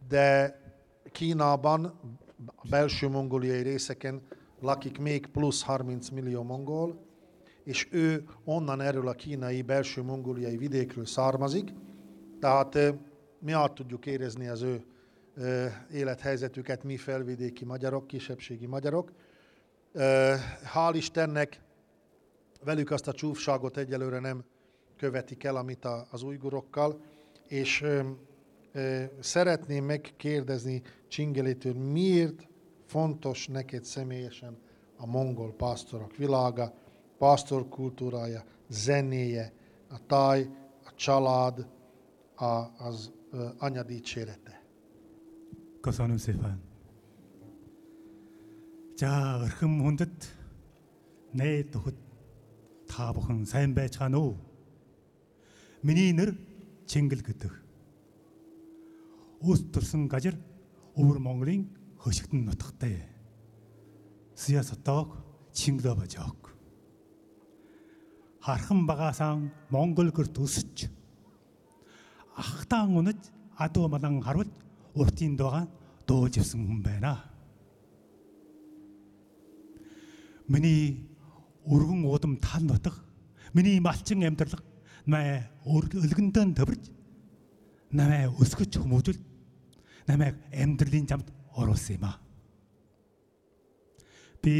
de 0.07 0.59
Kínában, 1.11 1.85
a 2.55 2.67
belső 2.69 3.07
mongóliai 3.09 3.61
részeken 3.61 4.21
lakik 4.59 4.99
még 4.99 5.27
plusz 5.27 5.63
30 5.63 6.09
millió 6.09 6.43
mongol, 6.43 7.10
és 7.63 7.87
ő 7.91 8.23
onnan 8.43 8.81
erről 8.81 9.07
a 9.07 9.13
kínai 9.13 9.61
belső 9.61 10.01
mongóliai 10.01 10.57
vidékről 10.57 11.05
származik, 11.05 11.69
tehát 12.39 12.77
mi 13.39 13.51
át 13.51 13.73
tudjuk 13.73 14.05
érezni 14.05 14.47
az 14.47 14.61
ő 14.61 14.83
élethelyzetüket, 15.91 16.83
mi 16.83 16.97
felvidéki 16.97 17.65
magyarok, 17.65 18.07
kisebbségi 18.07 18.65
magyarok. 18.65 19.11
Hál' 20.73 20.93
Istennek 20.93 21.61
velük 22.63 22.91
azt 22.91 23.07
a 23.07 23.13
csúfságot 23.13 23.77
egyelőre 23.77 24.19
nem 24.19 24.43
követik 24.97 25.43
el, 25.43 25.55
amit 25.55 25.87
az 26.11 26.21
ujgurokkal, 26.21 27.01
és 27.47 27.85
szeretném 29.19 29.85
megkérdezni 29.85 30.81
Csingelétől, 31.07 31.73
miért 31.73 32.47
fontos 32.85 33.47
neked 33.47 33.83
személyesen 33.83 34.57
a 34.97 35.05
mongol 35.05 35.53
pásztorok 35.53 36.15
világa, 36.15 36.73
pásztor 37.21 37.69
kultúrája, 37.69 38.41
zenéje, 38.69 39.53
a 39.89 40.05
táj, 40.05 40.49
a 40.83 40.91
család, 40.95 41.67
a, 42.35 42.45
az 42.87 43.11
anya 43.57 43.83
dicsérete. 43.83 44.61
Köszönöm 45.81 46.17
szépen. 46.17 46.61
За 49.01 49.41
өрхөн 49.41 49.81
хүндэт 49.81 50.17
нээд 51.33 51.73
төхөд 51.73 51.97
та 52.85 53.09
бүхэн 53.09 53.49
сайн 53.49 53.73
байцгаана 53.73 54.21
уу? 54.21 54.37
Миний 55.81 56.13
нэр 56.13 56.37
Чингэл 56.85 57.25
гэдэг. 57.25 57.49
Үс 59.41 59.65
төрсөн 59.73 60.05
газар 60.05 60.37
Өвөр 60.93 61.17
Монголын 61.17 61.65
хөшигдэн 61.97 62.45
нутагтай. 62.45 63.09
Сия 64.37 64.61
сотог 64.61 65.17
Чинглөө 65.49 65.97
бажок. 65.97 66.50
Хархан 68.41 68.87
багаасан 68.89 69.51
Монгол 69.69 70.09
гэрт 70.09 70.37
өсөж 70.41 70.89
ахтаан 72.35 72.97
унаж 72.97 73.19
адуу 73.55 73.87
малан 73.87 74.21
харуул 74.21 74.49
уртын 74.95 75.37
дуугаа 75.37 75.67
дууж 76.07 76.37
явсан 76.41 76.65
хүн 76.65 76.81
байна. 76.81 77.21
Миний 80.47 81.05
өргөн 81.65 82.05
удам 82.05 82.37
тал 82.37 82.63
нутаг, 82.63 82.95
миний 83.53 83.79
малчин 83.79 84.23
амьдрал 84.25 84.57
намайг 85.05 85.45
өлгөндөө 85.65 86.45
төвөрж 86.57 86.83
намайг 87.91 88.33
өсгөж 88.41 88.73
хүмүүжүүл 88.81 89.19
намайг 90.07 90.35
амьдралын 90.51 91.07
замд 91.07 91.27
оруулсан 91.53 91.95
юм 91.95 92.05
аа. 92.09 92.17
Би 94.41 94.53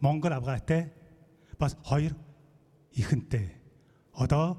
Монгол 0.00 0.32
авгаатай 0.32 0.92
бас 1.58 1.76
хоёр 1.84 2.16
ихэнтэй. 2.96 3.52
Одоо 4.12 4.58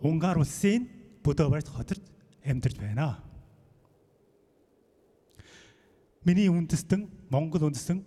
Унгар 0.00 0.38
улсын 0.38 0.88
Будапешт 1.22 1.68
хотод 1.68 2.02
амьдарч 2.44 2.76
байна. 2.76 3.22
Миний 6.24 6.48
үндэстэн 6.50 7.06
Монгол 7.30 7.70
үндэстэн 7.70 8.02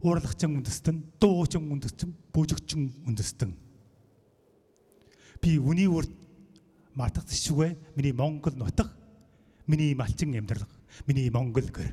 уурлагчин 0.00 0.56
үндэстэн, 0.56 1.04
дуучин 1.20 1.68
үндэстэн, 1.72 2.12
бүжигчин 2.32 2.92
үндэстэн. 3.06 3.52
Би 5.40 5.58
үний 5.58 5.88
үр 5.88 6.04
мартагдчихгүй 6.96 7.76
миний 7.96 8.12
Монгол 8.12 8.56
нутаг 8.56 8.92
миний 9.66 9.94
малчин 9.94 10.36
амьдрал 10.36 10.68
миний 11.06 11.28
Монгол 11.30 11.68
гэр. 11.68 11.92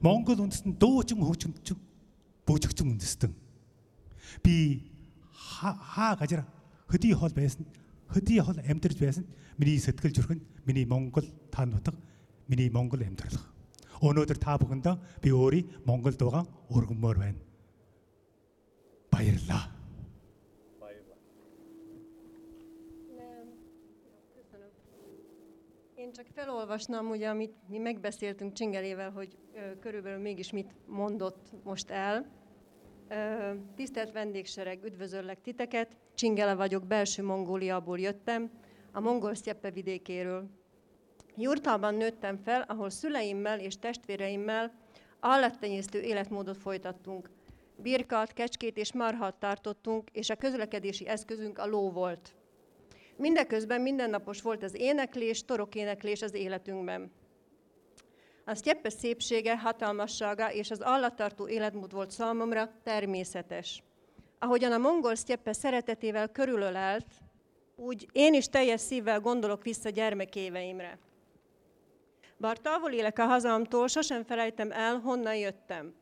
Монгол 0.00 0.40
үндэстэн 0.40 0.76
дуучин 0.80 1.20
хөгжимчин 1.20 1.76
бүжигчин 2.46 2.96
үндэстэн 2.96 3.32
би 4.44 4.86
хаа 5.32 6.16
газар 6.16 6.44
хөдий 6.88 7.14
хол 7.14 7.32
байсан 7.34 7.66
хөдий 8.08 8.40
хол 8.40 8.58
амьдарч 8.58 8.98
байсан. 8.98 9.26
Миний 9.58 9.78
сэтгэл 9.78 10.14
зүрхэн 10.14 10.40
миний 10.66 10.86
Монгол 10.86 11.26
та 11.50 11.66
нутаг 11.66 11.94
миний 12.48 12.70
Монгол 12.70 13.02
амьдрал 13.02 13.38
өнөөдөр 14.00 14.38
та 14.40 14.56
бүхэндээ 14.56 14.96
би 15.20 15.30
өөрийн 15.30 15.84
Монгол 15.84 16.16
дуугаан 16.16 16.48
өргөмөр 16.72 17.18
байна. 17.20 17.40
Баярлалаа 19.12 19.80
Én 26.00 26.12
csak 26.12 26.26
felolvasnám, 26.34 27.10
ugye, 27.10 27.28
amit 27.28 27.54
mi 27.68 27.78
megbeszéltünk 27.78 28.52
Csingelével, 28.52 29.10
hogy 29.10 29.36
ö, 29.54 29.78
körülbelül 29.78 30.18
mégis 30.18 30.52
mit 30.52 30.74
mondott 30.86 31.52
most 31.64 31.90
el. 31.90 32.26
Tisztelt 33.76 34.12
vendégsereg, 34.12 34.84
üdvözöllek 34.84 35.40
titeket. 35.40 35.96
Csingele 36.14 36.54
vagyok, 36.54 36.86
belső 36.86 37.22
Mongóliából 37.22 37.98
jöttem, 37.98 38.50
a 38.92 39.00
mongol 39.00 39.34
sztyeppe 39.34 39.70
vidékéről. 39.70 40.48
Jurtalban 41.36 41.94
nőttem 41.94 42.36
fel, 42.36 42.64
ahol 42.68 42.90
szüleimmel 42.90 43.60
és 43.60 43.78
testvéreimmel 43.78 44.72
állattenyésztő 45.20 46.00
életmódot 46.00 46.56
folytattunk. 46.56 47.30
Birkat, 47.76 48.32
kecskét 48.32 48.76
és 48.76 48.92
marhat 48.92 49.34
tartottunk, 49.38 50.10
és 50.12 50.30
a 50.30 50.36
közlekedési 50.36 51.06
eszközünk 51.06 51.58
a 51.58 51.66
ló 51.66 51.90
volt. 51.90 52.34
Mindeközben 53.16 53.80
mindennapos 53.80 54.42
volt 54.42 54.62
az 54.62 54.74
éneklés, 54.74 55.44
torokéneklés 55.44 56.22
az 56.22 56.34
életünkben. 56.34 57.10
A 58.50 58.54
sztyeppe 58.54 58.90
szépsége, 58.90 59.58
hatalmassága 59.58 60.52
és 60.52 60.70
az 60.70 60.82
állattartó 60.82 61.48
életmód 61.48 61.92
volt 61.92 62.10
számomra 62.10 62.70
természetes. 62.82 63.82
Ahogyan 64.38 64.72
a 64.72 64.78
mongol 64.78 65.14
sztyeppe 65.14 65.52
szeretetével 65.52 66.28
körülölelt, 66.28 67.06
úgy 67.76 68.08
én 68.12 68.34
is 68.34 68.48
teljes 68.48 68.80
szívvel 68.80 69.20
gondolok 69.20 69.62
vissza 69.62 69.88
gyermekéveimre. 69.88 70.98
Bár 72.36 72.58
távol 72.58 72.92
élek 72.92 73.18
a 73.18 73.24
hazámtól, 73.24 73.88
sosem 73.88 74.24
felejtem 74.24 74.72
el, 74.72 74.98
honnan 74.98 75.36
jöttem. 75.36 75.94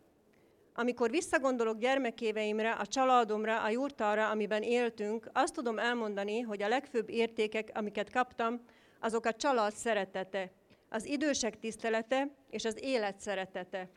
Amikor 0.75 1.11
visszagondolok 1.11 1.79
gyermekéveimre, 1.79 2.71
a 2.71 2.87
családomra, 2.87 3.63
a 3.63 3.69
jurtára, 3.69 4.31
amiben 4.31 4.63
éltünk, 4.63 5.31
azt 5.33 5.55
tudom 5.55 5.79
elmondani, 5.79 6.41
hogy 6.41 6.63
a 6.63 6.69
legfőbb 6.69 7.11
értékek, 7.11 7.71
amiket 7.75 8.11
kaptam, 8.11 8.61
azok 9.01 9.27
a 9.27 9.33
család 9.33 9.73
szeretete, 9.73 10.53
az 10.89 11.05
idősek 11.05 11.59
tisztelete 11.59 12.29
és 12.51 12.65
az 12.65 12.79
élet 12.83 13.21
szeretete. 13.21 13.89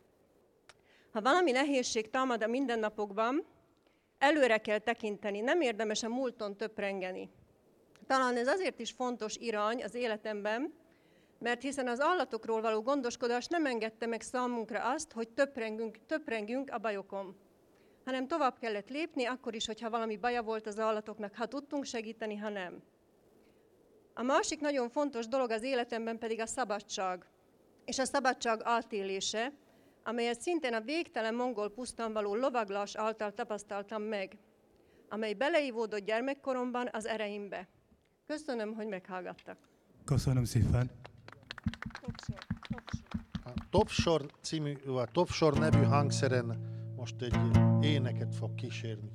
Ha 1.11 1.21
valami 1.21 1.51
nehézség 1.51 2.09
támad 2.09 2.43
a 2.43 2.47
mindennapokban, 2.47 3.45
előre 4.17 4.57
kell 4.57 4.77
tekinteni, 4.77 5.39
nem 5.39 5.61
érdemes 5.61 6.03
a 6.03 6.09
múlton 6.09 6.57
töprengeni. 6.57 7.29
Talán 8.07 8.37
ez 8.37 8.47
azért 8.47 8.79
is 8.79 8.91
fontos 8.91 9.35
irány 9.37 9.83
az 9.83 9.93
életemben, 9.93 10.73
mert 11.39 11.61
hiszen 11.61 11.87
az 11.87 11.99
állatokról 11.99 12.61
való 12.61 12.81
gondoskodás 12.81 13.47
nem 13.47 13.65
engedte 13.65 14.05
meg 14.05 14.21
számunkra 14.21 14.91
azt, 14.91 15.11
hogy 15.11 15.29
töprengünk, 15.29 15.97
töprengünk 16.05 16.69
a 16.71 16.77
bajokon, 16.77 17.35
hanem 18.05 18.27
tovább 18.27 18.59
kellett 18.59 18.89
lépni, 18.89 19.25
akkor 19.25 19.55
is, 19.55 19.65
hogyha 19.65 19.89
valami 19.89 20.17
baja 20.17 20.43
volt 20.43 20.67
az 20.67 20.79
állatoknak, 20.79 21.35
ha 21.35 21.45
tudtunk 21.45 21.85
segíteni, 21.85 22.35
ha 22.35 22.49
nem. 22.49 22.83
A 24.13 24.21
másik 24.21 24.59
nagyon 24.59 24.89
fontos 24.89 25.27
dolog 25.27 25.51
az 25.51 25.63
életemben 25.63 26.17
pedig 26.17 26.39
a 26.39 26.45
szabadság, 26.45 27.25
és 27.85 27.99
a 27.99 28.05
szabadság 28.05 28.59
átélése, 28.63 29.53
amelyet 30.03 30.41
szintén 30.41 30.73
a 30.73 30.81
végtelen 30.81 31.35
mongol 31.35 31.69
pusztán 31.69 32.13
való 32.13 32.35
lovaglás 32.35 32.95
által 32.95 33.33
tapasztaltam 33.33 34.01
meg, 34.01 34.37
amely 35.09 35.33
beleívódott 35.33 36.05
gyermekkoromban 36.05 36.89
az 36.91 37.05
ereimbe. 37.05 37.67
Köszönöm, 38.27 38.73
hogy 38.73 38.87
meghallgattak. 38.87 39.57
Köszönöm 40.05 40.43
szépen. 40.43 40.91
Topsor, 42.01 42.45
topsor. 42.69 43.09
A 43.43 43.69
Topsor, 43.69 44.25
című, 44.41 44.73
a 44.73 45.05
Topsor 45.05 45.59
nevű 45.59 45.83
hangszeren 45.83 46.69
most 46.95 47.21
egy 47.21 47.35
éneket 47.81 48.35
fog 48.35 48.55
kísérni 48.55 49.11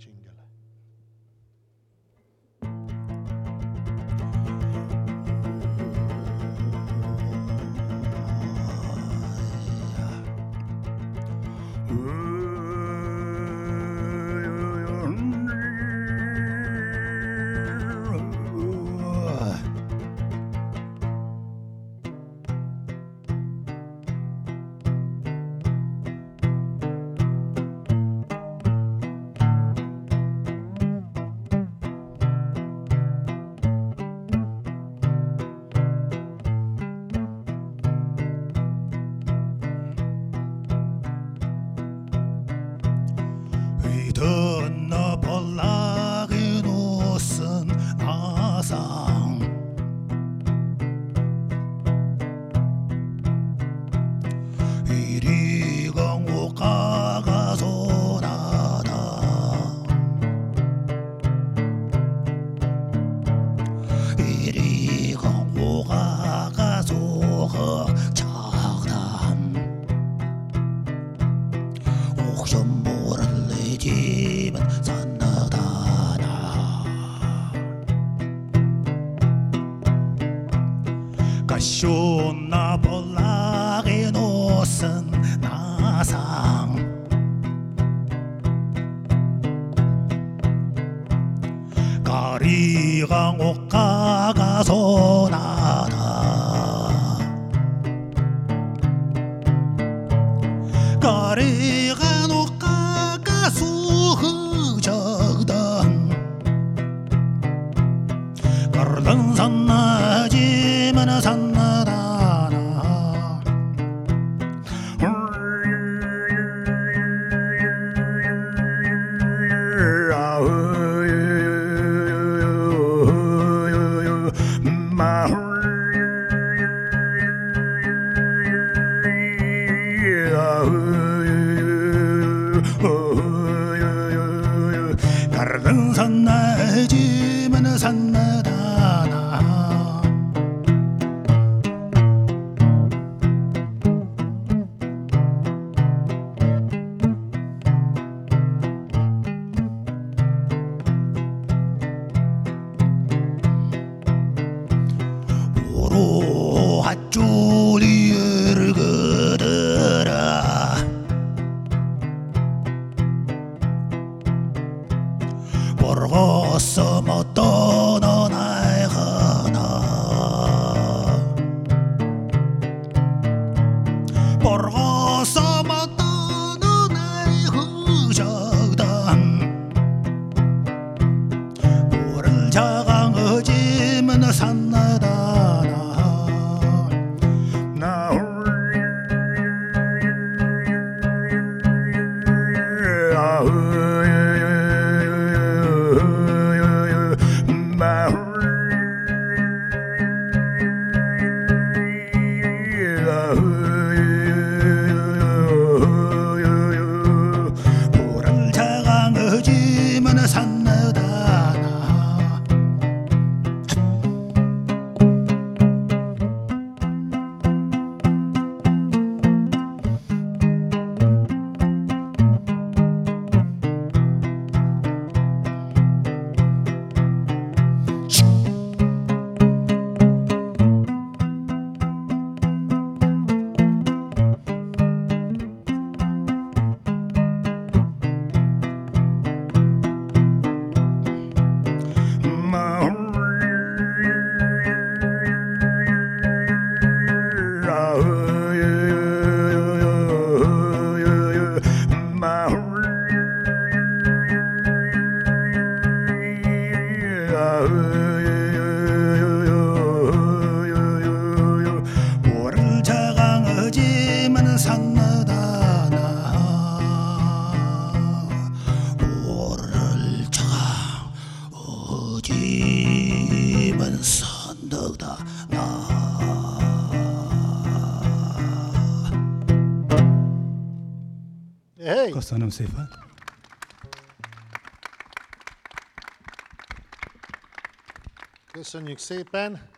Köszönjük 288.53 288.99
szépen. 288.99 289.69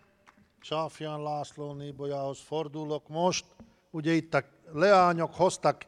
Sáfján 0.61 1.23
László 1.23 1.73
Nébolyához 1.73 2.39
fordulok 2.41 3.09
most. 3.09 3.45
Ugye 3.91 4.13
itt 4.13 4.35
a 4.35 4.45
leányok 4.73 5.35
hoztak 5.35 5.87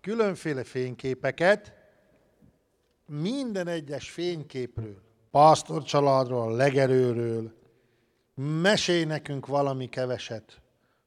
különféle 0.00 0.64
fényképeket, 0.64 1.72
minden 3.06 3.66
egyes 3.66 4.10
fényképről, 4.10 5.02
pásztor 5.30 5.82
családról, 5.82 6.56
legerőről, 6.56 7.52
mesélj 8.34 9.04
nekünk 9.04 9.46
valami 9.46 9.88
keveset, 9.88 10.60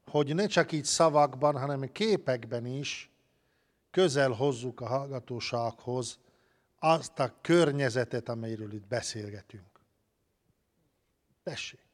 hogy 0.06 0.36
ne 0.36 0.46
csak 0.46 0.72
így 0.72 0.86
szavakban, 0.86 1.60
hanem 1.60 1.92
képekben 1.92 2.66
is 2.66 3.11
közel 3.92 4.32
hozzuk 4.32 4.82
a 4.82 4.88
hallgatósághoz 4.88 6.20
azt 6.80 7.20
a 7.20 7.34
környezetet, 7.42 8.30
amelyről 8.30 8.74
itt 8.74 8.88
beszélgetünk. 8.88 9.82
Tessék! 11.44 11.90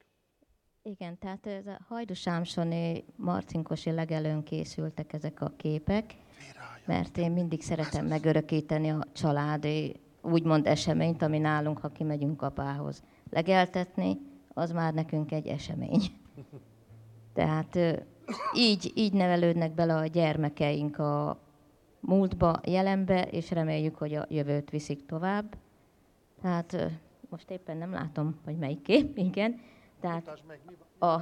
Igen, 0.81 1.17
tehát 1.17 1.47
ez 1.47 1.67
a 1.67 1.79
Hajdusámsoni 1.87 3.05
Marcinkosi 3.15 3.91
legelőn 3.91 4.43
készültek 4.43 5.13
ezek 5.13 5.41
a 5.41 5.53
képek, 5.57 6.15
mert 6.85 7.17
én 7.17 7.31
mindig 7.31 7.61
szeretem 7.61 8.05
megörökíteni 8.05 8.89
a 8.89 9.03
családi 9.13 9.99
úgymond 10.21 10.67
eseményt, 10.67 11.21
ami 11.21 11.37
nálunk, 11.37 11.77
ha 11.77 11.89
kimegyünk 11.89 12.41
apához. 12.41 13.03
Legeltetni, 13.29 14.17
az 14.53 14.71
már 14.71 14.93
nekünk 14.93 15.31
egy 15.31 15.47
esemény. 15.47 16.01
Tehát 17.33 17.77
így, 18.53 18.91
így 18.95 19.13
nevelődnek 19.13 19.73
bele 19.73 19.95
a 19.95 20.05
gyermekeink 20.05 20.99
a 20.99 21.46
múltba, 22.07 22.59
jelenbe, 22.65 23.23
és 23.23 23.51
reméljük, 23.51 23.95
hogy 23.95 24.13
a 24.13 24.25
jövőt 24.29 24.69
viszik 24.69 25.05
tovább. 25.05 25.55
Tehát 26.41 26.91
most 27.29 27.51
éppen 27.51 27.77
nem 27.77 27.91
látom, 27.91 28.35
hogy 28.45 28.57
melyik 28.57 28.81
kép, 28.81 29.17
igen. 29.29 29.59
Tehát 29.99 30.43
a, 30.99 31.15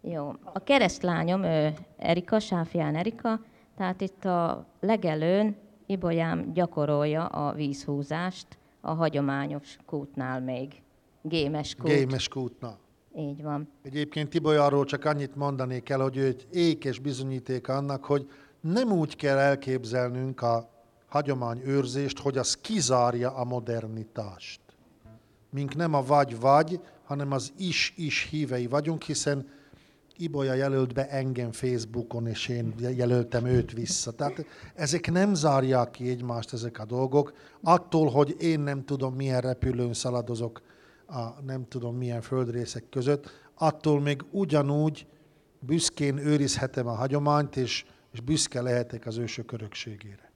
jó. 0.00 0.32
A 0.42 0.58
keresztlányom, 0.64 1.42
ő 1.42 1.74
Erika, 1.96 2.38
Sáfián 2.38 2.96
Erika, 2.96 3.40
tehát 3.76 4.00
itt 4.00 4.24
a 4.24 4.66
legelőn 4.80 5.56
Ibolyám 5.86 6.52
gyakorolja 6.52 7.26
a 7.26 7.52
vízhúzást 7.52 8.46
a 8.80 8.90
hagyományos 8.92 9.76
kútnál 9.86 10.40
még. 10.40 10.82
Gémes 11.22 11.74
kút. 11.74 11.90
Gémes 11.90 12.28
kútna. 12.28 12.78
Így 13.16 13.42
van. 13.42 13.68
Egyébként 13.82 14.28
Tibolyáról 14.28 14.84
csak 14.84 15.04
annyit 15.04 15.36
mondanék 15.36 15.88
el, 15.88 16.00
hogy 16.00 16.16
ő 16.16 16.26
egy 16.26 16.46
ékes 16.52 16.98
bizonyíték 16.98 17.68
annak, 17.68 18.04
hogy 18.04 18.28
nem 18.62 18.92
úgy 18.92 19.16
kell 19.16 19.38
elképzelnünk 19.38 20.42
a 20.42 20.70
hagyományőrzést, 21.08 22.18
hogy 22.18 22.38
az 22.38 22.56
kizárja 22.60 23.34
a 23.34 23.44
modernitást. 23.44 24.60
Mink 25.50 25.74
nem 25.74 25.94
a 25.94 26.02
vagy-vagy, 26.02 26.80
hanem 27.04 27.32
az 27.32 27.52
is-is 27.56 28.28
hívei 28.30 28.66
vagyunk, 28.66 29.02
hiszen 29.02 29.48
Ibolya 30.16 30.54
jelölt 30.54 30.94
be 30.94 31.08
engem 31.08 31.52
Facebookon, 31.52 32.26
és 32.26 32.48
én 32.48 32.74
jelöltem 32.78 33.46
őt 33.46 33.72
vissza. 33.72 34.10
Tehát 34.10 34.44
ezek 34.74 35.10
nem 35.10 35.34
zárják 35.34 35.90
ki 35.90 36.08
egymást 36.08 36.52
ezek 36.52 36.78
a 36.78 36.84
dolgok. 36.84 37.32
Attól, 37.62 38.10
hogy 38.10 38.36
én 38.38 38.60
nem 38.60 38.84
tudom, 38.84 39.14
milyen 39.14 39.40
repülőn 39.40 39.92
szaladozok 39.92 40.62
a 41.06 41.42
nem 41.46 41.68
tudom 41.68 41.96
milyen 41.96 42.20
földrészek 42.20 42.88
között, 42.90 43.30
attól 43.54 44.00
még 44.00 44.24
ugyanúgy 44.30 45.06
büszkén 45.58 46.16
őrizhetem 46.16 46.86
a 46.86 46.94
hagyományt, 46.94 47.56
és, 47.56 47.84
és 48.12 48.20
büszke 48.20 48.60
lehetek 48.60 49.06
az 49.06 49.16
ősök 49.16 49.52
örökségére. 49.52 50.30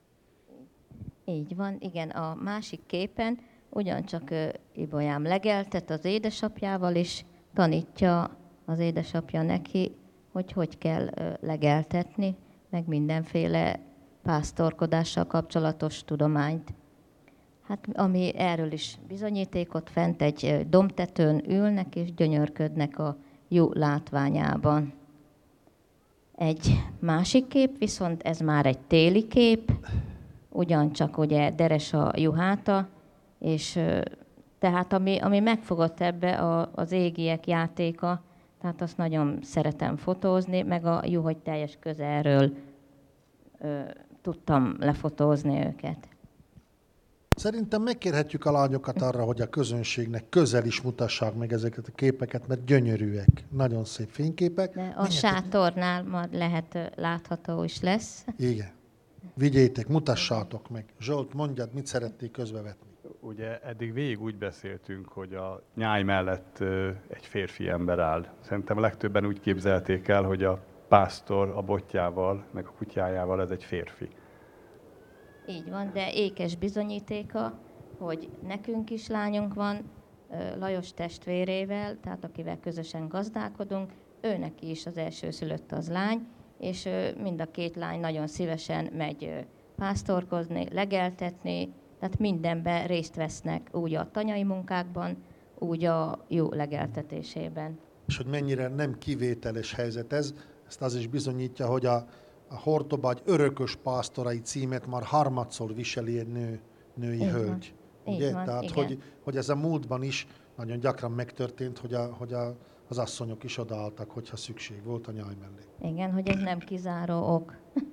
Így 1.24 1.56
van, 1.56 1.76
igen. 1.78 2.10
A 2.10 2.34
másik 2.34 2.80
képen 2.86 3.38
ugyancsak 3.70 4.30
Ibolyám 4.72 5.22
legeltet 5.22 5.90
az 5.90 6.04
édesapjával, 6.04 6.94
és 6.94 7.24
tanítja 7.54 8.36
az 8.64 8.78
édesapja 8.78 9.42
neki, 9.42 9.94
hogy 10.32 10.52
hogy 10.52 10.78
kell 10.78 11.08
legeltetni, 11.40 12.36
meg 12.70 12.86
mindenféle 12.86 13.80
pásztorkodással 14.22 15.26
kapcsolatos 15.26 16.04
tudományt. 16.04 16.74
Hát 17.62 17.88
ami 17.92 18.32
erről 18.36 18.72
is 18.72 18.98
bizonyítékot 19.08 19.90
fent 19.90 20.22
egy 20.22 20.66
domtetőn 20.68 21.50
ülnek 21.50 21.96
és 21.96 22.14
gyönyörködnek 22.14 22.98
a 22.98 23.16
jó 23.48 23.72
látványában. 23.72 24.92
Egy 26.36 26.82
másik 26.98 27.48
kép, 27.48 27.78
viszont 27.78 28.22
ez 28.22 28.38
már 28.38 28.66
egy 28.66 28.78
téli 28.78 29.26
kép, 29.28 29.72
ugyancsak 30.50 31.18
ugye 31.18 31.50
deres 31.50 31.92
a 31.92 32.12
juháta, 32.16 32.88
és 33.38 33.80
tehát 34.58 34.92
ami, 34.92 35.18
ami 35.18 35.40
megfogott 35.40 36.00
ebbe 36.00 36.38
a, 36.38 36.70
az 36.74 36.92
égiek 36.92 37.46
játéka, 37.46 38.22
tehát 38.60 38.82
azt 38.82 38.96
nagyon 38.96 39.38
szeretem 39.42 39.96
fotózni, 39.96 40.62
meg 40.62 40.84
a 40.84 41.02
juhogy 41.04 41.36
teljes 41.36 41.76
közelről 41.80 42.52
ö, 43.58 43.80
tudtam 44.22 44.76
lefotózni 44.80 45.66
őket. 45.66 46.08
Szerintem 47.36 47.82
megkérhetjük 47.82 48.44
a 48.44 48.52
lányokat 48.52 49.02
arra, 49.02 49.24
hogy 49.24 49.40
a 49.40 49.46
közönségnek 49.46 50.28
közel 50.28 50.64
is 50.64 50.80
mutassák 50.80 51.34
meg 51.34 51.52
ezeket 51.52 51.86
a 51.86 51.92
képeket, 51.94 52.46
mert 52.46 52.64
gyönyörűek, 52.64 53.44
nagyon 53.50 53.84
szép 53.84 54.08
fényképek. 54.10 54.74
De 54.74 54.80
a 54.80 54.84
Menjetek- 54.84 55.10
sátornál 55.12 56.02
majd 56.02 56.34
lehet 56.34 56.92
látható 56.94 57.64
is 57.64 57.80
lesz. 57.80 58.24
Igen. 58.38 58.68
Vigyétek, 59.34 59.88
mutassátok 59.88 60.68
meg. 60.70 60.84
Zsolt, 61.00 61.34
mondjad, 61.34 61.72
mit 61.72 61.86
szerették 61.86 62.30
közbevetni. 62.30 62.86
Ugye 63.20 63.60
eddig 63.60 63.92
végig 63.92 64.22
úgy 64.22 64.36
beszéltünk, 64.36 65.08
hogy 65.08 65.34
a 65.34 65.62
nyáj 65.74 66.02
mellett 66.02 66.58
egy 67.08 67.26
férfi 67.26 67.68
ember 67.68 67.98
áll. 67.98 68.26
Szerintem 68.40 68.76
a 68.76 68.80
legtöbben 68.80 69.26
úgy 69.26 69.40
képzelték 69.40 70.08
el, 70.08 70.22
hogy 70.22 70.44
a 70.44 70.64
pásztor 70.88 71.52
a 71.56 71.62
botjával, 71.62 72.44
meg 72.50 72.66
a 72.66 72.72
kutyájával 72.78 73.40
ez 73.40 73.50
egy 73.50 73.64
férfi. 73.64 74.08
Így 75.48 75.70
van, 75.70 75.90
de 75.92 76.12
ékes 76.12 76.56
bizonyítéka, 76.56 77.58
hogy 77.98 78.30
nekünk 78.46 78.90
is 78.90 79.08
lányunk 79.08 79.54
van, 79.54 79.90
Lajos 80.58 80.92
testvérével, 80.92 81.96
tehát 82.00 82.24
akivel 82.24 82.58
közösen 82.60 83.08
gazdálkodunk, 83.08 83.92
ő 84.20 84.36
neki 84.36 84.70
is 84.70 84.86
az 84.86 84.96
első 84.96 85.30
szülött 85.30 85.72
az 85.72 85.90
lány, 85.90 86.26
és 86.58 86.88
mind 87.22 87.40
a 87.40 87.50
két 87.50 87.76
lány 87.76 88.00
nagyon 88.00 88.26
szívesen 88.26 88.90
megy 88.96 89.46
pásztorkozni, 89.76 90.66
legeltetni, 90.72 91.72
tehát 91.98 92.18
mindenben 92.18 92.86
részt 92.86 93.14
vesznek, 93.14 93.68
úgy 93.72 93.94
a 93.94 94.10
tanyai 94.10 94.44
munkákban, 94.44 95.16
úgy 95.58 95.84
a 95.84 96.24
jó 96.28 96.52
legeltetésében. 96.52 97.78
És 98.06 98.16
hogy 98.16 98.26
mennyire 98.26 98.68
nem 98.68 98.98
kivételes 98.98 99.74
helyzet 99.74 100.12
ez, 100.12 100.34
ezt 100.68 100.82
az 100.82 100.94
is 100.94 101.06
bizonyítja, 101.06 101.66
hogy 101.66 101.86
a, 101.86 102.06
a 102.48 102.58
Hortobágy 102.58 103.22
örökös 103.24 103.76
pásztorai 103.76 104.40
címet 104.40 104.86
már 104.86 105.02
harmadszor 105.02 105.74
viseli 105.74 106.18
egy 106.18 106.28
nő, 106.28 106.60
női 106.94 107.14
Így 107.14 107.32
van. 107.32 107.40
hölgy. 107.40 107.74
Így 108.08 108.16
Ugye? 108.16 108.32
van, 108.32 108.44
Tehát, 108.44 108.62
igen. 108.62 108.74
hogy, 108.74 109.02
hogy 109.22 109.36
ez 109.36 109.48
a 109.48 109.56
múltban 109.56 110.02
is 110.02 110.26
nagyon 110.56 110.78
gyakran 110.78 111.10
megtörtént, 111.10 111.78
hogy, 111.78 111.94
a, 111.94 112.14
hogy 112.18 112.32
a, 112.32 112.56
az 112.88 112.98
asszonyok 112.98 113.44
is 113.44 113.58
odaálltak, 113.58 114.10
hogyha 114.10 114.36
szükség 114.36 114.84
volt 114.84 115.06
a 115.06 115.12
nyáj 115.12 115.34
mellé. 115.40 115.92
Igen, 115.92 116.12
hogy 116.12 116.28
ez 116.28 116.40
nem 116.40 116.58
kizáró 116.58 117.34
ok. 117.34 117.56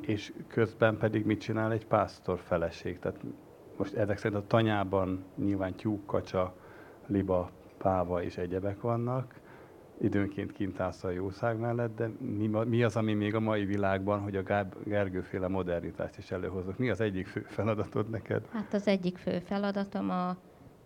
És 0.00 0.32
közben 0.46 0.98
pedig 0.98 1.24
mit 1.24 1.40
csinál 1.40 1.72
egy 1.72 1.86
pásztor 1.86 2.38
feleség? 2.38 2.98
Tehát 2.98 3.20
most 3.76 3.94
ezek 3.94 4.18
szerint 4.18 4.40
a 4.40 4.46
tanyában 4.46 5.24
nyilván 5.36 5.74
tyúk, 5.74 6.06
kacsa, 6.06 6.54
liba, 7.06 7.50
páva 7.78 8.22
és 8.22 8.36
egyebek 8.36 8.80
vannak. 8.80 9.37
Időnként 10.00 10.52
kint 10.52 10.80
állsz 10.80 11.04
a 11.04 11.10
jószág 11.10 11.58
mellett, 11.58 11.96
de 11.96 12.10
mi, 12.18 12.46
mi 12.64 12.82
az, 12.82 12.96
ami 12.96 13.14
még 13.14 13.34
a 13.34 13.40
mai 13.40 13.64
világban, 13.64 14.20
hogy 14.20 14.36
a 14.36 14.42
Gáb- 14.42 14.84
Gergőféle 14.84 15.48
modernitást 15.48 16.18
is 16.18 16.30
előhozok? 16.30 16.78
Mi 16.78 16.90
az 16.90 17.00
egyik 17.00 17.26
fő 17.26 17.40
feladatod 17.40 18.10
neked? 18.10 18.48
Hát 18.52 18.74
az 18.74 18.86
egyik 18.86 19.16
fő 19.16 19.38
feladatom 19.38 20.10
a 20.10 20.36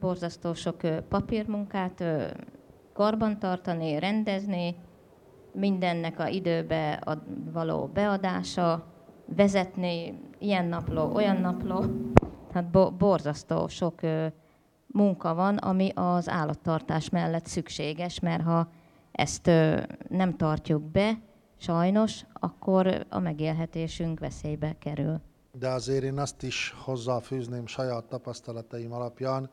borzasztó 0.00 0.54
sok 0.54 0.80
papírmunkát 1.08 2.04
karbantartani, 2.92 3.98
rendezni, 3.98 4.76
mindennek 5.52 6.18
a 6.18 6.26
időbe 6.26 7.02
való 7.52 7.90
beadása, 7.94 8.86
vezetni, 9.36 10.18
ilyen 10.38 10.66
napló, 10.66 11.14
olyan 11.14 11.36
napló. 11.36 11.84
Tehát 12.52 12.70
bo- 12.70 12.94
borzasztó 12.94 13.68
sok 13.68 14.00
munka 14.86 15.34
van, 15.34 15.56
ami 15.56 15.90
az 15.94 16.28
állattartás 16.28 17.08
mellett 17.08 17.46
szükséges, 17.46 18.20
mert 18.20 18.42
ha 18.42 18.68
ezt 19.12 19.46
nem 20.08 20.36
tartjuk 20.36 20.82
be, 20.82 21.18
sajnos, 21.58 22.20
akkor 22.32 23.06
a 23.08 23.18
megélhetésünk 23.18 24.20
veszélybe 24.20 24.76
kerül. 24.78 25.20
De 25.58 25.68
azért 25.68 26.02
én 26.02 26.18
azt 26.18 26.42
is 26.42 26.74
hozzáfűzném 26.84 27.66
saját 27.66 28.04
tapasztalataim 28.04 28.92
alapján, 28.92 29.50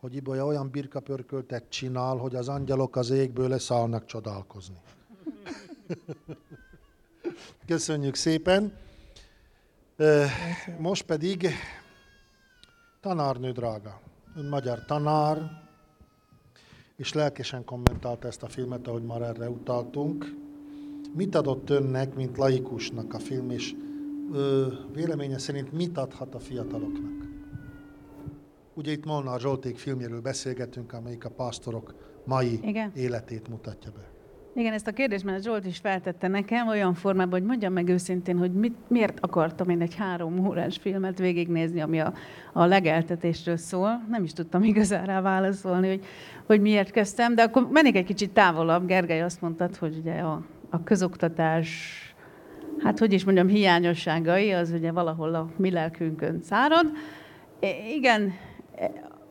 hogy 0.00 0.14
Ibolya 0.14 0.46
olyan 0.46 0.70
birkapörköltet 0.70 1.64
csinál, 1.68 2.16
hogy 2.16 2.34
az 2.34 2.48
angyalok 2.48 2.96
az 2.96 3.10
égből 3.10 3.48
leszállnak 3.48 4.04
csodálkozni. 4.04 4.76
Köszönjük 7.66 8.14
szépen. 8.14 8.72
Most 10.78 11.02
pedig 11.02 11.48
tanárnő 13.00 13.52
drága. 13.52 14.00
Ön 14.36 14.44
magyar 14.44 14.84
tanár, 14.84 15.61
és 17.02 17.12
lelkesen 17.12 17.64
kommentálta 17.64 18.28
ezt 18.28 18.42
a 18.42 18.48
filmet, 18.48 18.86
ahogy 18.86 19.02
már 19.02 19.22
erre 19.22 19.50
utaltunk. 19.50 20.34
Mit 21.14 21.34
adott 21.34 21.70
önnek, 21.70 22.14
mint 22.14 22.36
laikusnak 22.36 23.14
a 23.14 23.18
film, 23.18 23.50
és 23.50 23.74
ö, 24.32 24.66
véleménye 24.92 25.38
szerint 25.38 25.72
mit 25.72 25.98
adhat 25.98 26.34
a 26.34 26.38
fiataloknak? 26.38 27.28
Ugye 28.74 28.92
itt 28.92 29.04
Molnár 29.04 29.40
Zsolték 29.40 29.78
filmjéről 29.78 30.20
beszélgetünk, 30.20 30.92
amelyik 30.92 31.24
a 31.24 31.30
pásztorok 31.30 31.94
mai 32.24 32.60
Igen. 32.62 32.92
életét 32.94 33.48
mutatja 33.48 33.90
be. 33.90 34.11
Igen, 34.54 34.72
ezt 34.72 34.86
a 34.86 34.92
kérdést 34.92 35.24
már 35.24 35.40
Zsolt 35.40 35.66
is 35.66 35.78
feltette 35.78 36.28
nekem 36.28 36.68
olyan 36.68 36.94
formában, 36.94 37.38
hogy 37.38 37.48
mondjam 37.48 37.72
meg 37.72 37.88
őszintén, 37.88 38.38
hogy 38.38 38.52
mit, 38.52 38.76
miért 38.88 39.20
akartam 39.20 39.68
én 39.68 39.80
egy 39.80 39.94
három 39.94 40.46
órás 40.46 40.76
filmet 40.76 41.18
végignézni, 41.18 41.80
ami 41.80 42.00
a, 42.00 42.12
a 42.52 42.64
legeltetésről 42.64 43.56
szól. 43.56 44.04
Nem 44.08 44.24
is 44.24 44.32
tudtam 44.32 44.62
igazán 44.62 45.06
rá 45.06 45.20
válaszolni, 45.20 45.88
hogy, 45.88 46.04
hogy 46.46 46.60
miért 46.60 46.90
kezdtem, 46.90 47.34
de 47.34 47.42
akkor 47.42 47.68
mennék 47.70 47.96
egy 47.96 48.04
kicsit 48.04 48.30
távolabb. 48.30 48.86
Gergely 48.86 49.22
azt 49.22 49.40
mondtad, 49.40 49.76
hogy 49.76 49.96
ugye 49.96 50.18
a, 50.18 50.42
a 50.70 50.82
közoktatás, 50.82 51.98
hát 52.78 52.98
hogy 52.98 53.12
is 53.12 53.24
mondjam, 53.24 53.48
hiányosságai, 53.48 54.52
az 54.52 54.70
ugye 54.70 54.92
valahol 54.92 55.34
a 55.34 55.48
mi 55.56 55.70
lelkünkön 55.70 56.40
szárad. 56.42 56.86
Igen, 57.94 58.32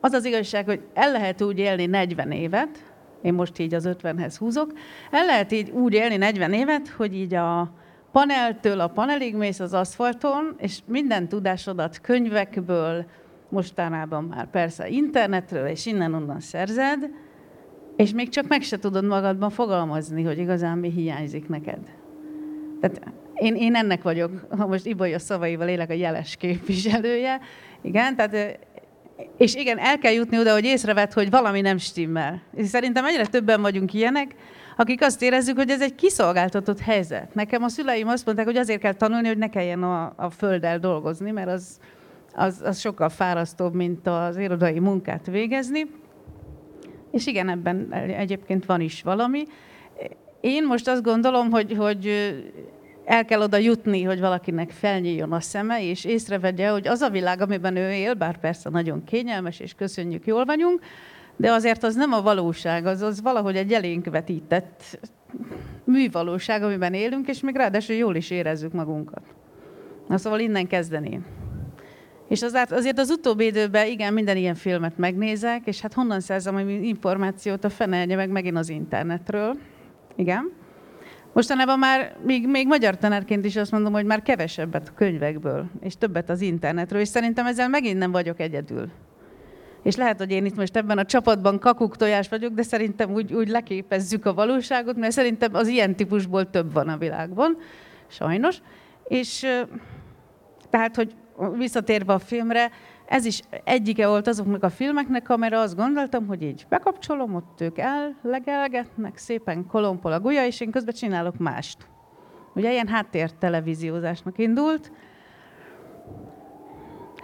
az 0.00 0.12
az 0.12 0.24
igazság, 0.24 0.64
hogy 0.64 0.80
el 0.94 1.12
lehet 1.12 1.42
úgy 1.42 1.58
élni 1.58 1.86
40 1.86 2.30
évet, 2.30 2.91
én 3.22 3.34
most 3.34 3.58
így 3.58 3.74
az 3.74 3.88
50-hez 3.88 4.34
húzok, 4.38 4.72
el 5.10 5.24
lehet 5.24 5.52
így 5.52 5.70
úgy 5.70 5.92
élni 5.92 6.16
40 6.16 6.52
évet, 6.52 6.88
hogy 6.88 7.14
így 7.14 7.34
a 7.34 7.72
paneltől 8.12 8.80
a 8.80 8.88
panelig 8.88 9.36
mész 9.36 9.60
az 9.60 9.74
aszfalton, 9.74 10.54
és 10.58 10.78
minden 10.86 11.28
tudásodat 11.28 12.00
könyvekből, 12.00 13.04
mostanában 13.48 14.24
már 14.24 14.50
persze 14.50 14.88
internetről, 14.88 15.66
és 15.66 15.86
innen-onnan 15.86 16.40
szerzed, 16.40 17.10
és 17.96 18.12
még 18.12 18.28
csak 18.28 18.48
meg 18.48 18.62
se 18.62 18.78
tudod 18.78 19.04
magadban 19.04 19.50
fogalmazni, 19.50 20.22
hogy 20.22 20.38
igazán 20.38 20.78
mi 20.78 20.90
hiányzik 20.90 21.48
neked. 21.48 21.78
Tehát 22.80 23.12
én, 23.34 23.54
én 23.54 23.74
ennek 23.74 24.02
vagyok, 24.02 24.46
ha 24.58 24.66
most 24.66 24.86
Ibolya 24.86 25.18
szavaival 25.18 25.68
élek, 25.68 25.90
a 25.90 25.92
jeles 25.92 26.36
képviselője. 26.36 27.40
Igen, 27.82 28.16
tehát 28.16 28.58
és 29.36 29.54
igen, 29.54 29.78
el 29.78 29.98
kell 29.98 30.12
jutni 30.12 30.38
oda, 30.38 30.52
hogy 30.52 30.64
észrevett, 30.64 31.12
hogy 31.12 31.30
valami 31.30 31.60
nem 31.60 31.78
stimmel. 31.78 32.42
És 32.54 32.68
szerintem 32.68 33.04
egyre 33.04 33.26
többen 33.26 33.60
vagyunk 33.60 33.94
ilyenek, 33.94 34.34
akik 34.76 35.02
azt 35.02 35.22
érezzük, 35.22 35.56
hogy 35.56 35.70
ez 35.70 35.82
egy 35.82 35.94
kiszolgáltatott 35.94 36.80
helyzet. 36.80 37.34
Nekem 37.34 37.62
a 37.62 37.68
szüleim 37.68 38.08
azt 38.08 38.24
mondták, 38.24 38.46
hogy 38.46 38.56
azért 38.56 38.80
kell 38.80 38.94
tanulni, 38.94 39.26
hogy 39.28 39.38
ne 39.38 39.48
kelljen 39.48 39.82
a, 39.82 40.12
a 40.16 40.30
földdel 40.30 40.78
dolgozni, 40.78 41.30
mert 41.30 41.48
az, 41.48 41.78
az, 42.34 42.60
az 42.64 42.78
sokkal 42.78 43.08
fárasztóbb, 43.08 43.74
mint 43.74 44.06
az 44.06 44.36
irodai 44.36 44.78
munkát 44.78 45.26
végezni. 45.26 45.86
És 47.10 47.26
igen, 47.26 47.48
ebben 47.48 47.92
egyébként 47.92 48.66
van 48.66 48.80
is 48.80 49.02
valami. 49.02 49.42
Én 50.40 50.66
most 50.66 50.88
azt 50.88 51.02
gondolom, 51.02 51.50
hogy, 51.50 51.74
hogy 51.76 52.10
el 53.12 53.24
kell 53.24 53.40
oda 53.40 53.56
jutni, 53.56 54.02
hogy 54.02 54.20
valakinek 54.20 54.70
felnyíljon 54.70 55.32
a 55.32 55.40
szeme, 55.40 55.84
és 55.84 56.04
észrevegye, 56.04 56.68
hogy 56.68 56.88
az 56.88 57.00
a 57.00 57.10
világ, 57.10 57.40
amiben 57.40 57.76
ő 57.76 57.90
él, 57.90 58.14
bár 58.14 58.38
persze 58.38 58.70
nagyon 58.70 59.04
kényelmes, 59.04 59.60
és 59.60 59.74
köszönjük, 59.74 60.26
jól 60.26 60.44
vagyunk, 60.44 60.80
de 61.36 61.52
azért 61.52 61.82
az 61.82 61.94
nem 61.94 62.12
a 62.12 62.22
valóság, 62.22 62.86
az, 62.86 63.02
az 63.02 63.22
valahogy 63.22 63.56
egy 63.56 63.72
elénk 63.72 64.06
vetített 64.10 64.98
művalóság, 65.84 66.62
amiben 66.62 66.94
élünk, 66.94 67.28
és 67.28 67.40
még 67.40 67.54
ráadásul 67.54 67.96
jól 67.96 68.16
is 68.16 68.30
érezzük 68.30 68.72
magunkat. 68.72 69.22
Na 70.08 70.18
szóval 70.18 70.40
innen 70.40 70.66
kezdeném. 70.66 71.24
És 72.28 72.42
azért, 72.42 72.72
azért 72.72 72.98
az 72.98 73.10
utóbbi 73.10 73.44
időben 73.44 73.86
igen, 73.86 74.12
minden 74.12 74.36
ilyen 74.36 74.54
filmet 74.54 74.98
megnézek, 74.98 75.66
és 75.66 75.80
hát 75.80 75.94
honnan 75.94 76.20
szerzem 76.20 76.68
információt 76.68 77.64
a 77.64 77.70
fenelje 77.70 78.16
meg 78.16 78.30
megint 78.30 78.56
az 78.56 78.68
internetről. 78.68 79.56
Igen. 80.16 80.60
Mostanában 81.32 81.78
már, 81.78 82.16
még, 82.24 82.48
még 82.48 82.66
magyar 82.66 82.96
tanárként 82.96 83.44
is 83.44 83.56
azt 83.56 83.70
mondom, 83.70 83.92
hogy 83.92 84.04
már 84.04 84.22
kevesebbet 84.22 84.88
a 84.88 84.94
könyvekből, 84.94 85.64
és 85.80 85.96
többet 85.96 86.30
az 86.30 86.40
internetről, 86.40 87.00
és 87.00 87.08
szerintem 87.08 87.46
ezzel 87.46 87.68
megint 87.68 87.98
nem 87.98 88.10
vagyok 88.10 88.40
egyedül. 88.40 88.90
És 89.82 89.96
lehet, 89.96 90.18
hogy 90.18 90.30
én 90.30 90.44
itt 90.44 90.56
most 90.56 90.76
ebben 90.76 90.98
a 90.98 91.04
csapatban 91.04 91.58
kakuk 91.58 91.96
tojás 91.96 92.28
vagyok, 92.28 92.52
de 92.52 92.62
szerintem 92.62 93.10
úgy, 93.10 93.32
úgy 93.32 93.48
leképezzük 93.48 94.26
a 94.26 94.34
valóságot, 94.34 94.96
mert 94.96 95.12
szerintem 95.12 95.54
az 95.54 95.68
ilyen 95.68 95.96
típusból 95.96 96.50
több 96.50 96.72
van 96.72 96.88
a 96.88 96.96
világban, 96.96 97.56
sajnos. 98.08 98.56
És 99.04 99.46
tehát, 100.70 100.96
hogy 100.96 101.14
visszatérve 101.56 102.12
a 102.12 102.18
filmre, 102.18 102.70
ez 103.12 103.24
is 103.24 103.40
egyike 103.64 104.08
volt 104.08 104.26
azoknak 104.26 104.62
a 104.62 104.70
filmeknek, 104.70 105.28
amire 105.28 105.58
azt 105.58 105.76
gondoltam, 105.76 106.26
hogy 106.26 106.42
így 106.42 106.66
bekapcsolom, 106.68 107.34
ott 107.34 107.60
ők 107.60 107.78
ellegelgetnek, 107.78 109.16
szépen 109.16 109.66
kolompol 109.66 110.12
a 110.12 110.20
gulya, 110.20 110.46
és 110.46 110.60
én 110.60 110.70
közben 110.70 110.94
csinálok 110.94 111.38
mást. 111.38 111.76
Ugye 112.54 112.72
ilyen 112.72 112.88
háttér 112.88 113.32
televíziózásnak 113.32 114.38
indult. 114.38 114.92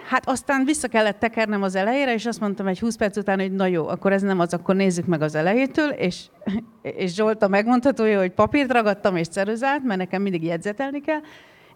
Hát 0.09 0.29
aztán 0.29 0.65
vissza 0.65 0.89
kellett 0.89 1.19
tekernem 1.19 1.63
az 1.63 1.75
elejére, 1.75 2.13
és 2.13 2.27
azt 2.27 2.41
mondtam 2.41 2.67
egy 2.67 2.81
20 2.81 2.97
perc 2.97 3.17
után, 3.17 3.41
hogy 3.41 3.53
na 3.53 3.67
jó, 3.67 3.89
akkor 3.89 4.13
ez 4.13 4.23
nem 4.23 4.41
az, 4.41 4.55
akkor 4.55 4.75
nézzük 4.75 5.07
meg 5.07 5.23
az 5.23 5.35
elejétől, 5.35 5.89
és, 5.89 6.27
és 6.83 7.15
Zsolt 7.15 7.43
a 7.43 7.49
megmondhatója, 7.49 8.19
hogy 8.19 8.33
papírt 8.33 8.73
ragadtam 8.73 9.17
és 9.17 9.29
ceruzát, 9.29 9.83
mert 9.83 9.99
nekem 9.99 10.23
mindig 10.23 10.45
jegyzetelni 10.45 11.01
kell, 11.01 11.21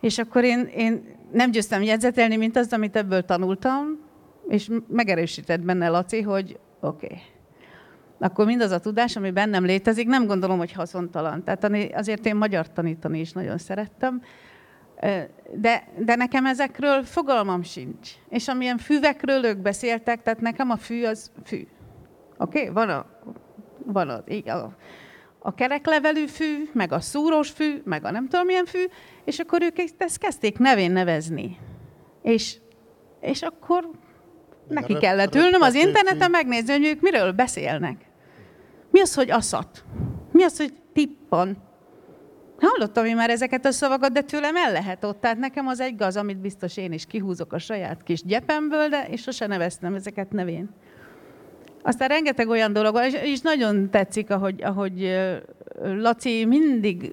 és 0.00 0.18
akkor 0.18 0.44
én, 0.44 0.68
én 0.76 1.04
nem 1.32 1.50
győztem 1.50 1.82
jegyzetelni, 1.82 2.36
mint 2.36 2.56
az, 2.56 2.72
amit 2.72 2.96
ebből 2.96 3.24
tanultam, 3.24 4.01
és 4.52 4.70
megerősített 4.88 5.60
benne 5.60 5.88
Laci, 5.88 6.22
hogy 6.22 6.58
oké. 6.80 7.06
Okay. 7.06 7.18
Akkor 8.18 8.46
mindaz 8.46 8.70
a 8.70 8.78
tudás, 8.78 9.16
ami 9.16 9.30
bennem 9.30 9.64
létezik, 9.64 10.06
nem 10.06 10.26
gondolom, 10.26 10.58
hogy 10.58 10.72
haszontalan. 10.72 11.44
Tehát 11.44 11.94
azért 11.94 12.26
én 12.26 12.36
magyar 12.36 12.72
tanítani 12.72 13.20
is 13.20 13.32
nagyon 13.32 13.58
szerettem, 13.58 14.22
de, 15.54 15.88
de 15.98 16.14
nekem 16.16 16.46
ezekről 16.46 17.02
fogalmam 17.02 17.62
sincs. 17.62 18.10
És 18.28 18.48
amilyen 18.48 18.78
füvekről 18.78 19.44
ők 19.44 19.58
beszéltek, 19.58 20.22
tehát 20.22 20.40
nekem 20.40 20.70
a 20.70 20.76
fű 20.76 21.04
az 21.04 21.30
fű. 21.44 21.66
Oké? 22.38 22.60
Okay? 22.60 22.72
Van 22.72 22.88
a, 22.88 23.06
van 23.84 24.08
a, 24.08 24.50
a, 24.50 24.76
a 25.38 25.54
kereklevelű 25.54 26.26
fű, 26.26 26.68
meg 26.72 26.92
a 26.92 27.00
szúrós 27.00 27.50
fű, 27.50 27.82
meg 27.84 28.04
a 28.04 28.10
nem 28.10 28.28
tudom 28.28 28.46
milyen 28.46 28.66
fű, 28.66 28.84
és 29.24 29.38
akkor 29.38 29.62
ők 29.62 29.78
ezt 29.98 30.18
kezdték 30.18 30.58
nevén 30.58 30.92
nevezni. 30.92 31.58
És, 32.22 32.56
és 33.20 33.42
akkor 33.42 33.90
neki 34.68 34.94
kellett 34.94 35.34
ülnöm 35.34 35.62
az 35.62 35.74
interneten 35.74 36.30
megnézni, 36.30 36.72
hogy 36.72 36.84
ők 36.84 37.00
miről 37.00 37.32
beszélnek. 37.32 37.96
Mi 38.90 39.00
az, 39.00 39.14
hogy 39.14 39.30
aszat? 39.30 39.84
Mi 40.32 40.42
az, 40.42 40.56
hogy 40.56 40.72
tippon? 40.92 41.56
Hallottam 42.58 43.04
én 43.04 43.16
már 43.16 43.30
ezeket 43.30 43.66
a 43.66 43.70
szavakat, 43.70 44.12
de 44.12 44.20
tőlem 44.20 44.56
el 44.56 44.72
lehet 44.72 45.04
ott. 45.04 45.20
Tehát 45.20 45.38
nekem 45.38 45.66
az 45.66 45.80
egy 45.80 45.96
gaz, 45.96 46.16
amit 46.16 46.40
biztos 46.40 46.76
én 46.76 46.92
is 46.92 47.06
kihúzok 47.06 47.52
a 47.52 47.58
saját 47.58 48.02
kis 48.02 48.22
gyepemből, 48.24 48.88
de 48.88 49.06
és 49.10 49.22
sose 49.22 49.46
neveztem 49.46 49.94
ezeket 49.94 50.30
nevén. 50.30 50.70
Aztán 51.82 52.08
rengeteg 52.08 52.48
olyan 52.48 52.72
dolog 52.72 52.92
van, 52.92 53.04
és, 53.04 53.14
és 53.22 53.40
nagyon 53.40 53.90
tetszik, 53.90 54.30
ahogy, 54.30 54.62
ahogy 54.62 55.20
Laci 55.82 56.44
mindig, 56.44 57.12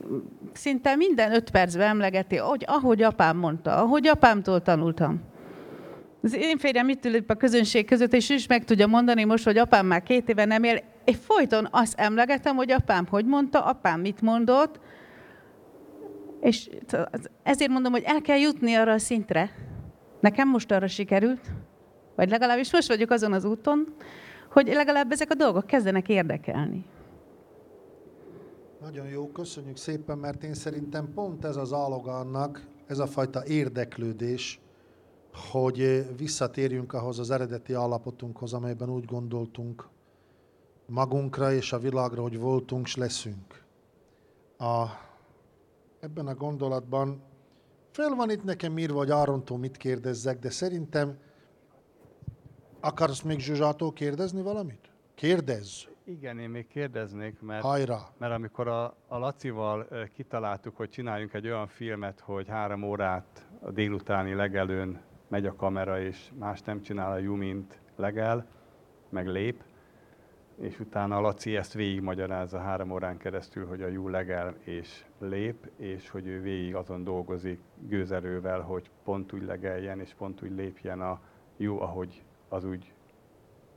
szinte 0.54 0.96
minden 0.96 1.34
öt 1.34 1.50
percben 1.50 1.88
emlegeti, 1.88 2.38
hogy 2.38 2.64
ahogy 2.68 3.02
apám 3.02 3.38
mondta, 3.38 3.76
ahogy 3.76 4.08
apámtól 4.08 4.62
tanultam. 4.62 5.22
Az 6.22 6.34
én 6.34 6.58
férjem 6.58 6.90
itt 6.90 7.06
ül 7.06 7.24
a 7.28 7.34
közönség 7.34 7.86
között, 7.86 8.14
és 8.14 8.30
is 8.30 8.48
meg 8.48 8.66
tudja 8.66 8.88
mondani 8.88 9.24
most, 9.24 9.44
hogy 9.44 9.58
apám 9.58 9.86
már 9.86 10.04
két 10.04 10.30
éve 10.30 10.46
nem 10.46 10.64
él. 10.64 10.84
Én 11.04 11.16
folyton 11.16 11.68
azt 11.72 12.00
emlegetem, 12.00 12.56
hogy 12.56 12.72
apám 12.72 13.06
hogy 13.08 13.26
mondta, 13.26 13.66
apám 13.66 14.00
mit 14.00 14.22
mondott, 14.22 14.80
és 16.42 16.70
ezért 17.44 17.72
mondom, 17.72 17.92
hogy 17.92 18.04
el 18.06 18.22
kell 18.22 18.38
jutni 18.38 18.74
arra 18.74 18.92
a 18.92 18.98
szintre. 18.98 19.52
Nekem 20.20 20.50
most 20.50 20.72
arra 20.72 20.88
sikerült, 20.88 21.52
vagy 22.16 22.30
legalábbis 22.30 22.72
most 22.72 22.88
vagyok 22.88 23.12
azon 23.12 23.34
az 23.34 23.46
úton, 23.46 23.94
hogy 24.52 24.68
legalább 24.68 25.12
ezek 25.12 25.32
a 25.32 25.36
dolgok 25.36 25.66
kezdenek 25.66 26.10
érdekelni. 26.10 26.86
Nagyon 28.82 29.08
jó, 29.08 29.28
köszönjük 29.28 29.78
szépen, 29.78 30.18
mert 30.18 30.44
én 30.44 30.54
szerintem 30.54 31.14
pont 31.14 31.46
ez 31.46 31.56
az 31.56 31.74
áloga 31.74 32.20
annak, 32.20 32.68
ez 32.88 33.00
a 33.00 33.08
fajta 33.08 33.46
érdeklődés, 33.46 34.60
hogy 35.34 36.06
visszatérjünk 36.18 36.94
ahhoz 36.94 37.20
az 37.20 37.32
eredeti 37.32 37.74
állapotunkhoz, 37.74 38.54
amelyben 38.54 38.90
úgy 38.90 39.06
gondoltunk 39.06 39.88
magunkra 40.86 41.52
és 41.52 41.74
a 41.74 41.80
világra, 41.80 42.22
hogy 42.22 42.40
voltunk 42.40 42.86
és 42.86 42.96
leszünk. 42.96 43.64
A, 44.58 44.86
ebben 46.00 46.28
a 46.28 46.36
gondolatban 46.36 47.22
fel 47.92 48.16
van 48.16 48.30
itt 48.30 48.44
nekem 48.44 48.78
írva, 48.78 48.98
hogy 48.98 49.12
Árontól 49.12 49.58
mit 49.58 49.78
kérdezzek, 49.78 50.40
de 50.40 50.50
szerintem 50.50 51.18
akarsz 52.80 53.22
még 53.22 53.40
Zsuzsától 53.40 53.94
kérdezni 53.94 54.42
valamit? 54.42 54.92
Kérdezz! 55.16 55.84
Igen, 56.04 56.40
én 56.40 56.50
még 56.50 56.68
kérdeznék, 56.68 57.42
mert, 57.42 57.64
Hajrá! 57.64 58.10
mert 58.18 58.34
amikor 58.34 58.68
a, 58.68 58.96
a 59.08 59.18
Lacival 59.18 59.88
kitaláltuk, 60.14 60.76
hogy 60.76 60.90
csináljunk 60.90 61.34
egy 61.34 61.46
olyan 61.46 61.68
filmet, 61.68 62.20
hogy 62.20 62.48
három 62.48 62.84
órát 62.84 63.48
a 63.62 63.72
délutáni 63.72 64.34
legelőn 64.34 65.02
megy 65.30 65.46
a 65.46 65.56
kamera, 65.56 66.02
és 66.02 66.32
más 66.40 66.62
nem 66.62 66.82
csinál 66.82 67.12
a 67.12 67.18
Jú, 67.18 67.36
mint 67.36 67.80
legel, 67.96 68.46
meg 69.10 69.28
lép, 69.28 69.64
és 70.56 70.80
utána 70.80 71.18
a 71.18 71.22
Laci 71.22 71.56
ezt 71.56 71.74
végigmagyarázza 71.74 72.60
három 72.60 72.92
órán 72.92 73.18
keresztül, 73.18 73.68
hogy 73.68 73.82
a 73.82 73.88
Jú 73.88 74.08
legel 74.08 74.56
és 74.64 75.06
lép, 75.20 75.70
és 75.76 76.10
hogy 76.10 76.28
ő 76.28 76.42
végig 76.42 76.76
azon 76.76 77.04
dolgozik 77.04 77.60
gőzerővel, 77.88 78.62
hogy 78.62 78.90
pont 79.04 79.34
úgy 79.34 79.44
legeljen, 79.44 80.00
és 80.00 80.14
pont 80.14 80.42
úgy 80.42 80.52
lépjen 80.52 81.02
a 81.02 81.20
Jú, 81.58 81.80
ahogy 81.80 82.24
az 82.50 82.66
úgy 82.66 82.94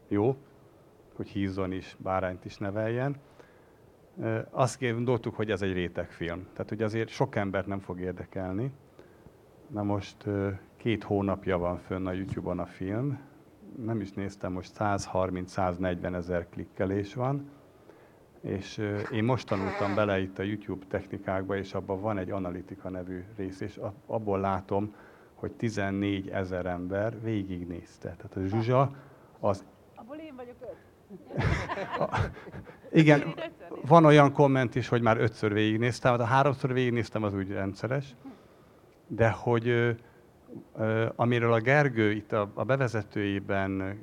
jó, 0.09 0.37
hogy 1.15 1.29
hízzon 1.29 1.73
is, 1.73 1.97
bárányt 1.99 2.45
is 2.45 2.59
neveljen. 2.59 3.17
Azt 4.51 4.81
gondoltuk, 4.81 5.35
hogy 5.35 5.51
ez 5.51 5.63
egy 5.63 5.73
rétegfilm. 5.73 6.47
Tehát, 6.53 6.69
hogy 6.69 6.83
azért 6.83 7.09
sok 7.09 7.37
embert 7.37 7.67
nem 7.67 7.79
fog 7.79 8.01
érdekelni. 8.01 8.73
Na 9.67 9.83
most 9.83 10.25
két 10.83 11.05
hónapja 11.05 11.59
van 11.59 11.79
fönn 11.79 12.07
a 12.07 12.13
YouTube-on 12.13 12.59
a 12.59 12.67
film. 12.67 13.19
Nem 13.77 14.01
is 14.01 14.13
néztem, 14.13 14.53
most 14.53 14.73
130-140 14.79 16.15
ezer 16.15 16.49
klikkelés 16.49 17.15
van. 17.15 17.51
És 18.41 18.83
én 19.13 19.25
most 19.25 19.47
tanultam 19.47 19.95
bele 19.95 20.21
itt 20.21 20.39
a 20.39 20.43
YouTube 20.43 20.85
technikákba, 20.89 21.57
és 21.57 21.75
abban 21.75 22.01
van 22.01 22.19
egy 22.19 22.31
analitika 22.31 22.89
nevű 22.89 23.25
rész, 23.37 23.61
és 23.61 23.81
abból 24.07 24.41
látom, 24.41 24.95
hogy 25.35 25.53
14 25.53 26.29
ezer 26.29 26.67
ember 26.67 27.21
végignézte. 27.23 28.17
Tehát 28.17 28.37
a 28.37 28.41
Zsuzsa 28.47 28.91
az 29.41 29.65
Abból 29.95 30.17
én 30.17 30.35
vagyok 30.37 30.57
öt. 30.61 30.77
igen, 33.03 33.35
van 33.87 34.05
olyan 34.05 34.33
komment 34.33 34.75
is, 34.75 34.89
hogy 34.89 35.03
már 35.03 35.21
ötször 35.21 35.53
végignéztem, 35.53 36.17
ha 36.17 36.25
háromszor 36.25 36.73
végignéztem, 36.73 37.23
az 37.23 37.35
úgy 37.35 37.51
rendszeres. 37.51 38.17
De 39.07 39.31
hogy 39.31 39.97
amiről 41.17 41.53
a 41.53 41.61
Gergő 41.61 42.11
itt 42.11 42.33
a, 42.33 42.51
bevezetőjében 42.65 44.01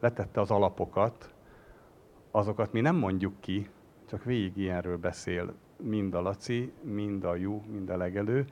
letette 0.00 0.40
az 0.40 0.50
alapokat, 0.50 1.34
azokat 2.30 2.72
mi 2.72 2.80
nem 2.80 2.96
mondjuk 2.96 3.40
ki, 3.40 3.68
csak 4.08 4.24
végig 4.24 4.56
ilyenről 4.56 4.96
beszél 4.96 5.54
mind 5.82 6.14
a 6.14 6.20
Laci, 6.20 6.72
mind 6.82 7.24
a 7.24 7.34
Jú, 7.34 7.62
mind 7.70 7.90
a 7.90 7.96
legelő, 7.96 8.44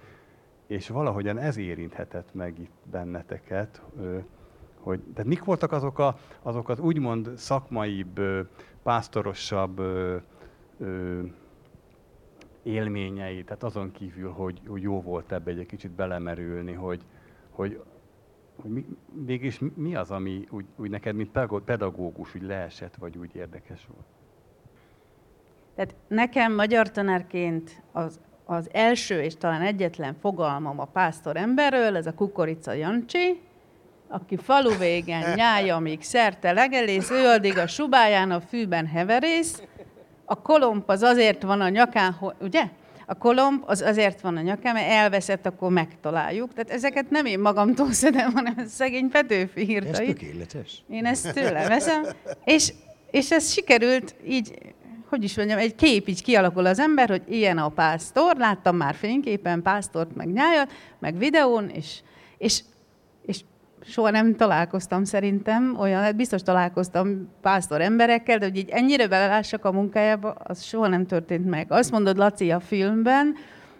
és 0.66 0.88
valahogyan 0.88 1.38
ez 1.38 1.56
érinthetett 1.56 2.34
meg 2.34 2.58
itt 2.58 2.82
benneteket, 2.90 3.82
hogy, 4.80 5.02
de 5.14 5.24
mik 5.24 5.44
voltak 5.44 5.72
azok, 5.72 5.98
a, 5.98 6.16
azok 6.42 6.68
az 6.68 6.78
úgymond 6.78 7.30
szakmaibb, 7.36 8.20
pásztorosabb 8.82 9.80
élményei, 12.64 13.44
tehát 13.44 13.62
azon 13.62 13.92
kívül, 13.92 14.30
hogy, 14.30 14.60
hogy 14.66 14.82
jó 14.82 15.00
volt 15.00 15.32
ebbe 15.32 15.50
egy 15.50 15.66
kicsit 15.66 15.90
belemerülni, 15.90 16.72
hogy, 16.72 17.02
hogy, 17.50 17.82
hogy 18.62 18.70
mi, 18.70 18.84
mégis 19.26 19.60
mi 19.74 19.94
az, 19.94 20.10
ami 20.10 20.46
úgy, 20.50 20.64
úgy 20.76 20.90
neked, 20.90 21.14
mint 21.14 21.30
pedagógus, 21.64 22.34
úgy 22.34 22.42
leesett, 22.42 22.94
vagy 22.94 23.18
úgy 23.18 23.34
érdekes 23.34 23.86
volt? 23.86 24.06
Tehát 25.74 25.94
nekem 26.08 26.54
magyar 26.54 26.90
tanárként 26.90 27.82
az, 27.92 28.20
az 28.44 28.68
első 28.72 29.22
és 29.22 29.36
talán 29.36 29.62
egyetlen 29.62 30.14
fogalmam 30.20 30.80
a 30.80 30.84
pásztor 30.84 31.36
emberről, 31.36 31.96
ez 31.96 32.06
a 32.06 32.14
Kukorica 32.14 32.72
Jancsi, 32.72 33.40
aki 34.08 34.36
falu 34.36 34.78
végen 34.78 35.32
nyája, 35.36 35.76
amíg 35.76 36.02
szerte 36.02 36.52
legelész, 36.52 37.10
ő 37.10 37.26
addig 37.26 37.58
a 37.58 37.66
subáján 37.66 38.30
a 38.30 38.40
fűben 38.40 38.86
heverész, 38.86 39.62
a 40.24 40.42
kolomb 40.42 40.82
az 40.86 41.02
azért 41.02 41.42
van 41.42 41.60
a 41.60 41.68
nyakán, 41.68 42.16
ugye? 42.40 42.68
A 43.06 43.14
kolomb 43.14 43.62
az 43.66 43.82
azért 43.82 44.20
van 44.20 44.36
a 44.36 44.40
nyakán, 44.40 44.74
mert 44.74 44.90
elveszett, 44.90 45.46
akkor 45.46 45.70
megtaláljuk. 45.70 46.52
Tehát 46.54 46.70
ezeket 46.70 47.10
nem 47.10 47.26
én 47.26 47.38
magamtól 47.38 47.92
szedem, 47.92 48.32
hanem 48.32 48.54
ez 48.56 48.72
szegény 48.72 49.08
Petőfi 49.08 49.60
Ez 49.60 49.68
írta 49.68 50.02
itt. 50.02 50.18
tökéletes. 50.18 50.82
Én 50.88 51.04
ezt 51.06 51.32
tőle 51.32 51.68
veszem, 51.68 52.04
és, 52.44 52.72
és 53.10 53.30
ez 53.30 53.52
sikerült 53.52 54.14
így, 54.26 54.58
hogy 55.08 55.24
is 55.24 55.36
mondjam, 55.36 55.58
egy 55.58 55.74
kép 55.74 56.08
így 56.08 56.22
kialakul 56.22 56.66
az 56.66 56.78
ember, 56.78 57.08
hogy 57.08 57.22
ilyen 57.28 57.58
a 57.58 57.68
pásztor, 57.68 58.36
láttam 58.36 58.76
már 58.76 58.94
fényképen 58.94 59.62
pásztort, 59.62 60.14
meg 60.14 60.32
nyájat, 60.32 60.72
meg 60.98 61.18
videón, 61.18 61.68
és, 61.68 62.00
és 62.38 62.60
soha 63.86 64.10
nem 64.10 64.36
találkoztam 64.36 65.04
szerintem 65.04 65.76
olyan, 65.78 66.02
hát 66.02 66.16
biztos 66.16 66.42
találkoztam 66.42 67.28
pásztor 67.40 67.80
emberekkel, 67.80 68.38
de 68.38 68.44
hogy 68.44 68.56
így 68.56 68.68
ennyire 68.68 69.08
belelássak 69.08 69.64
a 69.64 69.72
munkájába, 69.72 70.30
az 70.30 70.62
soha 70.62 70.88
nem 70.88 71.06
történt 71.06 71.46
meg. 71.46 71.66
Azt 71.72 71.90
mondod, 71.90 72.16
Laci, 72.16 72.50
a 72.50 72.60
filmben, 72.60 73.34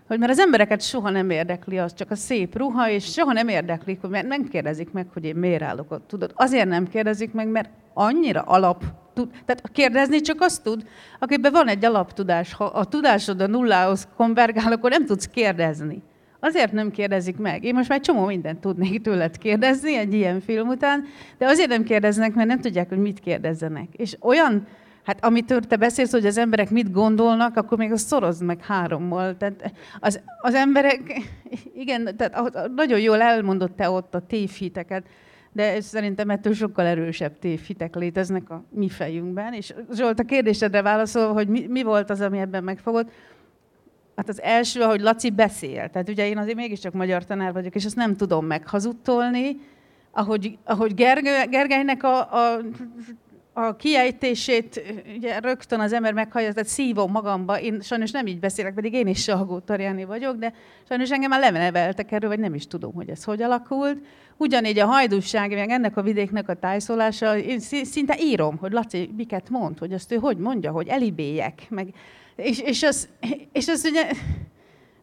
hogy 0.06 0.18
mert 0.18 0.32
az 0.32 0.38
embereket 0.38 0.82
soha 0.82 1.10
nem 1.10 1.30
érdekli 1.30 1.78
az, 1.78 1.94
csak 1.94 2.10
a 2.10 2.14
szép 2.14 2.56
ruha, 2.56 2.88
és 2.88 3.12
soha 3.12 3.32
nem 3.32 3.48
érdeklik, 3.48 4.00
hogy 4.00 4.10
nem 4.10 4.48
kérdezik 4.48 4.92
meg, 4.92 5.06
hogy 5.12 5.24
én 5.24 5.36
miért 5.36 5.62
állok 5.62 5.90
ott. 5.90 6.08
Tudod, 6.08 6.32
azért 6.34 6.68
nem 6.68 6.88
kérdezik 6.88 7.32
meg, 7.32 7.48
mert 7.48 7.70
annyira 7.94 8.40
alap 8.40 8.84
tud, 9.14 9.30
tehát 9.30 9.70
kérdezni 9.72 10.20
csak 10.20 10.40
azt 10.40 10.62
tud, 10.62 10.88
akiben 11.18 11.52
van 11.52 11.68
egy 11.68 11.84
alaptudás. 11.84 12.54
Ha 12.54 12.64
a 12.64 12.84
tudásod 12.84 13.40
a 13.40 13.46
nullához 13.46 14.08
konvergál, 14.16 14.72
akkor 14.72 14.90
nem 14.90 15.06
tudsz 15.06 15.26
kérdezni. 15.26 16.02
Azért 16.44 16.72
nem 16.72 16.90
kérdezik 16.90 17.36
meg. 17.36 17.64
Én 17.64 17.74
most 17.74 17.88
már 17.88 18.00
csomó 18.00 18.24
mindent 18.24 18.60
tudnék 18.60 19.00
tőled 19.00 19.38
kérdezni 19.38 19.96
egy 19.96 20.14
ilyen 20.14 20.40
film 20.40 20.68
után, 20.68 21.04
de 21.38 21.46
azért 21.46 21.68
nem 21.68 21.82
kérdeznek, 21.82 22.34
mert 22.34 22.48
nem 22.48 22.60
tudják, 22.60 22.88
hogy 22.88 22.98
mit 22.98 23.20
kérdezzenek. 23.20 23.88
És 23.92 24.16
olyan, 24.20 24.66
hát 25.04 25.24
amitől 25.24 25.60
te 25.60 25.76
beszélsz, 25.76 26.10
hogy 26.10 26.26
az 26.26 26.38
emberek 26.38 26.70
mit 26.70 26.92
gondolnak, 26.92 27.56
akkor 27.56 27.78
még 27.78 27.92
azt 27.92 28.06
szorozd 28.06 28.42
meg 28.42 28.64
hárommal. 28.64 29.36
Tehát 29.36 29.72
az, 30.00 30.20
az 30.38 30.54
emberek, 30.54 31.22
igen, 31.84 32.16
tehát 32.16 32.68
nagyon 32.74 33.00
jól 33.00 33.20
elmondott 33.20 33.76
te 33.76 33.90
ott 33.90 34.14
a 34.14 34.26
tévhiteket, 34.26 35.06
de 35.52 35.80
szerintem 35.80 36.30
ettől 36.30 36.52
sokkal 36.52 36.86
erősebb 36.86 37.38
tévhitek 37.38 37.94
léteznek 37.94 38.50
a 38.50 38.64
mi 38.70 38.88
fejünkben. 38.88 39.52
És 39.52 39.74
Zsolt, 39.92 40.20
a 40.20 40.24
kérdésedre 40.24 40.82
válaszolva, 40.82 41.32
hogy 41.32 41.48
mi, 41.48 41.66
mi 41.68 41.82
volt 41.82 42.10
az, 42.10 42.20
ami 42.20 42.38
ebben 42.38 42.64
megfogott, 42.64 43.10
Hát 44.16 44.28
az 44.28 44.42
első, 44.42 44.80
ahogy 44.80 45.00
Laci 45.00 45.30
beszél. 45.30 45.88
Tehát 45.88 46.08
ugye 46.08 46.28
én 46.28 46.38
azért 46.38 46.56
mégiscsak 46.56 46.92
magyar 46.92 47.24
tanár 47.24 47.52
vagyok, 47.52 47.74
és 47.74 47.84
ezt 47.84 47.96
nem 47.96 48.16
tudom 48.16 48.46
meghazudtolni. 48.46 49.56
Ahogy, 50.10 50.58
ahogy 50.64 50.94
Gergő, 50.94 51.30
Gergelynek 51.50 52.02
a, 52.02 52.32
a, 52.32 52.60
a 53.52 53.76
kiejtését 53.76 54.82
ugye 55.16 55.38
rögtön 55.38 55.80
az 55.80 55.92
ember 55.92 56.12
meghallja, 56.12 56.52
tehát 56.52 56.68
szívom 56.68 57.10
magamba. 57.10 57.60
Én 57.60 57.80
sajnos 57.80 58.10
nem 58.10 58.26
így 58.26 58.38
beszélek, 58.38 58.74
pedig 58.74 58.92
én 58.92 59.06
is 59.06 59.22
Salgó 59.22 59.58
Tarjáni 59.58 60.04
vagyok, 60.04 60.36
de 60.36 60.52
sajnos 60.88 61.10
engem 61.10 61.30
már 61.30 61.40
leneveltek 61.40 62.12
erről, 62.12 62.30
vagy 62.30 62.38
nem 62.38 62.54
is 62.54 62.66
tudom, 62.66 62.94
hogy 62.94 63.08
ez 63.08 63.24
hogy 63.24 63.42
alakult. 63.42 63.98
Ugyanígy 64.36 64.78
a 64.78 64.86
hajdúság, 64.86 65.50
meg 65.50 65.70
ennek 65.70 65.96
a 65.96 66.02
vidéknek 66.02 66.48
a 66.48 66.54
tájszólása, 66.54 67.38
én 67.38 67.60
szinte 67.60 68.16
írom, 68.20 68.56
hogy 68.56 68.72
Laci 68.72 69.10
miket 69.16 69.50
mond, 69.50 69.78
hogy 69.78 69.92
azt 69.92 70.12
ő 70.12 70.16
hogy 70.16 70.36
mondja, 70.36 70.70
hogy 70.70 70.88
elibélyek, 70.88 71.66
meg 71.68 71.94
és, 72.36 72.60
és, 72.60 72.82
az, 72.82 73.08
és 73.52 73.68
az 73.68 73.84
ugye, 73.90 74.10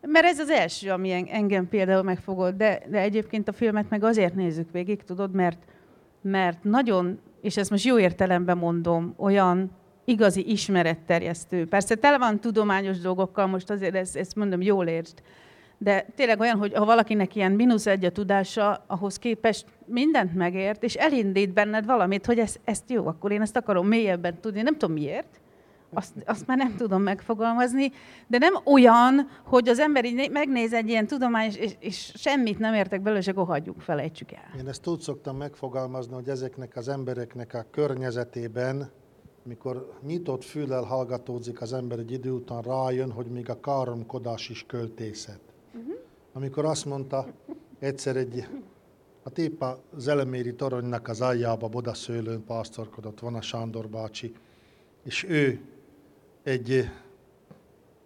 mert 0.02 0.26
ez 0.26 0.40
az 0.40 0.50
első, 0.50 0.90
ami 0.90 1.12
en- 1.12 1.28
engem 1.32 1.70
például 1.70 2.04
megfogott, 2.04 2.58
de, 2.58 2.82
de 2.90 3.00
egyébként 3.00 3.48
a 3.48 3.54
filmet 3.54 3.90
meg 3.90 4.04
azért 4.04 4.36
nézzük 4.36 4.72
végig, 4.72 5.04
tudod, 5.04 5.34
mert, 5.34 5.64
mert 6.22 6.64
nagyon, 6.64 7.20
és 7.42 7.58
ezt 7.58 7.70
most 7.70 7.86
jó 7.86 8.00
értelemben 8.00 8.58
mondom, 8.58 9.14
olyan 9.18 9.72
igazi 10.06 10.52
ismeretterjesztő. 10.52 11.68
Persze 11.68 11.96
tele 11.96 12.18
van 12.18 12.40
tudományos 12.40 13.00
dolgokkal, 13.00 13.48
most 13.48 13.70
azért 13.70 13.96
ezt, 13.96 14.18
ezt 14.18 14.36
mondom, 14.36 14.62
jól 14.62 14.88
értsd. 14.88 15.22
De 15.78 16.06
tényleg 16.16 16.40
olyan, 16.40 16.58
hogy 16.58 16.74
ha 16.74 16.86
valakinek 16.86 17.36
ilyen 17.36 17.52
mínusz 17.52 17.88
egy 17.88 18.06
a 18.06 18.12
tudása, 18.12 18.84
ahhoz 18.88 19.18
képest 19.18 19.66
mindent 19.86 20.34
megért, 20.36 20.84
és 20.84 20.96
elindít 20.96 21.54
benned 21.54 21.86
valamit, 21.86 22.26
hogy 22.26 22.40
ezt, 22.40 22.60
ezt 22.64 22.90
jó, 22.90 23.08
akkor 23.08 23.32
én 23.32 23.42
ezt 23.42 23.58
akarom 23.58 23.88
mélyebben 23.88 24.40
tudni. 24.42 24.62
Nem 24.62 24.78
tudom 24.78 24.96
miért, 24.96 25.41
azt, 25.94 26.14
azt 26.26 26.48
már 26.48 26.58
nem 26.58 26.76
tudom 26.76 27.02
megfogalmazni, 27.02 27.92
de 28.28 28.38
nem 28.38 28.54
olyan, 28.64 29.28
hogy 29.46 29.68
az 29.70 29.80
ember 29.80 30.06
így 30.06 30.16
né- 30.16 30.32
megnéz 30.32 30.74
egy 30.74 30.90
ilyen 30.90 31.08
tudományos, 31.08 31.56
és, 31.56 31.76
és 31.80 32.12
semmit 32.16 32.60
nem 32.60 32.74
értek 32.74 33.02
belőle, 33.02 33.22
és 33.22 33.28
akkor 33.28 33.46
hagyjuk, 33.46 33.82
felejtsük 33.82 34.32
el. 34.32 34.60
Én 34.60 34.68
ezt 34.68 34.88
úgy 34.88 35.00
szoktam 35.00 35.38
megfogalmazni, 35.38 36.14
hogy 36.14 36.30
ezeknek 36.30 36.76
az 36.76 36.88
embereknek 36.88 37.54
a 37.54 37.66
környezetében, 37.72 38.92
mikor 39.44 39.94
nyitott 40.06 40.44
füllel 40.44 40.84
hallgatózik 40.84 41.62
az 41.62 41.74
ember 41.74 42.00
egy 42.00 42.12
idő 42.12 42.32
után 42.32 42.62
rájön, 42.62 43.12
hogy 43.12 43.26
még 43.26 43.50
a 43.50 43.60
káromkodás 43.60 44.50
is 44.50 44.66
költészet. 44.68 45.40
Uh-huh. 45.74 45.94
Amikor 46.34 46.66
azt 46.66 46.86
mondta 46.86 47.28
egyszer 47.80 48.16
egy, 48.16 48.48
a 49.24 49.30
tépa 49.30 49.80
Zeleméri 49.98 50.56
toronynak 50.56 51.08
az 51.08 51.22
aljába 51.22 51.68
bodaszőlőn 51.68 52.44
pásztorkodott, 52.44 53.20
van 53.20 53.36
a 53.36 53.42
Sándor 53.42 53.88
bácsi, 53.88 54.34
és 55.04 55.26
ő 55.30 55.60
egy, 56.44 56.90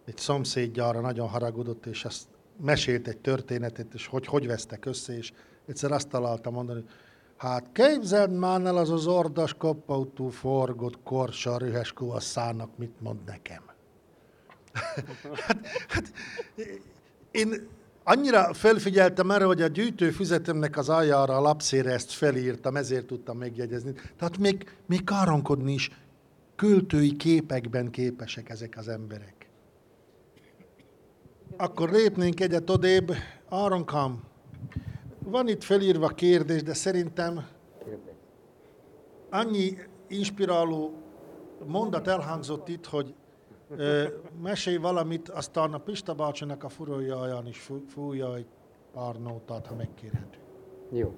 egy 0.04 0.16
szomszédjára 0.16 1.00
nagyon 1.00 1.28
haragudott, 1.28 1.86
és 1.86 2.04
azt 2.04 2.26
mesélt 2.62 3.08
egy 3.08 3.18
történetet, 3.18 3.94
és 3.94 4.06
hogy 4.06 4.26
hogy 4.26 4.46
vesztek 4.46 4.84
össze, 4.84 5.16
és 5.16 5.32
egyszer 5.66 5.92
azt 5.92 6.08
találta 6.08 6.50
mondani, 6.50 6.84
Hát 7.36 7.64
képzeld 7.72 8.32
már 8.32 8.60
el 8.60 8.76
az 8.76 8.90
az 8.90 9.06
ordas 9.06 9.54
koppautú 9.54 10.28
forgott 10.28 11.02
korsa 11.02 11.58
rühes 11.58 11.92
kuasszának, 11.92 12.78
mit 12.78 13.00
mond 13.00 13.24
nekem. 13.26 13.62
hát, 15.46 15.60
hát, 15.88 16.12
én 17.30 17.68
annyira 18.04 18.54
felfigyeltem 18.54 19.30
erre, 19.30 19.44
hogy 19.44 19.62
a 19.62 19.66
gyűjtőfüzetemnek 19.66 20.76
az 20.76 20.88
aljára, 20.88 21.36
a 21.36 21.40
lapszére 21.40 21.92
ezt 21.92 22.10
felírtam, 22.10 22.76
ezért 22.76 23.06
tudtam 23.06 23.38
megjegyezni. 23.38 23.92
Tehát 24.18 24.38
még, 24.38 24.76
még 24.86 25.04
káronkodni 25.04 25.72
is 25.72 25.90
költői 26.56 27.16
képekben 27.16 27.90
képesek 27.90 28.48
ezek 28.48 28.74
az 28.76 28.88
emberek. 28.88 29.48
Akkor 31.56 31.90
lépnénk 31.90 32.40
egyet 32.40 32.70
odébb. 32.70 33.12
Áronkám, 33.48 34.22
van 35.18 35.48
itt 35.48 35.62
felírva 35.62 36.08
kérdés, 36.08 36.62
de 36.62 36.74
szerintem 36.74 37.46
annyi 39.30 39.76
inspiráló 40.08 40.92
mondat 41.66 42.08
elhangzott 42.08 42.68
itt, 42.68 42.86
hogy 42.86 43.14
ö, 43.76 44.04
mesélj 44.42 44.76
valamit, 44.76 45.28
aztán 45.28 45.72
a 45.72 45.78
Pista 45.78 46.14
bácsinak 46.14 46.64
a 46.64 46.68
furójaján 46.68 47.46
is 47.46 47.70
fújja 47.88 48.36
egy 48.36 48.46
pár 48.92 49.16
nótát, 49.16 49.66
ha 49.66 49.74
megkérhető. 49.74 50.38
Jó. 50.90 51.14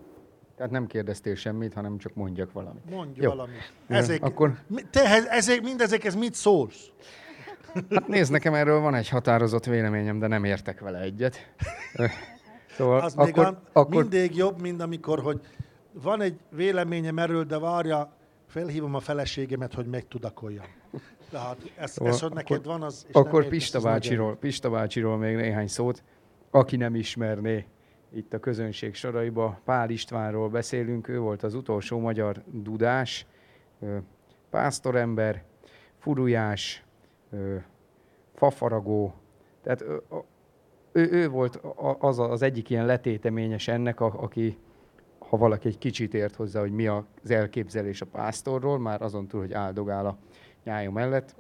Tehát 0.59 0.73
nem 0.73 0.87
kérdeztél 0.87 1.35
semmit, 1.35 1.75
hanem 1.75 1.99
csak 1.99 2.15
mondjak 2.15 2.53
valamit. 2.53 2.91
Mondj 2.91 3.21
Jó. 3.21 3.29
valamit. 3.29 3.73
Ezek, 3.89 4.23
akkor- 4.23 4.53
te, 4.91 5.29
ezek, 5.31 5.63
mindezekhez 5.63 6.15
mit 6.15 6.35
szólsz? 6.35 6.87
Hát 7.91 8.07
nézd, 8.09 8.33
nekem 8.33 8.55
erről 8.55 8.81
van 8.81 8.95
egy 8.95 9.09
határozott 9.09 9.65
véleményem, 9.65 10.19
de 10.19 10.27
nem 10.27 10.45
értek 10.45 10.81
vele 10.81 11.01
egyet. 11.01 11.53
Szóval 12.77 13.01
Az 13.01 13.15
még 13.15 13.29
akkor, 13.29 13.45
an, 13.45 13.59
akkor 13.73 14.01
mindig 14.01 14.37
jobb, 14.37 14.61
mint 14.61 14.81
amikor, 14.83 15.21
hogy 15.23 15.41
van 15.93 16.21
egy 16.21 16.39
véleményem 16.51 17.19
erről, 17.19 17.45
de 17.45 17.59
várja, 17.59 18.13
felhívom 18.47 18.95
a 18.95 19.01
feleségemet, 19.01 19.75
hogy 19.75 19.87
megtudakoljam. 19.87 20.65
Tehát 21.31 21.57
ez, 21.77 21.91
Szóval 21.91 22.13
ez 22.13 22.21
hogy 22.21 22.33
neked 22.33 22.57
akkor- 22.57 22.73
van, 22.73 22.83
az... 22.83 23.05
és 23.09 23.15
Akkor 23.15 23.47
Pista 23.49 23.81
bácsiról, 23.81 24.37
Pista 24.37 24.71
bácsiról 24.71 25.17
még 25.17 25.37
néhány 25.37 25.69
szót. 25.69 26.03
Aki 26.51 26.77
nem 26.77 26.95
ismerné, 26.95 27.67
itt 28.13 28.33
a 28.33 28.39
közönség 28.39 28.95
soraiba 28.95 29.61
Pál 29.65 29.91
Istvánról 29.91 30.49
beszélünk, 30.49 31.09
ő 31.09 31.19
volt 31.19 31.43
az 31.43 31.55
utolsó 31.55 31.99
magyar 31.99 32.43
dudás, 32.47 33.27
pásztorember, 34.51 35.43
furujás, 35.99 36.85
fafaragó, 38.35 39.15
tehát 39.63 39.85
ő, 40.93 41.11
ő 41.13 41.29
volt 41.29 41.61
az, 41.99 42.19
az 42.19 42.43
egyik 42.43 42.71
ilyen 42.71 42.87
letéteményes 42.87 43.69
ennek, 43.69 44.01
a, 44.01 44.23
aki, 44.23 44.59
ha 45.19 45.37
valaki 45.37 45.69
egy 45.69 45.79
kicsit 45.79 46.15
ért 46.15 46.35
hozzá, 46.35 46.61
hogy 46.61 46.73
mi 46.73 46.87
az 46.87 47.31
elképzelés 47.31 48.01
a 48.01 48.07
pásztorról, 48.07 48.79
már 48.79 49.03
azon 49.03 49.29
túl, 49.29 49.41
hogy 49.41 49.53
áldogál 49.53 50.07
a 50.07 50.19
nyája 50.65 50.91
mellett. 50.91 51.35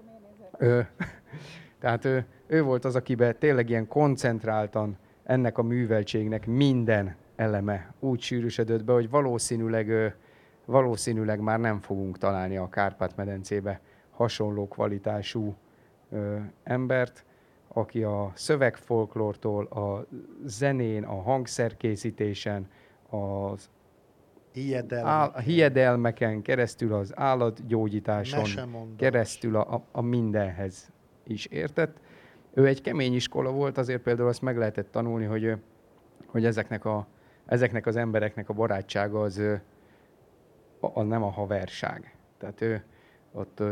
Ö, 0.58 0.80
tehát 1.80 2.04
ő, 2.04 2.26
ő 2.46 2.62
volt 2.62 2.84
az, 2.84 2.96
akiben 2.96 3.38
tényleg 3.38 3.68
ilyen 3.68 3.88
koncentráltan 3.88 4.98
ennek 5.28 5.58
a 5.58 5.62
műveltségnek 5.62 6.46
minden 6.46 7.16
eleme 7.36 7.92
úgy 8.00 8.20
sűrűsödött 8.20 8.84
be, 8.84 8.92
hogy 8.92 9.10
valószínűleg, 9.10 10.16
valószínűleg 10.64 11.40
már 11.40 11.60
nem 11.60 11.80
fogunk 11.80 12.18
találni 12.18 12.56
a 12.56 12.68
Kárpát-medencébe 12.68 13.80
hasonló 14.10 14.68
kvalitású 14.68 15.56
embert, 16.64 17.24
aki 17.68 18.02
a 18.02 18.32
szövegfolklórtól, 18.34 19.64
a 19.64 20.06
zenén, 20.44 21.04
a 21.04 21.22
hangszerkészítésen, 21.22 22.68
az 23.10 23.68
Hiedelem. 24.52 25.06
áll, 25.06 25.30
a 25.34 25.38
hiedelmeken 25.38 26.42
keresztül, 26.42 26.92
az 26.92 27.12
állatgyógyításon 27.16 28.44
keresztül 28.96 29.56
a, 29.56 29.74
a, 29.74 29.84
a 29.92 30.00
mindenhez 30.00 30.92
is 31.24 31.46
értett. 31.46 32.00
Ő 32.58 32.66
egy 32.66 32.80
kemény 32.80 33.14
iskola 33.14 33.50
volt, 33.50 33.78
azért 33.78 34.02
például 34.02 34.28
azt 34.28 34.42
meg 34.42 34.56
lehetett 34.56 34.90
tanulni, 34.90 35.24
hogy, 35.24 35.56
hogy 36.26 36.44
ezeknek, 36.44 36.84
a, 36.84 37.06
ezeknek 37.46 37.86
az 37.86 37.96
embereknek 37.96 38.48
a 38.48 38.52
barátsága 38.52 39.20
az, 39.20 39.38
ö, 39.38 39.54
a, 40.80 40.90
a 40.98 41.02
nem 41.02 41.22
a 41.22 41.30
haverság. 41.30 42.16
Tehát 42.38 42.60
ő, 42.60 42.84
ott 43.32 43.62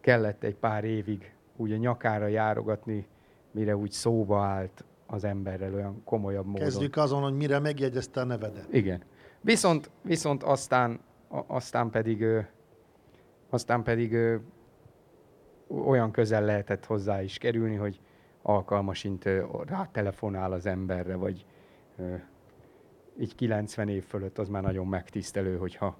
kellett 0.00 0.42
egy 0.42 0.54
pár 0.54 0.84
évig 0.84 1.34
úgy 1.56 1.72
a 1.72 1.76
nyakára 1.76 2.26
járogatni, 2.26 3.06
mire 3.50 3.76
úgy 3.76 3.90
szóba 3.90 4.42
állt 4.42 4.84
az 5.06 5.24
emberrel 5.24 5.74
olyan 5.74 6.02
komolyabb 6.04 6.46
módon. 6.46 6.62
Kezdjük 6.62 6.96
azon, 6.96 7.22
hogy 7.22 7.36
mire 7.36 7.58
megjegyezte 7.58 8.20
a 8.20 8.24
nevedet. 8.24 8.66
Igen. 8.72 9.02
Viszont, 9.40 9.90
viszont 10.02 10.42
aztán, 10.42 11.00
aztán 11.46 11.90
pedig, 11.90 12.24
aztán 13.50 13.82
pedig 13.82 14.16
olyan 15.86 16.10
közel 16.10 16.44
lehetett 16.44 16.84
hozzá 16.84 17.22
is 17.22 17.38
kerülni, 17.38 17.74
hogy 17.74 18.00
alkalmasint 18.42 19.26
ö, 19.26 19.44
rátelefonál 19.66 20.52
az 20.52 20.66
emberre, 20.66 21.14
vagy 21.14 21.46
így 23.18 23.34
90 23.34 23.88
év 23.88 24.04
fölött 24.04 24.38
az 24.38 24.48
már 24.48 24.62
nagyon 24.62 24.86
megtisztelő, 24.86 25.56
hogyha 25.56 25.98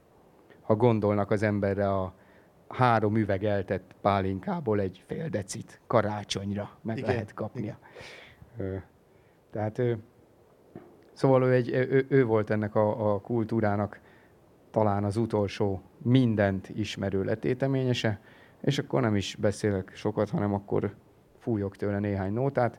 ha 0.61 0.77
gondolnak 0.77 1.31
az 1.31 1.43
emberre 1.43 1.93
a 1.93 2.15
három 2.69 3.17
üveg 3.17 3.45
eltett 3.45 3.95
pálinkából 4.01 4.81
egy 4.81 5.03
fél 5.07 5.29
decit 5.29 5.81
karácsonyra 5.87 6.71
meg 6.83 6.97
Igen, 6.97 7.09
igen, 7.09 7.15
lehet 7.15 7.35
kapnia. 7.35 7.79
Ö, 8.57 8.77
tehát 9.51 9.79
ő, 9.79 9.99
Szóval 11.21 11.43
ő, 11.43 11.53
egy, 11.53 11.71
ő, 11.71 12.07
ő 12.09 12.25
volt 12.25 12.51
ennek 12.51 12.75
a, 12.75 13.15
a 13.15 13.21
kultúrának 13.21 14.01
talán 14.71 15.05
az 15.05 15.17
utolsó 15.17 15.83
mindent 15.99 16.69
ismerő 16.69 17.25
letéteményese, 17.25 18.21
és 18.61 18.78
akkor 18.78 19.01
nem 19.01 19.16
is 19.16 19.37
beszélek 19.37 19.93
sokat, 19.95 20.31
hanem 20.31 20.55
akkor 20.55 20.95
fújok 21.39 21.77
tőle 21.77 21.99
néhány 21.99 22.32
nótát. 22.32 22.78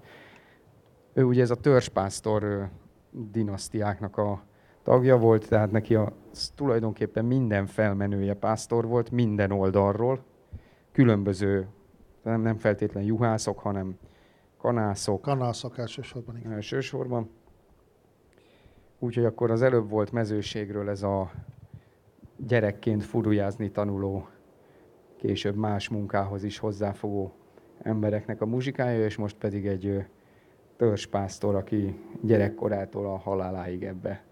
Ő 1.13 1.23
ugye 1.23 1.41
ez 1.41 1.51
a 1.51 1.55
törzspásztor 1.55 2.69
dinasztiáknak 3.11 4.17
a 4.17 4.43
tagja 4.83 5.17
volt, 5.17 5.47
tehát 5.47 5.71
neki 5.71 5.95
a, 5.95 6.13
tulajdonképpen 6.55 7.25
minden 7.25 7.65
felmenője 7.65 8.33
pásztor 8.33 8.87
volt, 8.87 9.11
minden 9.11 9.51
oldalról, 9.51 10.23
különböző, 10.91 11.67
nem, 12.23 12.41
nem 12.41 12.57
feltétlen 12.57 13.03
juhászok, 13.03 13.59
hanem 13.59 13.97
kanászok, 14.57 15.21
Kanászok 15.21 15.77
elsősorban, 15.77 16.37
igen. 16.37 16.51
elsősorban. 16.51 17.29
Úgyhogy 18.99 19.25
akkor 19.25 19.51
az 19.51 19.61
előbb 19.61 19.89
volt 19.89 20.11
mezőségről 20.11 20.89
ez 20.89 21.03
a 21.03 21.31
gyerekként 22.37 23.03
furujázni 23.03 23.71
tanuló, 23.71 24.27
később 25.21 25.55
más 25.55 25.89
munkához 25.89 26.43
is 26.43 26.57
hozzáfogó 26.57 27.33
embereknek 27.81 28.41
a 28.41 28.45
muzsikája, 28.45 29.05
és 29.05 29.15
most 29.15 29.35
pedig 29.35 29.67
egy 29.67 29.85
ö, 29.85 29.99
törzspásztor, 30.77 31.55
aki 31.55 31.99
gyerekkorától 32.21 33.05
a 33.05 33.17
haláláig 33.17 33.83
ebbe 33.83 34.23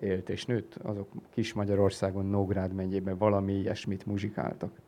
élt 0.00 0.28
és 0.28 0.46
nőtt, 0.46 0.74
azok 0.74 1.08
kis 1.30 1.52
Magyarországon, 1.52 2.26
Nógrád 2.26 2.72
megyében 2.72 3.18
valami 3.18 3.52
ilyesmit 3.52 4.06
muzsikáltak. 4.06 4.80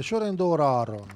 És 0.00 0.10
Uraim, 0.10 0.36
Dóra 0.36 0.80
Aron. 0.80 1.08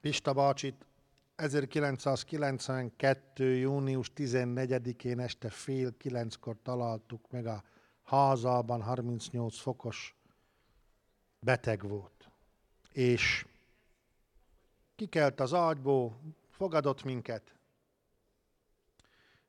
Pista 0.00 0.32
bácsit 0.32 0.86
1992. 1.34 3.56
június 3.56 4.12
14-én 4.16 5.20
este 5.20 5.50
fél 5.50 5.96
kilenckor 5.96 6.56
találtuk 6.62 7.30
meg 7.30 7.46
a 7.46 7.64
házában, 8.02 8.82
38 8.82 9.58
fokos 9.58 10.16
beteg 11.38 11.88
volt. 11.88 12.30
És 12.92 13.46
kikelt 14.94 15.40
az 15.40 15.54
ágyból, 15.54 16.20
fogadott 16.50 17.02
minket, 17.02 17.54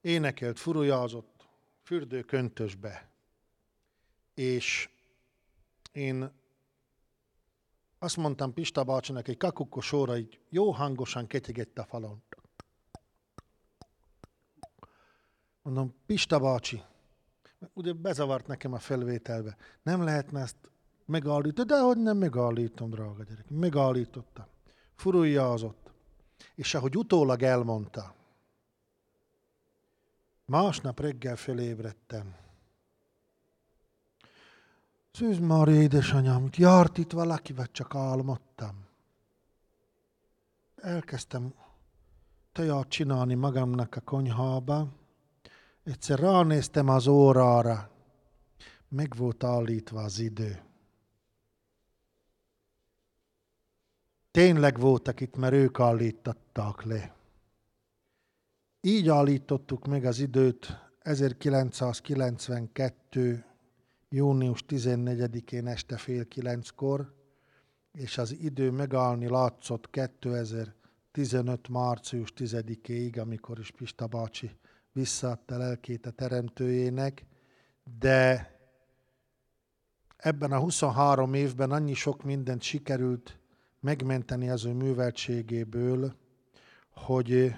énekelt, 0.02 0.60
furujázott, 0.60 1.35
fürdő 1.86 2.22
köntösbe. 2.22 3.10
És 4.34 4.90
én 5.92 6.32
azt 8.00 8.18
mondtam 8.18 8.54
Pista 8.54 8.84
bácsinak, 8.84 9.28
egy 9.28 9.38
kakukkos 9.38 9.92
óra 9.92 10.18
így 10.18 10.40
jó 10.50 10.72
hangosan 10.72 11.28
ketyegett 11.28 11.78
a 11.78 11.86
falon. 11.86 12.24
Mondom, 15.62 15.94
Pista 16.06 16.40
bácsi, 16.40 16.84
ugye 17.74 17.94
bezavart 17.94 18.48
nekem 18.48 18.74
a 18.74 18.80
felvételbe, 18.80 19.58
nem 19.84 20.04
lehetne 20.04 20.42
ezt 20.42 20.58
megállítani, 21.06 21.68
de 21.68 21.80
hogy 21.80 21.98
nem 21.98 22.18
megállítom, 22.18 22.90
drága 22.90 23.24
gyerek. 23.24 23.50
Megállítottam. 23.50 24.46
Furuljázott. 24.96 25.92
És 26.56 26.74
ahogy 26.74 26.98
utólag 26.98 27.44
elmondta, 27.44 28.16
másnap 30.46 31.00
reggel 31.00 31.36
felébredtem. 31.36 32.36
Szűz 35.12 35.40
már 35.40 35.68
édesanyám, 35.68 36.50
járt 36.52 36.98
itt 36.98 37.12
valaki, 37.12 37.54
vagy 37.54 37.72
csak 37.72 37.96
álmodtam. 37.96 38.86
Elkezdtem 40.76 41.54
teját 42.52 42.88
csinálni 42.88 43.34
magamnak 43.34 43.96
a 43.96 44.02
konyhába. 44.02 44.88
Egyszer 45.84 46.20
ránéztem 46.20 46.90
az 46.90 47.08
órára, 47.08 47.90
meg 48.88 49.16
volt 49.16 49.44
állítva 49.44 50.02
az 50.02 50.20
idő. 50.20 50.64
Tényleg 54.32 54.80
voltak 54.80 55.20
itt, 55.20 55.36
mert 55.36 55.54
ők 55.54 55.80
állították 55.80 56.84
le. 56.84 57.16
Így 58.88 59.10
állítottuk 59.10 59.88
meg 59.88 60.06
az 60.06 60.20
időt 60.20 60.68
1992 61.00 63.46
június 64.10 64.64
14-én 64.68 65.68
este 65.68 65.98
fél 65.98 66.28
kilenckor, 66.28 67.14
és 67.92 68.18
az 68.18 68.40
idő 68.40 68.72
megállni 68.72 69.30
látszott 69.30 69.90
2015. 69.90 71.70
március 71.70 72.34
10-ig, 72.38 73.22
amikor 73.22 73.60
is 73.60 73.72
Pista 73.72 74.08
bácsi 74.08 74.52
visszaadta 74.92 75.58
lelkét 75.58 76.06
a 76.06 76.12
teremtőjének, 76.12 77.26
de 78.00 78.54
ebben 80.18 80.52
a 80.52 80.60
23 80.60 81.34
évben 81.34 81.72
annyi 81.72 81.94
sok 81.94 82.24
mindent 82.24 82.62
sikerült 82.62 83.40
megmenteni 83.80 84.50
az 84.50 84.66
ő 84.66 84.74
műveltségéből, 84.74 86.16
hogy 86.90 87.56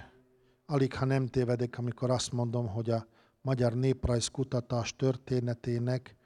alig 0.70 0.94
ha 0.94 1.04
nem 1.04 1.26
tévedek, 1.26 1.78
amikor 1.78 2.10
azt 2.10 2.32
mondom, 2.32 2.66
hogy 2.66 2.90
a 2.90 3.06
magyar 3.40 3.74
néprajz 3.74 4.28
kutatás 4.28 4.96
történetének 4.96 6.16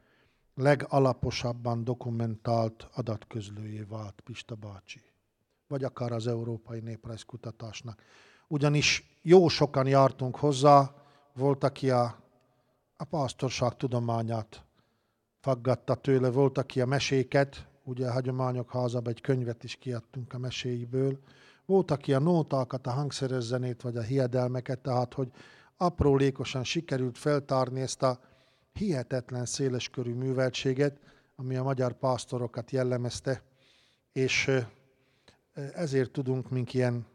legalaposabban 0.55 1.85
dokumentált 1.85 2.89
adatközlőjé 2.94 3.81
vált 3.89 4.20
Pista 4.20 4.55
bácsi, 4.55 5.01
vagy 5.66 5.85
akár 5.85 6.12
az 6.12 6.27
európai 6.27 6.81
néprajz 6.81 7.23
kutatásnak. 7.23 8.02
Ugyanis 8.48 9.19
jó 9.23 9.48
sokan 9.48 9.86
jártunk 9.86 10.36
hozzá, 10.36 10.94
volt, 11.35 11.64
aki 11.64 11.90
a, 11.90 12.19
a 12.97 13.05
pásztorság 13.05 13.77
tudományát 13.77 14.64
faggatta 15.40 15.94
tőle, 15.94 16.31
volt, 16.31 16.59
aki 16.59 16.81
a 16.81 16.86
meséket, 16.86 17.66
ugye 17.85 18.09
a 18.09 18.12
Hagyományok 18.12 18.73
Házában 18.73 19.12
egy 19.12 19.20
könyvet 19.20 19.64
is 19.64 19.77
kiadtunk 19.77 20.32
a 20.32 20.39
meséiből, 20.39 21.19
volt, 21.66 21.90
aki 21.90 22.14
a 22.14 22.18
nótákat, 22.18 22.86
a 22.86 22.90
hangszeres 22.90 23.43
zenét, 23.43 23.82
vagy 23.82 23.97
a 23.97 24.02
hiedelmeket, 24.02 24.78
tehát 24.78 25.14
hogy 25.14 25.30
aprólékosan 25.76 26.64
sikerült 26.64 27.18
feltárni 27.18 27.80
ezt 27.80 28.02
a 28.02 28.20
hihetetlen 28.72 29.47
széleskörű 29.47 30.14
műveltséget, 30.14 30.98
ami 31.36 31.56
a 31.56 31.62
magyar 31.62 31.93
pásztorokat 31.93 32.70
jellemezte, 32.70 33.43
és 34.12 34.51
ezért 35.74 36.10
tudunk 36.10 36.51
mink 36.51 36.74
ilyen 36.74 37.06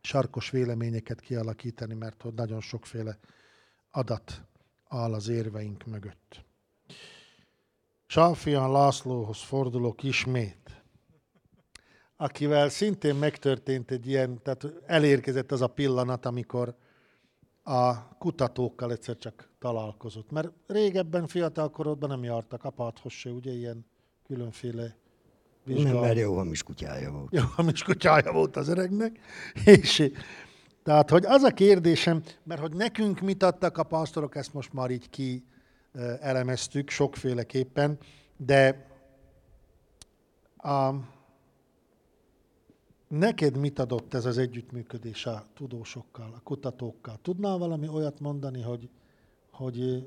sarkos 0.00 0.50
véleményeket 0.50 1.20
kialakítani, 1.20 1.94
mert 1.94 2.22
hogy 2.22 2.34
nagyon 2.34 2.60
sokféle 2.60 3.18
adat 3.90 4.42
áll 4.88 5.14
az 5.14 5.28
érveink 5.28 5.84
mögött. 5.84 6.44
Sáfian 8.06 8.72
Lászlóhoz 8.72 9.42
fordulok 9.42 10.02
ismét, 10.02 10.82
akivel 12.16 12.68
szintén 12.68 13.14
megtörtént 13.14 13.90
egy 13.90 14.06
ilyen, 14.06 14.42
tehát 14.42 14.66
elérkezett 14.86 15.52
az 15.52 15.60
a 15.60 15.66
pillanat, 15.66 16.26
amikor 16.26 16.74
a 17.62 18.08
kutatókkal 18.18 18.92
egyszer 18.92 19.16
csak 19.16 19.48
találkozott. 19.58 20.30
Mert 20.30 20.50
régebben, 20.66 21.26
fiatalkorodban 21.26 22.08
nem 22.08 22.22
jártak 22.22 22.64
apádhoz 22.64 23.12
se, 23.12 23.30
ugye 23.30 23.52
ilyen 23.52 23.86
különféle 24.26 24.96
vizsgálat. 25.64 25.92
Nem, 25.92 26.02
mert 26.02 26.18
jó 26.18 26.34
hamis 26.34 26.62
kutyája 26.62 27.10
volt. 27.10 27.32
Jó 27.32 27.42
hamis 27.54 27.82
kutyája 27.82 28.32
volt 28.32 28.56
az 28.56 28.68
öregnek. 28.68 29.18
És 29.64 30.10
tehát, 30.82 31.10
hogy 31.10 31.24
az 31.24 31.42
a 31.42 31.50
kérdésem, 31.50 32.22
mert 32.42 32.60
hogy 32.60 32.72
nekünk 32.72 33.20
mit 33.20 33.42
adtak 33.42 33.78
a 33.78 33.82
pásztorok, 33.82 34.36
ezt 34.36 34.52
most 34.52 34.72
már 34.72 34.90
így 34.90 35.10
ki 35.10 35.44
elemeztük 36.20 36.90
sokféleképpen, 36.90 37.98
de 38.36 38.86
a, 40.56 40.88
neked 43.08 43.56
mit 43.56 43.78
adott 43.78 44.14
ez 44.14 44.24
az 44.24 44.38
együttműködés 44.38 45.26
a 45.26 45.46
tudósokkal, 45.54 46.32
a 46.34 46.40
kutatókkal? 46.42 47.18
Tudnál 47.22 47.58
valami 47.58 47.88
olyat 47.88 48.20
mondani, 48.20 48.62
hogy, 48.62 48.88
hogy 49.50 50.06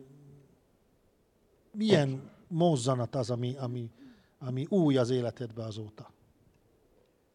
milyen 1.71 2.31
mozzanat 2.47 3.15
az, 3.15 3.29
ami, 3.29 3.55
ami, 3.57 3.91
ami 4.39 4.65
új 4.69 4.97
az 4.97 5.09
életedbe 5.09 5.63
azóta? 5.63 6.11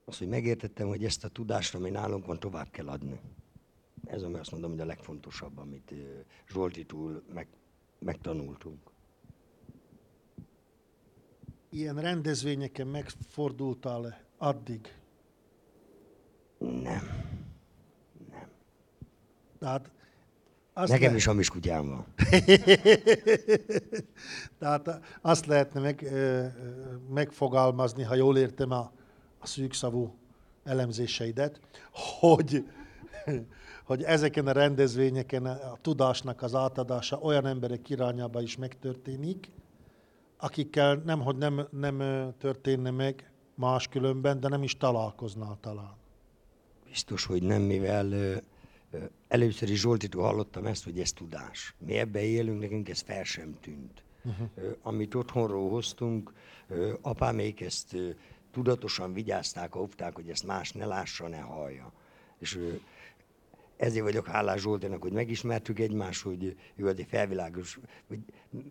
Az, 0.04 0.18
hogy 0.18 0.28
megértettem, 0.28 0.88
hogy 0.88 1.04
ezt 1.04 1.24
a 1.24 1.28
tudást, 1.28 1.74
ami 1.74 1.90
nálunk 1.90 2.26
van, 2.26 2.38
tovább 2.38 2.70
kell 2.70 2.88
adni. 2.88 3.20
Ez, 4.04 4.22
ami 4.22 4.34
azt 4.34 4.50
mondom, 4.50 4.70
hogy 4.70 4.80
a 4.80 4.84
legfontosabb, 4.84 5.58
amit 5.58 5.94
Zsolti 6.48 6.84
túl 6.84 7.22
meg, 7.34 7.48
megtanultunk. 7.98 8.78
Ilyen 11.68 12.00
rendezvényeken 12.00 12.86
megfordultál 12.86 14.20
addig? 14.36 15.03
Nem. 16.64 17.02
Nem. 18.30 18.48
Tehát 19.58 19.90
azt 20.72 20.92
Nekem 20.92 21.10
le... 21.10 21.16
is 21.16 21.24
hamis 21.24 21.48
kutyám 21.48 21.88
van. 21.88 22.06
Tehát 24.58 25.00
azt 25.20 25.46
lehetne 25.46 25.80
meg, 25.80 26.12
megfogalmazni, 27.08 28.02
ha 28.02 28.14
jól 28.14 28.38
értem 28.38 28.70
a, 28.70 28.92
a 29.38 29.46
szűkszavú 29.46 30.14
elemzéseidet, 30.64 31.60
hogy 32.20 32.64
hogy 33.84 34.02
ezeken 34.02 34.46
a 34.46 34.52
rendezvényeken 34.52 35.46
a 35.46 35.76
tudásnak 35.80 36.42
az 36.42 36.54
átadása 36.54 37.18
olyan 37.18 37.46
emberek 37.46 37.90
irányába 37.90 38.42
is 38.42 38.56
megtörténik, 38.56 39.50
akikkel 40.36 41.02
nemhogy 41.04 41.36
nem, 41.36 41.66
nem 41.70 41.98
történne 42.38 42.90
meg 42.90 43.30
máskülönben, 43.54 44.40
de 44.40 44.48
nem 44.48 44.62
is 44.62 44.76
találkoznál 44.76 45.58
talán. 45.60 46.02
Biztos, 46.94 47.24
hogy 47.24 47.42
nem, 47.42 47.62
mivel 47.62 48.40
először 49.28 49.70
is 49.70 49.80
Zsoltitól 49.80 50.22
hallottam 50.22 50.66
ezt, 50.66 50.84
hogy 50.84 51.00
ez 51.00 51.12
tudás. 51.12 51.74
Mi 51.78 51.98
ebbe 51.98 52.22
élünk, 52.22 52.60
nekünk 52.60 52.88
ez 52.88 53.00
fel 53.00 53.24
sem 53.24 53.56
tűnt. 53.60 54.02
Uh-huh. 54.24 54.48
Amit 54.82 55.14
otthonról 55.14 55.70
hoztunk, 55.70 56.32
apámék 57.00 57.60
ezt 57.60 57.96
tudatosan 58.50 59.12
vigyázták, 59.12 59.76
óvták, 59.76 60.14
hogy 60.14 60.28
ezt 60.28 60.46
más 60.46 60.72
ne 60.72 60.86
lássa, 60.86 61.28
ne 61.28 61.38
hallja. 61.38 61.92
És 62.38 62.58
ezért 63.76 64.04
vagyok 64.04 64.26
hálás 64.26 64.60
Zsolténak, 64.60 65.02
hogy 65.02 65.12
megismertük 65.12 65.78
egymást, 65.78 66.22
hogy 66.22 66.56
ő 66.76 66.88
egy 66.88 67.06
felvilágos, 67.08 67.78
hogy 68.08 68.18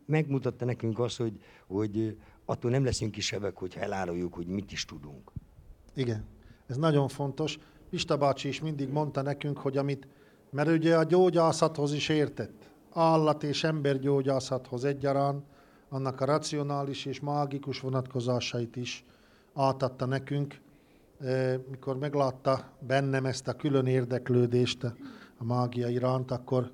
megmutatta 0.05 0.65
nekünk 0.65 0.99
azt, 0.99 1.17
hogy, 1.17 1.43
hogy 1.67 2.17
attól 2.45 2.71
nem 2.71 2.83
leszünk 2.83 3.11
kisebbek, 3.11 3.57
hogyha 3.57 3.81
eláruljuk, 3.81 4.33
hogy 4.33 4.47
mit 4.47 4.71
is 4.71 4.85
tudunk. 4.85 5.31
Igen, 5.95 6.25
ez 6.67 6.77
nagyon 6.77 7.07
fontos. 7.07 7.59
Pista 7.93 8.17
bácsi 8.17 8.47
is 8.47 8.61
mindig 8.61 8.89
mondta 8.89 9.21
nekünk, 9.21 9.57
hogy 9.57 9.77
amit, 9.77 10.07
mert 10.49 10.69
ugye 10.69 10.97
a 10.97 11.03
gyógyászathoz 11.03 11.93
is 11.93 12.09
értett, 12.09 12.69
állat 12.93 13.43
és 13.43 13.63
embergyógyászathoz 13.63 14.85
egyaránt, 14.85 15.45
annak 15.89 16.21
a 16.21 16.25
racionális 16.25 17.05
és 17.05 17.19
mágikus 17.19 17.79
vonatkozásait 17.79 18.75
is 18.75 19.05
átadta 19.53 20.05
nekünk, 20.05 20.61
mikor 21.69 21.97
meglátta 21.97 22.71
bennem 22.79 23.25
ezt 23.25 23.47
a 23.47 23.53
külön 23.53 23.85
érdeklődést 23.85 24.83
a 25.37 25.43
mágia 25.43 25.87
iránt, 25.87 26.31
akkor 26.31 26.71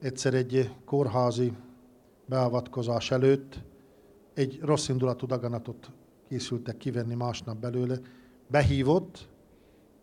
egyszer 0.00 0.34
egy 0.34 0.74
kórházi 0.84 1.52
beavatkozás 2.26 3.10
előtt 3.10 3.58
egy 4.34 4.58
rossz 4.62 4.88
indulatú 4.88 5.26
daganatot 5.26 5.90
készültek 6.28 6.76
kivenni 6.76 7.14
másnap 7.14 7.56
belőle, 7.56 7.98
behívott, 8.46 9.28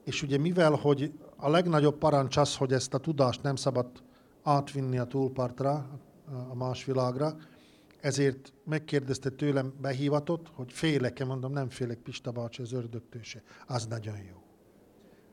és 0.04 0.22
ugye 0.22 0.38
mivel, 0.38 0.72
hogy 0.72 1.12
a 1.36 1.50
legnagyobb 1.50 1.98
parancs 1.98 2.38
az, 2.38 2.56
hogy 2.56 2.74
ezt 2.74 2.94
a 2.94 2.98
tudást 2.98 3.44
nem 3.44 3.56
szabad 3.56 3.88
átvinni 4.44 4.98
a 4.98 5.06
túlpartra, 5.06 6.00
a 6.50 6.56
más 6.56 6.86
világra, 6.86 7.36
ezért 8.02 8.54
megkérdezte 8.66 9.30
tőlem 9.30 9.74
behívatot, 9.82 10.50
hogy 10.56 10.72
félek-e, 10.72 11.26
mondom, 11.26 11.52
nem 11.52 11.70
félek, 11.70 11.98
Pista 11.98 12.32
bácsi, 12.32 12.62
az 12.62 12.74
ördögtőse. 12.74 13.42
Az 13.68 13.86
nagyon 13.86 14.18
jó. 14.18 14.44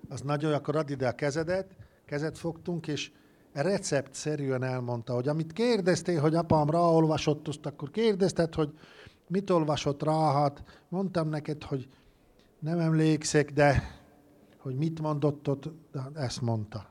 Az 0.09 0.21
nagyon 0.21 0.51
jó, 0.51 0.57
akkor 0.57 0.77
add 0.77 0.91
ide 0.91 1.09
a 1.09 1.13
kezedet, 1.13 1.77
kezet 2.07 2.39
fogtunk, 2.39 2.87
és 2.87 3.13
receptszerűen 3.53 4.63
elmondta, 4.63 5.15
hogy 5.15 5.29
amit 5.29 5.53
kérdeztél, 5.53 6.21
hogy 6.21 6.35
apám 6.35 6.71
ráolvasott, 6.71 7.49
azt 7.49 7.67
akkor 7.67 7.91
kérdezted, 7.91 8.55
hogy 8.55 8.73
mit 9.27 9.51
olvasott 9.51 10.03
rá, 10.03 10.33
hát 10.33 10.63
mondtam 10.89 11.29
neked, 11.29 11.63
hogy 11.63 11.89
nem 12.59 12.79
emlékszek, 12.79 13.53
de 13.53 14.00
hogy 14.61 14.77
mit 14.77 15.01
mondott 15.01 15.49
ott, 15.49 15.71
ezt 16.15 16.41
mondta. 16.41 16.91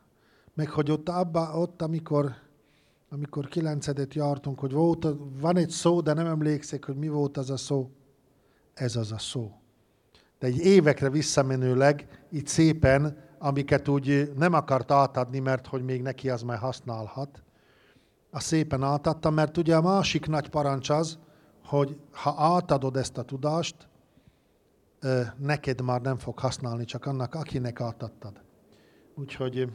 Meg 0.53 0.69
hogy 0.69 0.91
ott, 0.91 1.09
abba, 1.09 1.57
ott 1.59 1.81
amikor, 1.81 2.33
amikor 3.09 3.47
kilencedet 3.47 4.13
jártunk, 4.13 4.59
hogy 4.59 4.71
volt, 4.71 5.07
van 5.39 5.57
egy 5.57 5.69
szó, 5.69 6.01
de 6.01 6.13
nem 6.13 6.25
emlékszek, 6.25 6.85
hogy 6.85 6.95
mi 6.95 7.07
volt 7.07 7.37
az 7.37 7.49
a 7.49 7.57
szó. 7.57 7.89
Ez 8.73 8.95
az 8.95 9.11
a 9.11 9.17
szó. 9.17 9.51
De 10.39 10.47
egy 10.47 10.57
évekre 10.57 11.09
visszamenőleg, 11.09 12.25
itt 12.29 12.47
szépen, 12.47 13.17
amiket 13.37 13.87
úgy 13.87 14.31
nem 14.35 14.53
akart 14.53 14.91
átadni, 14.91 15.39
mert 15.39 15.67
hogy 15.67 15.83
még 15.83 16.01
neki 16.01 16.29
az 16.29 16.41
már 16.41 16.57
használhat, 16.57 17.43
a 18.31 18.39
szépen 18.39 18.83
átadta, 18.83 19.29
mert 19.29 19.57
ugye 19.57 19.75
a 19.75 19.81
másik 19.81 20.27
nagy 20.27 20.49
parancs 20.49 20.89
az, 20.89 21.17
hogy 21.65 21.97
ha 22.11 22.35
átadod 22.37 22.95
ezt 22.95 23.17
a 23.17 23.23
tudást, 23.23 23.75
neked 25.37 25.81
már 25.81 26.01
nem 26.01 26.17
fog 26.17 26.39
használni, 26.39 26.85
csak 26.85 27.05
annak, 27.05 27.35
akinek 27.35 27.81
átadtad. 27.81 28.41
Úgyhogy 29.15 29.67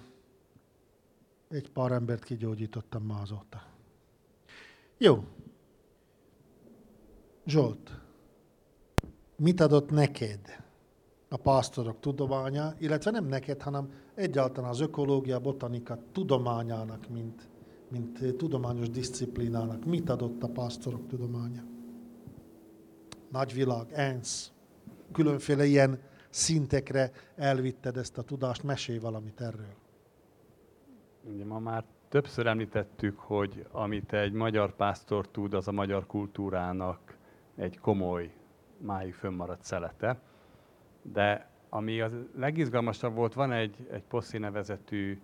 egy 1.48 1.70
pár 1.70 1.92
embert 1.92 2.24
kigyógyítottam 2.24 3.04
ma 3.04 3.20
azóta. 3.20 3.62
Jó. 4.98 5.24
Zsolt, 7.46 8.00
mit 9.36 9.60
adott 9.60 9.90
neked 9.90 10.40
a 11.28 11.36
pásztorok 11.36 12.00
tudománya, 12.00 12.74
illetve 12.78 13.10
nem 13.10 13.24
neked, 13.24 13.62
hanem 13.62 13.92
egyáltalán 14.14 14.70
az 14.70 14.80
ökológia, 14.80 15.40
botanika 15.40 15.98
tudományának, 16.12 17.08
mint, 17.08 17.48
mint 17.88 18.36
tudományos 18.36 18.90
disziplinának. 18.90 19.84
Mit 19.84 20.10
adott 20.10 20.42
a 20.42 20.48
pásztorok 20.48 21.06
tudománya? 21.06 21.64
Nagyvilág, 23.30 23.92
ENSZ, 23.92 24.52
különféle 25.12 25.64
ilyen 25.64 25.98
szintekre 26.30 27.10
elvitted 27.36 27.96
ezt 27.96 28.18
a 28.18 28.22
tudást. 28.22 28.62
Mesélj 28.62 28.98
valamit 28.98 29.40
erről. 29.40 29.74
Ugye 31.22 31.44
ma 31.44 31.58
már 31.58 31.84
többször 32.08 32.46
említettük, 32.46 33.18
hogy 33.18 33.66
amit 33.70 34.12
egy 34.12 34.32
magyar 34.32 34.76
pásztor 34.76 35.28
tud, 35.28 35.54
az 35.54 35.68
a 35.68 35.72
magyar 35.72 36.06
kultúrának 36.06 37.16
egy 37.56 37.78
komoly, 37.78 38.32
máig 38.78 39.14
fönnmaradt 39.14 39.64
szelete. 39.64 40.20
De 41.02 41.50
ami 41.68 42.00
a 42.00 42.10
legizgalmasabb 42.36 43.14
volt, 43.14 43.34
van 43.34 43.52
egy, 43.52 43.86
egy 43.90 44.02
Poszi 44.02 44.38
nevezetű 44.38 45.20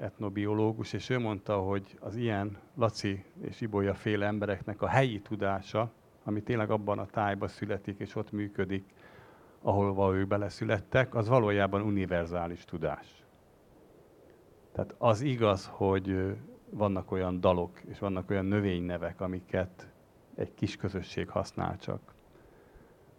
etnobiológus, 0.00 0.92
és 0.92 1.10
ő 1.10 1.18
mondta, 1.18 1.58
hogy 1.58 1.98
az 2.00 2.16
ilyen 2.16 2.58
Laci 2.74 3.24
és 3.40 3.60
Ibolya 3.60 3.94
féle 3.94 4.26
embereknek 4.26 4.82
a 4.82 4.86
helyi 4.86 5.20
tudása, 5.20 5.92
ami 6.24 6.42
tényleg 6.42 6.70
abban 6.70 6.98
a 6.98 7.06
tájban 7.06 7.48
születik 7.48 7.98
és 7.98 8.14
ott 8.14 8.32
működik, 8.32 8.84
ahol 9.62 10.16
ők 10.16 10.28
beleszülettek, 10.28 11.14
az 11.14 11.28
valójában 11.28 11.82
univerzális 11.82 12.64
tudás. 12.64 13.24
Tehát 14.72 14.94
az 14.98 15.20
igaz, 15.20 15.70
hogy 15.72 16.36
vannak 16.70 17.10
olyan 17.10 17.40
dalok 17.40 17.80
és 17.80 17.98
vannak 17.98 18.30
olyan 18.30 18.44
növénynevek, 18.44 19.20
amiket 19.20 19.88
egy 20.34 20.54
kis 20.54 20.76
közösség 20.76 21.28
használ 21.28 21.78
csak. 21.78 22.00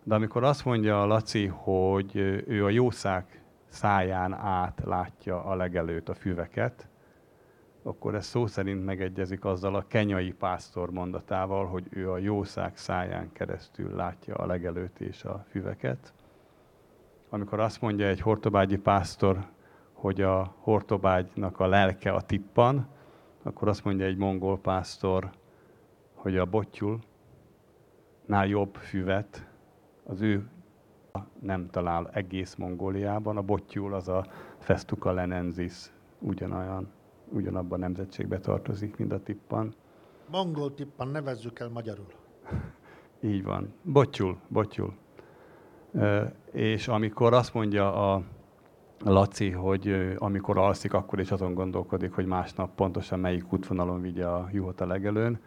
De 0.03 0.15
amikor 0.15 0.43
azt 0.43 0.65
mondja 0.65 1.01
a 1.01 1.05
Laci, 1.05 1.45
hogy 1.45 2.15
ő 2.47 2.65
a 2.65 2.69
jószág 2.69 3.41
száján 3.67 4.33
át 4.33 4.81
látja 4.85 5.43
a 5.43 5.55
legelőtt 5.55 6.09
a 6.09 6.13
füveket, 6.13 6.87
akkor 7.83 8.15
ez 8.15 8.25
szó 8.25 8.47
szerint 8.47 8.85
megegyezik 8.85 9.45
azzal 9.45 9.75
a 9.75 9.85
kenyai 9.87 10.31
pásztor 10.31 10.91
mondatával, 10.91 11.65
hogy 11.65 11.87
ő 11.89 12.11
a 12.11 12.17
jószág 12.17 12.77
száján 12.77 13.31
keresztül 13.31 13.95
látja 13.95 14.35
a 14.35 14.45
legelőt 14.45 14.99
és 14.99 15.23
a 15.23 15.45
füveket. 15.49 16.13
Amikor 17.29 17.59
azt 17.59 17.81
mondja 17.81 18.07
egy 18.07 18.19
hortobágyi 18.19 18.77
pásztor, 18.77 19.45
hogy 19.93 20.21
a 20.21 20.55
hortobágynak 20.59 21.59
a 21.59 21.67
lelke 21.67 22.11
a 22.11 22.21
tippan, 22.21 22.87
akkor 23.43 23.67
azt 23.67 23.83
mondja 23.83 24.05
egy 24.05 24.17
mongol 24.17 24.59
pásztor, 24.59 25.29
hogy 26.13 26.37
a 26.37 26.45
bottyul 26.45 26.99
nál 28.25 28.47
jobb 28.47 28.75
füvet 28.75 29.47
az 30.03 30.21
ő 30.21 30.47
nem 31.39 31.69
talál 31.69 32.09
egész 32.13 32.55
Mongóliában. 32.55 33.37
A 33.37 33.41
bottyul 33.41 33.93
az 33.93 34.07
a 34.07 34.25
Festuca 34.59 35.11
lenensis 35.11 35.91
ugyanolyan 36.19 36.91
ugyanabban 37.33 37.79
a 37.79 37.81
nemzetségbe 37.81 38.39
tartozik, 38.39 38.97
mint 38.97 39.11
a 39.11 39.23
tippan. 39.23 39.73
Mongol 40.31 40.73
tippan 40.73 41.07
nevezzük 41.07 41.59
el 41.59 41.69
magyarul. 41.69 42.07
Így 43.19 43.43
van. 43.43 43.73
Botyul. 44.47 44.93
E, 45.93 46.33
és 46.51 46.87
amikor 46.87 47.33
azt 47.33 47.53
mondja 47.53 48.13
a 48.13 48.23
Laci, 48.99 49.49
hogy 49.49 50.15
amikor 50.17 50.57
alszik, 50.57 50.93
akkor 50.93 51.19
is 51.19 51.31
azon 51.31 51.53
gondolkodik, 51.53 52.11
hogy 52.11 52.25
másnap 52.25 52.75
pontosan 52.75 53.19
melyik 53.19 53.53
útvonalon 53.53 54.01
vigye 54.01 54.25
a 54.25 54.49
juhot 54.51 54.81
a 54.81 54.85
legelőn. 54.85 55.39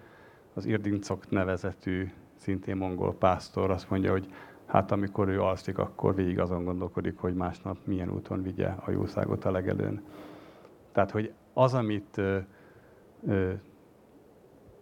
Az 0.54 0.66
Irdincok 0.66 1.30
nevezetű, 1.30 2.10
szintén 2.36 2.76
mongol 2.76 3.14
pásztor 3.14 3.70
azt 3.70 3.90
mondja, 3.90 4.10
hogy 4.10 4.28
hát 4.66 4.92
amikor 4.92 5.28
ő 5.28 5.40
alszik, 5.40 5.78
akkor 5.78 6.14
végig 6.14 6.38
azon 6.38 6.64
gondolkodik, 6.64 7.18
hogy 7.18 7.34
másnap 7.34 7.76
milyen 7.84 8.10
úton 8.10 8.42
vigye 8.42 8.66
a 8.66 8.90
jószágot 8.90 9.44
a 9.44 9.50
legelőn. 9.50 10.02
Tehát, 10.92 11.10
hogy 11.10 11.32
az, 11.58 11.74
amit 11.74 12.18
ö, 12.18 12.38
ö, 13.26 13.52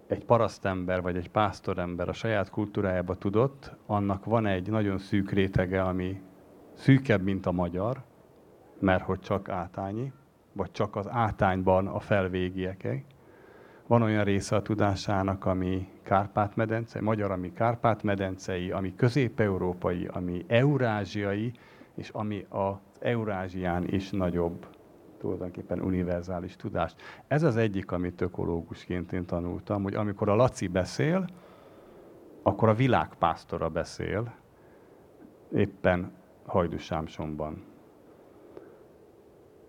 egy 0.07 0.25
parasztember 0.25 1.03
vagy 1.03 1.17
egy 1.17 1.31
pásztorember 1.31 2.09
a 2.09 2.13
saját 2.13 2.51
kultúrájába 2.51 3.15
tudott, 3.15 3.77
annak 3.87 4.25
van 4.25 4.47
egy 4.47 4.71
nagyon 4.71 4.99
szűk 4.99 5.31
rétege, 5.31 5.83
ami 5.83 6.23
szűkebb, 6.73 7.23
mint 7.23 7.47
a 7.47 7.53
magyar, 7.53 8.03
mert 8.81 9.05
hogy 9.05 9.21
csak 9.21 9.49
átányi, 9.49 10.13
vagy 10.53 10.71
csak 10.71 10.97
az 10.97 11.09
átányban 11.09 11.87
a 11.87 12.01
felvégiekek. 12.01 13.05
Van 13.87 14.03
olyan 14.03 14.25
része 14.25 14.57
a 14.57 14.63
tudásának, 14.63 15.47
ami 15.47 15.89
Kárpát-medencei, 16.03 17.03
magyar, 17.03 17.31
ami 17.31 17.53
Kárpát-medencei, 17.53 18.71
ami 18.71 18.95
közép-európai, 18.95 20.07
ami 20.07 20.45
eurázsiai, 20.49 21.53
és 21.95 22.09
ami 22.09 22.47
az 22.49 22.75
Eurázsián 23.01 23.89
is 23.89 24.11
nagyobb 24.11 24.67
tulajdonképpen 25.25 25.81
univerzális 25.81 26.57
tudást. 26.57 26.97
Ez 27.27 27.43
az 27.43 27.57
egyik, 27.57 27.91
amit 27.91 28.21
ökológusként 28.21 29.13
én 29.13 29.25
tanultam, 29.25 29.83
hogy 29.83 29.95
amikor 29.95 30.29
a 30.29 30.35
Laci 30.35 30.67
beszél, 30.67 31.27
akkor 32.43 32.69
a 32.69 32.75
világpásztora 32.75 33.69
beszél, 33.69 34.35
éppen 35.53 36.13
Hajdúsámsonban. 36.47 37.65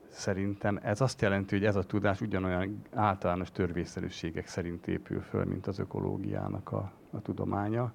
Szerintem 0.08 0.80
ez 0.84 1.02
azt 1.02 1.22
jelenti, 1.22 1.56
hogy 1.56 1.66
ez 1.66 1.76
a 1.76 1.84
tudás 1.84 2.22
ugyanolyan 2.22 2.82
általános 2.94 3.52
törvényszerűségek 3.52 4.48
szerint 4.48 4.88
épül 4.88 5.22
föl, 5.22 5.46
mint 5.46 5.68
az 5.68 5.80
ökológiának 5.80 6.72
a, 6.72 6.92
a 7.12 7.22
tudománya, 7.22 7.94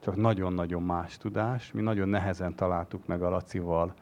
csak 0.00 0.16
nagyon-nagyon 0.16 0.82
más 0.82 1.16
tudás. 1.16 1.72
Mi 1.72 1.82
nagyon 1.82 2.08
nehezen 2.08 2.54
találtuk 2.54 3.06
meg 3.06 3.22
a 3.22 3.28
Lacival 3.28 3.94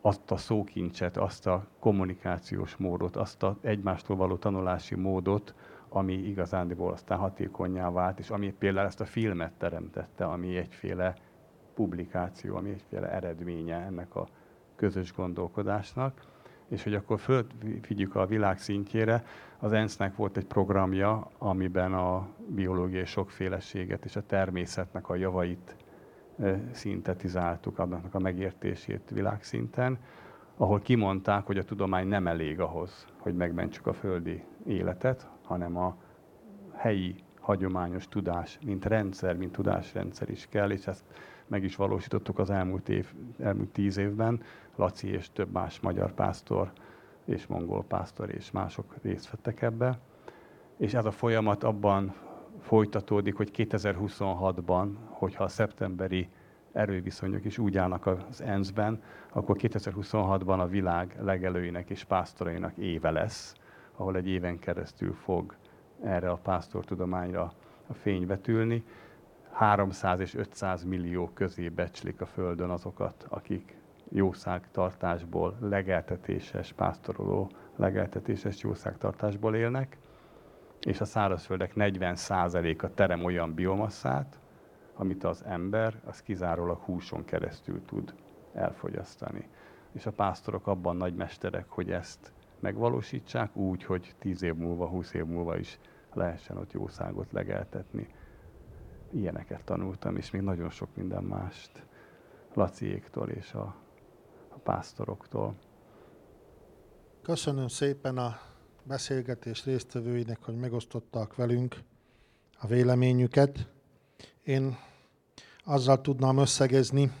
azt 0.00 0.30
a 0.30 0.36
szókincset, 0.36 1.16
azt 1.16 1.46
a 1.46 1.66
kommunikációs 1.78 2.76
módot, 2.76 3.16
azt 3.16 3.42
a 3.42 3.58
egymástól 3.60 4.16
való 4.16 4.36
tanulási 4.36 4.94
módot, 4.94 5.54
ami 5.88 6.12
igazándiból 6.12 6.92
aztán 6.92 7.18
hatékonyá 7.18 7.90
vált, 7.90 8.18
és 8.18 8.30
ami 8.30 8.54
például 8.58 8.86
ezt 8.86 9.00
a 9.00 9.04
filmet 9.04 9.52
teremtette, 9.52 10.24
ami 10.24 10.56
egyféle 10.56 11.14
publikáció, 11.74 12.56
ami 12.56 12.70
egyféle 12.70 13.10
eredménye 13.10 13.76
ennek 13.76 14.14
a 14.14 14.26
közös 14.76 15.12
gondolkodásnak. 15.12 16.28
és 16.68 16.82
hogy 16.82 16.94
akkor 16.94 17.20
fölvigyük 17.20 18.14
a 18.14 18.26
világ 18.26 18.58
szintjére, 18.58 19.24
az 19.58 19.72
ENSZ-nek 19.72 20.16
volt 20.16 20.36
egy 20.36 20.46
programja, 20.46 21.30
amiben 21.38 21.94
a 21.94 22.28
biológiai 22.48 23.04
sokféleséget 23.04 24.04
és 24.04 24.16
a 24.16 24.26
természetnek 24.26 25.08
a 25.08 25.14
javait 25.14 25.76
szintetizáltuk, 26.70 27.78
annak 27.78 28.14
a 28.14 28.18
megértését 28.18 29.10
világszinten, 29.10 29.98
ahol 30.56 30.80
kimondták, 30.80 31.46
hogy 31.46 31.58
a 31.58 31.64
tudomány 31.64 32.06
nem 32.06 32.26
elég 32.26 32.60
ahhoz, 32.60 33.06
hogy 33.18 33.34
megmentsük 33.34 33.86
a 33.86 33.92
földi 33.92 34.42
életet, 34.66 35.28
hanem 35.42 35.76
a 35.76 35.96
helyi 36.74 37.14
hagyományos 37.40 38.08
tudás, 38.08 38.58
mint 38.64 38.84
rendszer, 38.84 39.36
mint 39.36 39.52
tudásrendszer 39.52 40.30
is 40.30 40.48
kell, 40.48 40.70
és 40.70 40.86
ezt 40.86 41.04
meg 41.46 41.64
is 41.64 41.76
valósítottuk 41.76 42.38
az 42.38 42.50
elmúlt, 42.50 42.88
év, 42.88 43.12
elmúlt 43.38 43.68
tíz 43.68 43.96
évben. 43.96 44.42
Laci 44.76 45.08
és 45.08 45.30
több 45.32 45.52
más 45.52 45.80
magyar 45.80 46.12
pásztor 46.12 46.72
és 47.24 47.46
mongol 47.46 47.84
pásztor 47.84 48.34
és 48.34 48.50
mások 48.50 48.94
részt 49.02 49.30
vettek 49.30 49.62
ebbe. 49.62 49.98
És 50.76 50.94
ez 50.94 51.04
a 51.04 51.10
folyamat 51.10 51.64
abban 51.64 52.14
folytatódik, 52.60 53.36
hogy 53.36 53.50
2026-ban, 53.56 54.88
hogyha 55.08 55.44
a 55.44 55.48
szeptemberi 55.48 56.28
erőviszonyok 56.72 57.44
is 57.44 57.58
úgy 57.58 57.76
állnak 57.76 58.06
az 58.06 58.40
ENSZ-ben, 58.40 59.02
akkor 59.32 59.56
2026-ban 59.58 60.58
a 60.58 60.66
világ 60.66 61.16
legelőinek 61.20 61.90
és 61.90 62.04
pásztorainak 62.04 62.76
éve 62.76 63.10
lesz, 63.10 63.54
ahol 63.96 64.16
egy 64.16 64.28
éven 64.28 64.58
keresztül 64.58 65.12
fog 65.12 65.56
erre 66.02 66.30
a 66.30 66.36
pásztortudományra 66.36 67.52
a 67.86 67.94
fény 67.94 68.26
vetülni. 68.26 68.84
300 69.52 70.20
és 70.20 70.34
500 70.34 70.84
millió 70.84 71.30
közé 71.34 71.68
becslik 71.68 72.20
a 72.20 72.26
Földön 72.26 72.70
azokat, 72.70 73.26
akik 73.28 73.76
jószágtartásból, 74.08 75.56
legeltetéses, 75.60 76.72
pásztoroló 76.72 77.50
legeltetéses 77.76 78.62
jószágtartásból 78.62 79.54
élnek, 79.54 79.98
és 80.80 81.00
a 81.00 81.04
szárazföldek 81.04 81.72
40%-a 81.76 82.94
terem 82.94 83.24
olyan 83.24 83.54
biomasszát, 83.54 84.38
amit 84.94 85.24
az 85.24 85.44
ember 85.44 86.00
az 86.04 86.22
kizárólag 86.22 86.78
húson 86.78 87.24
keresztül 87.24 87.84
tud 87.84 88.14
elfogyasztani. 88.52 89.48
És 89.92 90.06
a 90.06 90.12
pásztorok 90.12 90.66
abban 90.66 90.96
nagy 90.96 91.14
mesterek, 91.14 91.68
hogy 91.68 91.90
ezt 91.90 92.32
megvalósítsák 92.60 93.56
úgy, 93.56 93.84
hogy 93.84 94.14
10 94.18 94.42
év 94.42 94.54
múlva, 94.54 94.86
20 94.86 95.12
év 95.12 95.24
múlva 95.24 95.58
is 95.58 95.78
lehessen 96.12 96.56
ott 96.56 96.72
jószágot 96.72 97.32
legeltetni. 97.32 98.08
Ilyeneket 99.10 99.64
tanultam, 99.64 100.16
és 100.16 100.30
még 100.30 100.42
nagyon 100.42 100.70
sok 100.70 100.88
minden 100.94 101.24
mást 101.24 101.84
Laciéktól 102.54 103.28
és 103.28 103.52
a, 103.52 103.74
a 104.48 104.58
pásztoroktól. 104.62 105.54
Köszönöm 107.22 107.68
szépen 107.68 108.18
a 108.18 108.49
beszélgetés 108.84 109.64
résztvevőinek, 109.64 110.44
hogy 110.44 110.56
megosztották 110.56 111.34
velünk 111.34 111.82
a 112.58 112.66
véleményüket. 112.66 113.68
Én 114.44 114.76
azzal 115.64 116.00
tudnám 116.00 116.38
összegezni, 116.38 117.12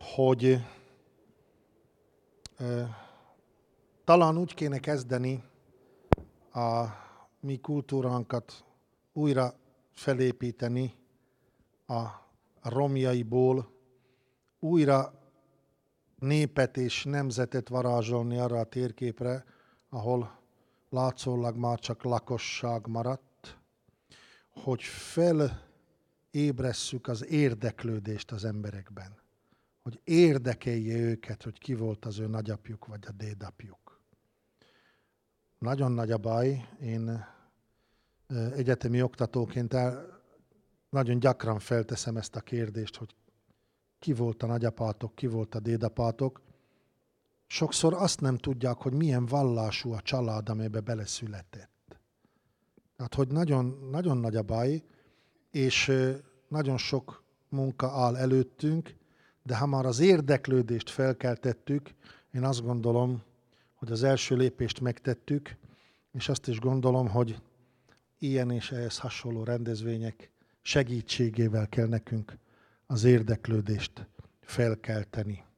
hogy 0.00 0.58
talán 4.04 4.38
úgy 4.38 4.54
kéne 4.54 4.78
kezdeni 4.78 5.42
a 6.52 6.86
mi 7.40 7.56
kultúránkat 7.56 8.64
újra 9.12 9.54
felépíteni 9.92 10.94
a 11.86 12.06
romjaiból, 12.62 13.72
újra 14.58 15.14
népet 16.18 16.76
és 16.76 17.04
nemzetet 17.04 17.68
varázsolni 17.68 18.38
arra 18.38 18.58
a 18.58 18.64
térképre, 18.64 19.44
ahol 19.88 20.39
látszólag 20.90 21.56
már 21.56 21.78
csak 21.78 22.02
lakosság 22.02 22.86
maradt, 22.86 23.58
hogy 24.48 24.82
felébresszük 26.32 27.08
az 27.08 27.26
érdeklődést 27.26 28.30
az 28.30 28.44
emberekben, 28.44 29.18
hogy 29.82 30.00
érdekelje 30.04 30.96
őket, 30.96 31.42
hogy 31.42 31.58
ki 31.58 31.74
volt 31.74 32.04
az 32.04 32.18
ő 32.18 32.26
nagyapjuk 32.26 32.86
vagy 32.86 33.04
a 33.06 33.12
dédapjuk. 33.12 34.00
Nagyon 35.58 35.92
nagy 35.92 36.10
a 36.10 36.18
baj, 36.18 36.68
én 36.80 37.26
egyetemi 38.54 39.02
oktatóként 39.02 39.74
el, 39.74 40.18
nagyon 40.90 41.18
gyakran 41.18 41.58
felteszem 41.58 42.16
ezt 42.16 42.36
a 42.36 42.40
kérdést, 42.40 42.96
hogy 42.96 43.14
ki 43.98 44.12
volt 44.12 44.42
a 44.42 44.46
nagyapátok, 44.46 45.14
ki 45.14 45.26
volt 45.26 45.54
a 45.54 45.60
dédapátok. 45.60 46.40
Sokszor 47.52 47.94
azt 47.94 48.20
nem 48.20 48.36
tudják, 48.36 48.76
hogy 48.76 48.92
milyen 48.92 49.26
vallású 49.26 49.92
a 49.92 50.00
család, 50.00 50.48
amelybe 50.48 50.80
beleszületett. 50.80 51.98
Tehát, 52.96 53.14
hogy 53.14 53.28
nagyon, 53.28 53.88
nagyon 53.90 54.16
nagy 54.16 54.36
a 54.36 54.42
baj, 54.42 54.82
és 55.50 55.92
nagyon 56.48 56.76
sok 56.76 57.24
munka 57.48 57.90
áll 57.90 58.16
előttünk, 58.16 58.94
de 59.42 59.56
ha 59.56 59.66
már 59.66 59.86
az 59.86 59.98
érdeklődést 59.98 60.90
felkeltettük, 60.90 61.90
én 62.32 62.44
azt 62.44 62.62
gondolom, 62.62 63.22
hogy 63.74 63.90
az 63.90 64.02
első 64.02 64.36
lépést 64.36 64.80
megtettük, 64.80 65.56
és 66.12 66.28
azt 66.28 66.48
is 66.48 66.58
gondolom, 66.58 67.08
hogy 67.08 67.42
ilyen 68.18 68.50
és 68.50 68.70
ehhez 68.70 68.98
hasonló 68.98 69.44
rendezvények 69.44 70.30
segítségével 70.62 71.68
kell 71.68 71.86
nekünk 71.86 72.38
az 72.86 73.04
érdeklődést 73.04 74.06
felkelteni. 74.40 75.48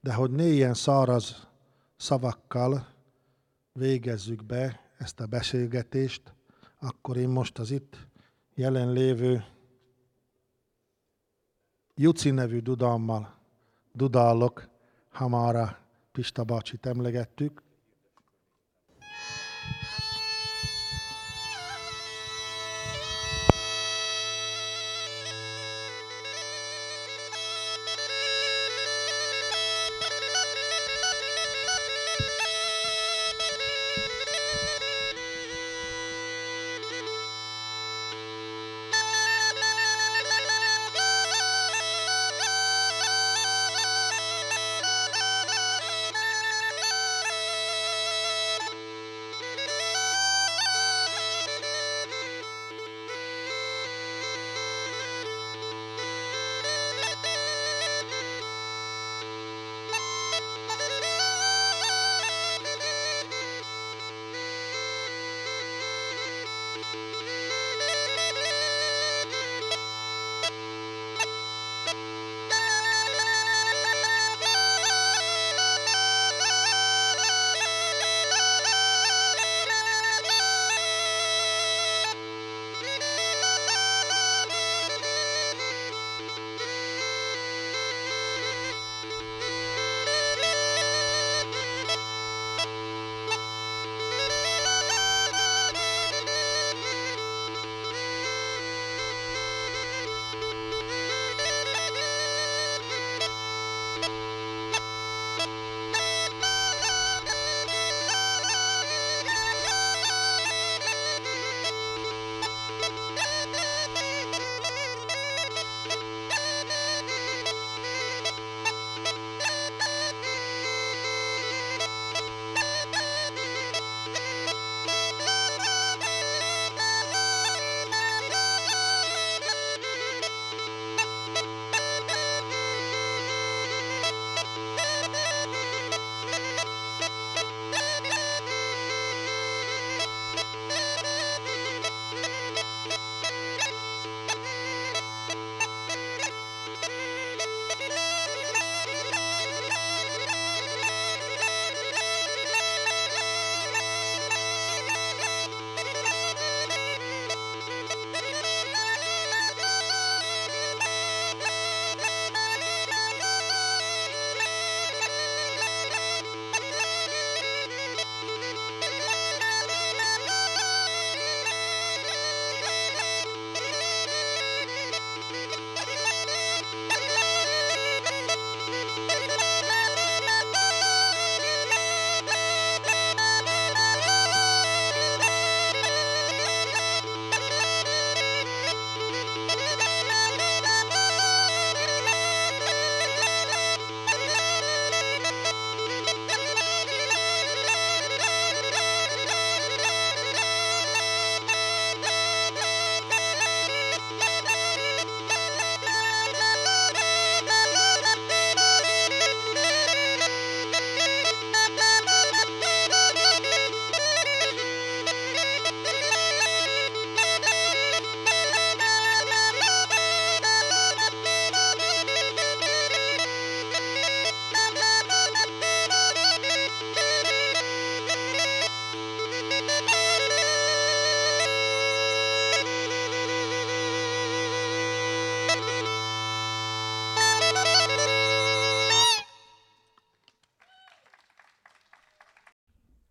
De 0.00 0.14
hogy 0.14 0.30
ne 0.30 0.44
ilyen 0.44 0.74
száraz 0.74 1.48
szavakkal 1.96 2.86
végezzük 3.72 4.44
be 4.44 4.80
ezt 4.98 5.20
a 5.20 5.26
beszélgetést, 5.26 6.34
akkor 6.80 7.16
én 7.16 7.28
most 7.28 7.58
az 7.58 7.70
itt 7.70 7.96
jelenlévő 8.54 9.44
Juci 11.94 12.30
nevű 12.30 12.58
dudalmal 12.58 13.34
dudálok, 13.92 14.68
ha 15.10 15.28
már 15.28 15.56
a 15.56 15.78
Pista 16.12 16.44
bácsit 16.44 16.86
emlegettük, 16.86 17.62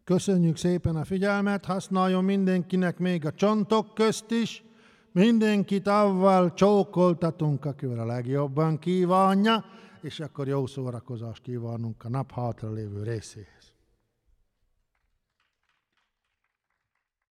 Köszönjük 0.07 0.57
szépen 0.57 0.95
a 0.95 1.05
figyelmet, 1.05 1.65
használjon 1.65 2.23
mindenkinek 2.23 2.97
még 2.97 3.25
a 3.25 3.31
csontok 3.31 3.93
közt 3.93 4.31
is. 4.31 4.63
Mindenkit 5.11 5.87
avval 5.87 6.53
csókoltatunk, 6.53 7.65
akivel 7.65 7.99
a 7.99 8.05
legjobban 8.05 8.79
kívánja, 8.79 9.65
és 10.01 10.19
akkor 10.19 10.47
jó 10.47 10.65
szórakozást 10.65 11.41
kívánunk 11.41 12.03
a 12.03 12.09
nap 12.09 12.31
hátra 12.31 12.71
lévő 12.71 13.03
részéhez. 13.03 13.56